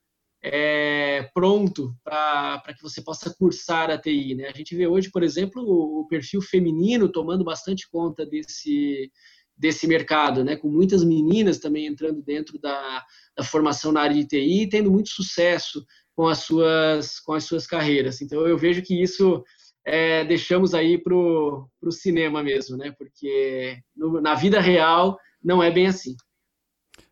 é, 0.43 1.30
pronto 1.34 1.95
para 2.03 2.73
que 2.75 2.82
você 2.82 3.01
possa 3.01 3.34
cursar 3.38 3.89
a 3.89 3.97
TI. 3.97 4.36
Né? 4.36 4.47
A 4.47 4.53
gente 4.53 4.75
vê 4.75 4.88
hoje, 4.88 5.11
por 5.11 5.23
exemplo, 5.23 5.61
o, 5.63 6.07
perfil 6.07 6.41
feminino 6.41 7.11
tomando 7.11 7.43
bastante 7.43 7.89
conta 7.89 8.25
desse, 8.25 9.11
desse 9.55 9.88
mercado, 9.88 10.43
né? 10.43 10.55
com 10.55 10.69
muitas 10.69 11.03
meninas 11.03 11.59
também 11.59 11.86
entrando 11.86 12.21
dentro 12.21 12.59
da, 12.59 13.05
da 13.36 13.43
formação 13.43 13.91
na 13.91 14.01
área 14.01 14.15
de 14.15 14.25
TI 14.25 14.63
e 14.63 14.69
tendo 14.69 14.91
muito 14.91 15.09
sucesso 15.09 15.86
com 16.15 16.28
as 16.28 16.39
suas, 16.39 17.19
com 17.19 17.34
as 17.34 17.43
suas 17.43 17.67
carreiras. 17.67 18.21
Então, 18.21 18.47
eu 18.47 18.57
vejo 18.57 18.82
que 18.82 18.99
isso 18.99 19.43
é, 19.86 20.25
deixamos 20.25 20.73
aí 20.73 20.97
para 20.97 21.13
o 21.15 21.91
cinema 21.91 22.41
mesmo, 22.41 22.75
né? 22.75 22.91
porque 22.97 23.80
no, 23.95 24.19
na 24.19 24.34
vida 24.34 24.59
real 24.59 25.17
não 25.43 25.61
é 25.61 25.69
bem 25.69 25.88
assim 25.88 26.15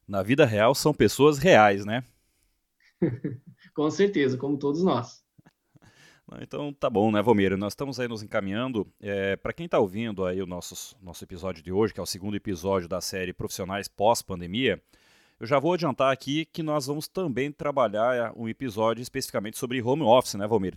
na 0.08 0.24
vida 0.24 0.46
real 0.46 0.76
são 0.76 0.94
pessoas 0.94 1.38
reais, 1.38 1.86
né? 1.86 2.04
Com 3.74 3.90
certeza, 3.90 4.38
como 4.38 4.58
todos 4.58 4.84
nós. 4.84 5.24
Então 6.42 6.74
tá 6.74 6.90
bom, 6.90 7.12
né, 7.12 7.22
Valmir? 7.22 7.56
Nós 7.56 7.74
estamos 7.74 8.00
aí 8.00 8.08
nos 8.08 8.24
encaminhando. 8.24 8.88
É, 9.00 9.36
Para 9.36 9.54
quem 9.54 9.66
está 9.66 9.78
ouvindo 9.78 10.26
aí 10.26 10.42
o 10.42 10.48
nosso, 10.48 10.96
nosso 11.02 11.24
episódio 11.24 11.62
de 11.62 11.72
hoje, 11.72 11.94
que 11.94 12.00
é 12.00 12.04
o 12.04 12.06
segundo 12.06 12.36
episódio 12.36 12.88
da 12.88 13.00
série 13.00 13.32
Profissionais 13.32 13.88
Pós-Pandemia, 13.88 14.82
eu 15.40 15.46
já 15.46 15.60
vou 15.60 15.74
adiantar 15.74 16.12
aqui 16.12 16.46
que 16.46 16.64
nós 16.64 16.88
vamos 16.88 17.08
também 17.08 17.52
trabalhar 17.52 18.34
um 18.36 18.50
episódio 18.50 19.02
especificamente 19.02 19.58
sobre 19.58 19.82
home 19.82 20.02
office, 20.02 20.34
né, 20.36 20.48
Valmir? 20.48 20.76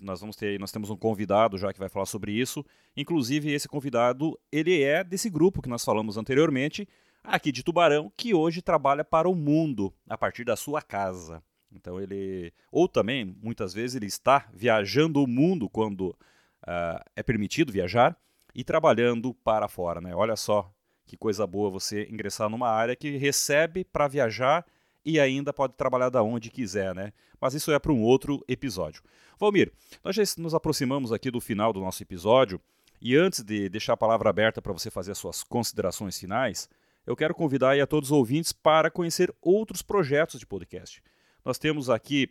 Nós 0.00 0.20
vamos 0.20 0.36
ter, 0.36 0.58
nós 0.58 0.72
temos 0.72 0.90
um 0.90 0.96
convidado 0.96 1.56
já 1.56 1.72
que 1.72 1.78
vai 1.78 1.88
falar 1.88 2.06
sobre 2.06 2.32
isso. 2.32 2.64
Inclusive 2.96 3.52
esse 3.52 3.68
convidado, 3.68 4.38
ele 4.50 4.82
é 4.82 5.02
desse 5.02 5.30
grupo 5.30 5.62
que 5.62 5.68
nós 5.68 5.84
falamos 5.84 6.16
anteriormente, 6.16 6.88
aqui 7.24 7.50
de 7.50 7.62
Tubarão, 7.62 8.12
que 8.16 8.34
hoje 8.34 8.60
trabalha 8.60 9.02
para 9.02 9.28
o 9.28 9.34
mundo 9.34 9.92
a 10.08 10.16
partir 10.16 10.44
da 10.44 10.54
sua 10.54 10.82
casa. 10.82 11.42
Então 11.72 12.00
ele, 12.00 12.52
ou 12.70 12.86
também 12.86 13.24
muitas 13.42 13.74
vezes 13.74 13.96
ele 13.96 14.06
está 14.06 14.48
viajando 14.52 15.22
o 15.22 15.26
mundo 15.26 15.68
quando 15.68 16.10
uh, 16.10 17.02
é 17.16 17.22
permitido 17.22 17.72
viajar 17.72 18.16
e 18.54 18.62
trabalhando 18.62 19.34
para 19.34 19.66
fora, 19.66 20.00
né? 20.00 20.14
Olha 20.14 20.36
só 20.36 20.70
que 21.06 21.16
coisa 21.16 21.46
boa 21.46 21.70
você 21.70 22.06
ingressar 22.10 22.48
numa 22.48 22.68
área 22.68 22.94
que 22.94 23.16
recebe 23.16 23.84
para 23.84 24.06
viajar 24.06 24.64
e 25.04 25.20
ainda 25.20 25.52
pode 25.52 25.74
trabalhar 25.74 26.08
da 26.08 26.22
onde 26.22 26.50
quiser, 26.50 26.94
né? 26.94 27.12
Mas 27.40 27.52
isso 27.54 27.72
é 27.72 27.78
para 27.78 27.92
um 27.92 28.02
outro 28.02 28.42
episódio. 28.48 29.02
Valmir, 29.38 29.72
nós 30.02 30.16
já 30.16 30.22
nos 30.38 30.54
aproximamos 30.54 31.12
aqui 31.12 31.30
do 31.30 31.40
final 31.40 31.72
do 31.72 31.80
nosso 31.80 32.02
episódio 32.02 32.60
e 33.00 33.14
antes 33.16 33.42
de 33.42 33.68
deixar 33.68 33.92
a 33.94 33.98
palavra 33.98 34.30
aberta 34.30 34.62
para 34.62 34.72
você 34.72 34.90
fazer 34.90 35.12
as 35.12 35.18
suas 35.18 35.42
considerações 35.42 36.18
finais, 36.18 36.68
eu 37.06 37.16
quero 37.16 37.34
convidar 37.34 37.78
a 37.78 37.86
todos 37.86 38.10
os 38.10 38.16
ouvintes 38.16 38.52
para 38.52 38.90
conhecer 38.90 39.34
outros 39.40 39.82
projetos 39.82 40.40
de 40.40 40.46
podcast. 40.46 41.02
Nós 41.44 41.58
temos 41.58 41.90
aqui 41.90 42.30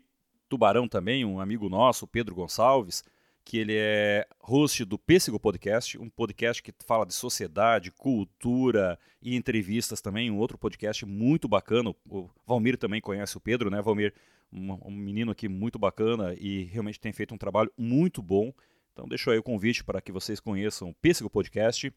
Tubarão 0.49 0.87
também, 0.87 1.23
um 1.25 1.39
amigo 1.39 1.69
nosso, 1.69 2.07
Pedro 2.07 2.35
Gonçalves, 2.35 3.03
que 3.45 3.57
ele 3.57 3.75
é 3.75 4.25
host 4.39 4.85
do 4.85 4.97
Pêssego 4.97 5.39
Podcast, 5.39 5.97
um 5.97 6.09
podcast 6.09 6.63
que 6.63 6.73
fala 6.85 7.05
de 7.05 7.13
sociedade, 7.13 7.91
cultura 7.91 8.97
e 9.21 9.35
entrevistas 9.35 10.01
também, 10.01 10.31
um 10.31 10.37
outro 10.37 10.57
podcast 10.57 11.05
muito 11.05 11.47
bacana. 11.47 11.93
O 12.09 12.29
Valmir 12.45 12.77
também 12.77 13.01
conhece 13.01 13.37
o 13.37 13.41
Pedro, 13.41 13.69
né, 13.69 13.81
Valmir? 13.81 14.13
Um, 14.51 14.73
um 14.85 14.91
menino 14.91 15.31
aqui 15.31 15.49
muito 15.49 15.79
bacana 15.79 16.35
e 16.39 16.63
realmente 16.65 16.99
tem 16.99 17.11
feito 17.11 17.33
um 17.33 17.37
trabalho 17.37 17.71
muito 17.77 18.21
bom. 18.21 18.53
Então 18.93 19.07
deixo 19.07 19.29
aí 19.31 19.37
o 19.37 19.43
convite 19.43 19.83
para 19.83 19.99
que 19.99 20.11
vocês 20.11 20.39
conheçam 20.39 20.89
o 20.89 20.93
Pêssego 20.93 21.29
Podcast. 21.29 21.91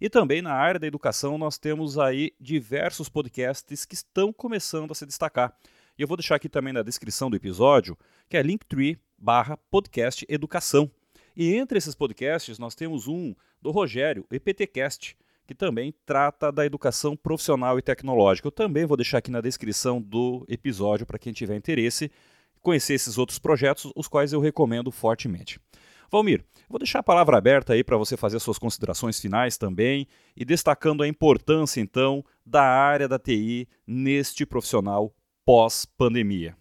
E 0.00 0.08
também 0.08 0.40
na 0.40 0.52
área 0.52 0.78
da 0.78 0.86
educação 0.86 1.36
nós 1.36 1.58
temos 1.58 1.98
aí 1.98 2.32
diversos 2.40 3.08
podcasts 3.08 3.84
que 3.84 3.94
estão 3.94 4.32
começando 4.32 4.90
a 4.92 4.94
se 4.94 5.04
destacar. 5.04 5.56
E 5.98 6.02
eu 6.02 6.08
vou 6.08 6.16
deixar 6.16 6.36
aqui 6.36 6.48
também 6.48 6.72
na 6.72 6.82
descrição 6.82 7.28
do 7.28 7.36
episódio, 7.36 7.98
que 8.28 8.36
é 8.36 8.42
linktree 8.42 8.98
barra 9.18 9.56
podcast 9.70 10.24
educação. 10.28 10.90
E 11.36 11.54
entre 11.54 11.78
esses 11.78 11.94
podcasts 11.94 12.58
nós 12.58 12.74
temos 12.74 13.08
um 13.08 13.34
do 13.60 13.70
Rogério, 13.70 14.24
EPTcast, 14.30 15.16
que 15.46 15.54
também 15.54 15.94
trata 16.06 16.52
da 16.52 16.64
educação 16.64 17.16
profissional 17.16 17.78
e 17.78 17.82
tecnológica. 17.82 18.46
Eu 18.46 18.52
também 18.52 18.84
vou 18.84 18.96
deixar 18.96 19.18
aqui 19.18 19.30
na 19.30 19.40
descrição 19.40 20.00
do 20.00 20.44
episódio 20.48 21.06
para 21.06 21.18
quem 21.18 21.32
tiver 21.32 21.56
interesse 21.56 22.10
conhecer 22.60 22.94
esses 22.94 23.18
outros 23.18 23.38
projetos, 23.38 23.90
os 23.94 24.08
quais 24.08 24.32
eu 24.32 24.40
recomendo 24.40 24.90
fortemente. 24.90 25.60
Valmir, 26.10 26.42
vou 26.68 26.78
deixar 26.78 27.00
a 27.00 27.02
palavra 27.02 27.36
aberta 27.36 27.74
aí 27.74 27.84
para 27.84 27.96
você 27.96 28.16
fazer 28.16 28.38
suas 28.40 28.58
considerações 28.58 29.20
finais 29.20 29.58
também 29.58 30.06
e 30.34 30.44
destacando 30.44 31.02
a 31.02 31.08
importância 31.08 31.80
então 31.80 32.24
da 32.44 32.62
área 32.62 33.06
da 33.06 33.18
TI 33.18 33.68
neste 33.86 34.46
profissional 34.46 35.14
pós-pandemia. 35.44 36.56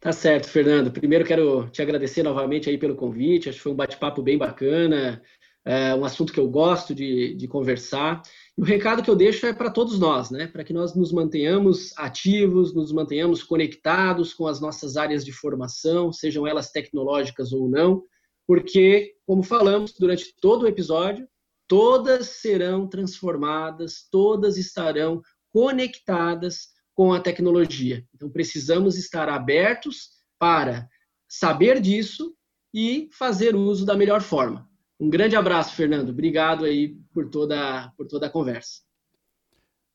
Tá 0.00 0.12
certo, 0.12 0.48
Fernando. 0.48 0.90
Primeiro 0.90 1.24
quero 1.24 1.68
te 1.70 1.82
agradecer 1.82 2.22
novamente 2.22 2.70
aí 2.70 2.78
pelo 2.78 2.94
convite. 2.94 3.48
Acho 3.48 3.58
que 3.58 3.64
foi 3.64 3.72
um 3.72 3.76
bate-papo 3.76 4.22
bem 4.22 4.38
bacana, 4.38 5.20
é 5.64 5.94
um 5.94 6.04
assunto 6.04 6.32
que 6.32 6.40
eu 6.40 6.48
gosto 6.48 6.94
de, 6.94 7.34
de 7.34 7.46
conversar. 7.46 8.22
E 8.56 8.62
o 8.62 8.64
recado 8.64 9.02
que 9.02 9.10
eu 9.10 9.16
deixo 9.16 9.44
é 9.44 9.52
para 9.52 9.70
todos 9.70 9.98
nós, 9.98 10.30
né? 10.30 10.46
Para 10.46 10.64
que 10.64 10.72
nós 10.72 10.94
nos 10.94 11.12
mantenhamos 11.12 11.92
ativos, 11.98 12.72
nos 12.72 12.90
mantenhamos 12.90 13.42
conectados 13.42 14.32
com 14.32 14.46
as 14.46 14.60
nossas 14.60 14.96
áreas 14.96 15.24
de 15.24 15.32
formação, 15.32 16.10
sejam 16.10 16.46
elas 16.46 16.70
tecnológicas 16.70 17.52
ou 17.52 17.68
não 17.68 18.02
porque, 18.48 19.14
como 19.26 19.42
falamos 19.42 19.92
durante 19.92 20.34
todo 20.40 20.62
o 20.62 20.66
episódio, 20.66 21.28
todas 21.68 22.28
serão 22.28 22.88
transformadas, 22.88 24.08
todas 24.10 24.56
estarão 24.56 25.20
conectadas 25.50 26.68
com 26.94 27.12
a 27.12 27.20
tecnologia. 27.20 28.06
Então, 28.14 28.30
precisamos 28.30 28.96
estar 28.96 29.28
abertos 29.28 30.12
para 30.38 30.88
saber 31.28 31.78
disso 31.78 32.34
e 32.72 33.10
fazer 33.12 33.54
uso 33.54 33.84
da 33.84 33.94
melhor 33.94 34.22
forma. 34.22 34.66
Um 34.98 35.10
grande 35.10 35.36
abraço, 35.36 35.76
Fernando. 35.76 36.08
Obrigado 36.08 36.64
aí 36.64 36.96
por 37.12 37.28
toda, 37.28 37.92
por 37.98 38.06
toda 38.06 38.28
a 38.28 38.30
conversa. 38.30 38.80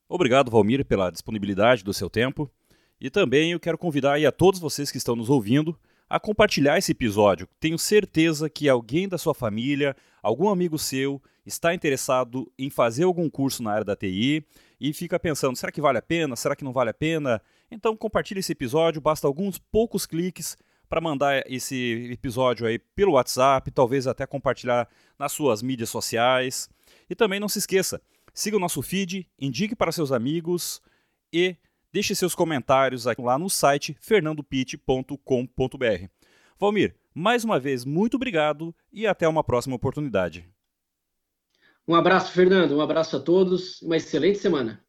Obrigado, 0.08 0.52
Valmir, 0.52 0.86
pela 0.86 1.10
disponibilidade 1.10 1.84
do 1.84 1.92
seu 1.92 2.08
tempo. 2.08 2.52
E 3.02 3.10
também 3.10 3.54
eu 3.54 3.60
quero 3.60 3.80
convidar 3.80 4.24
a 4.24 4.32
todos 4.32 4.60
vocês 4.60 4.92
que 4.92 4.98
estão 4.98 5.16
nos 5.16 5.32
ouvindo 5.32 5.76
a 6.14 6.20
compartilhar 6.20 6.78
esse 6.78 6.92
episódio. 6.92 7.50
Tenho 7.60 7.80
certeza 7.80 8.48
que 8.48 8.70
alguém 8.70 9.10
da 9.10 9.18
sua 9.18 9.34
família, 9.34 9.96
algum 10.22 10.48
amigo 10.48 10.78
seu, 10.78 11.20
está 11.44 11.74
interessado 11.74 12.54
em 12.56 12.70
fazer 12.70 13.06
algum 13.06 13.28
curso 13.28 13.64
na 13.64 13.72
área 13.72 13.84
da 13.84 13.96
TI 13.96 14.46
e 14.80 14.94
fica 14.94 15.20
pensando: 15.20 15.58
será 15.58 15.72
que 15.72 15.82
vale 15.82 15.98
a 15.98 16.04
pena? 16.04 16.36
Será 16.36 16.56
que 16.56 16.64
não 16.64 16.72
vale 16.72 16.92
a 16.92 16.94
pena? 16.94 17.42
Então 17.72 17.98
compartilhe 17.98 18.42
esse 18.42 18.52
episódio, 18.52 19.02
basta 19.02 19.26
alguns 19.26 19.58
poucos 19.58 20.06
cliques 20.06 20.56
para 20.88 21.02
mandar 21.02 21.44
esse 21.52 22.12
episódio 22.12 22.68
aí 22.68 22.78
pelo 22.78 23.14
WhatsApp, 23.14 23.72
talvez 23.72 24.06
até 24.06 24.28
compartilhar 24.28 24.88
nas 25.18 25.32
suas 25.32 25.64
mídias 25.64 25.90
sociais. 25.90 26.70
E 27.10 27.16
também 27.16 27.40
não 27.40 27.50
se 27.50 27.58
esqueça, 27.58 28.00
siga 28.32 28.56
o 28.56 28.60
nosso 28.60 28.84
feed, 28.84 29.28
indique 29.40 29.76
para 29.76 29.92
seus 29.92 30.12
amigos 30.12 30.80
e 31.34 31.56
deixe 31.94 32.16
seus 32.16 32.34
comentários 32.34 33.06
lá 33.20 33.38
no 33.38 33.50
site 33.50 33.96
fernandopit.com.br. 34.02 36.08
Valmir, 36.60 36.96
mais 37.14 37.44
uma 37.44 37.60
vez, 37.60 37.86
muito 37.86 38.16
obrigado 38.16 38.76
e 38.92 39.06
até 39.06 39.28
uma 39.28 39.44
próxima 39.44 39.76
oportunidade. 39.76 40.50
Um 41.88 41.94
abraço, 41.94 42.32
Fernando. 42.32 42.76
Um 42.76 42.82
abraço 42.82 43.18
a 43.18 43.20
todos. 43.20 43.82
Uma 43.82 43.98
excelente 43.98 44.40
semana. 44.40 44.84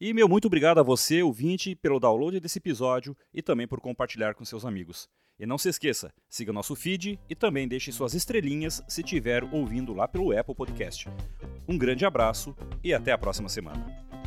E 0.00 0.12
meu 0.12 0.28
muito 0.28 0.46
obrigado 0.46 0.78
a 0.78 0.82
você, 0.82 1.22
ouvinte, 1.22 1.76
pelo 1.76 2.00
download 2.00 2.40
desse 2.40 2.58
episódio 2.58 3.16
e 3.32 3.40
também 3.40 3.68
por 3.68 3.80
compartilhar 3.80 4.34
com 4.34 4.44
seus 4.44 4.64
amigos. 4.64 5.08
E 5.38 5.46
não 5.46 5.58
se 5.58 5.68
esqueça, 5.68 6.12
siga 6.28 6.52
nosso 6.52 6.74
feed 6.74 7.18
e 7.28 7.34
também 7.34 7.68
deixe 7.68 7.92
suas 7.92 8.14
estrelinhas 8.14 8.82
se 8.88 9.02
estiver 9.02 9.44
ouvindo 9.52 9.92
lá 9.92 10.08
pelo 10.08 10.36
Apple 10.36 10.54
Podcast. 10.54 11.08
Um 11.68 11.78
grande 11.78 12.04
abraço 12.04 12.56
e 12.82 12.92
até 12.92 13.12
a 13.12 13.18
próxima 13.18 13.48
semana. 13.48 14.23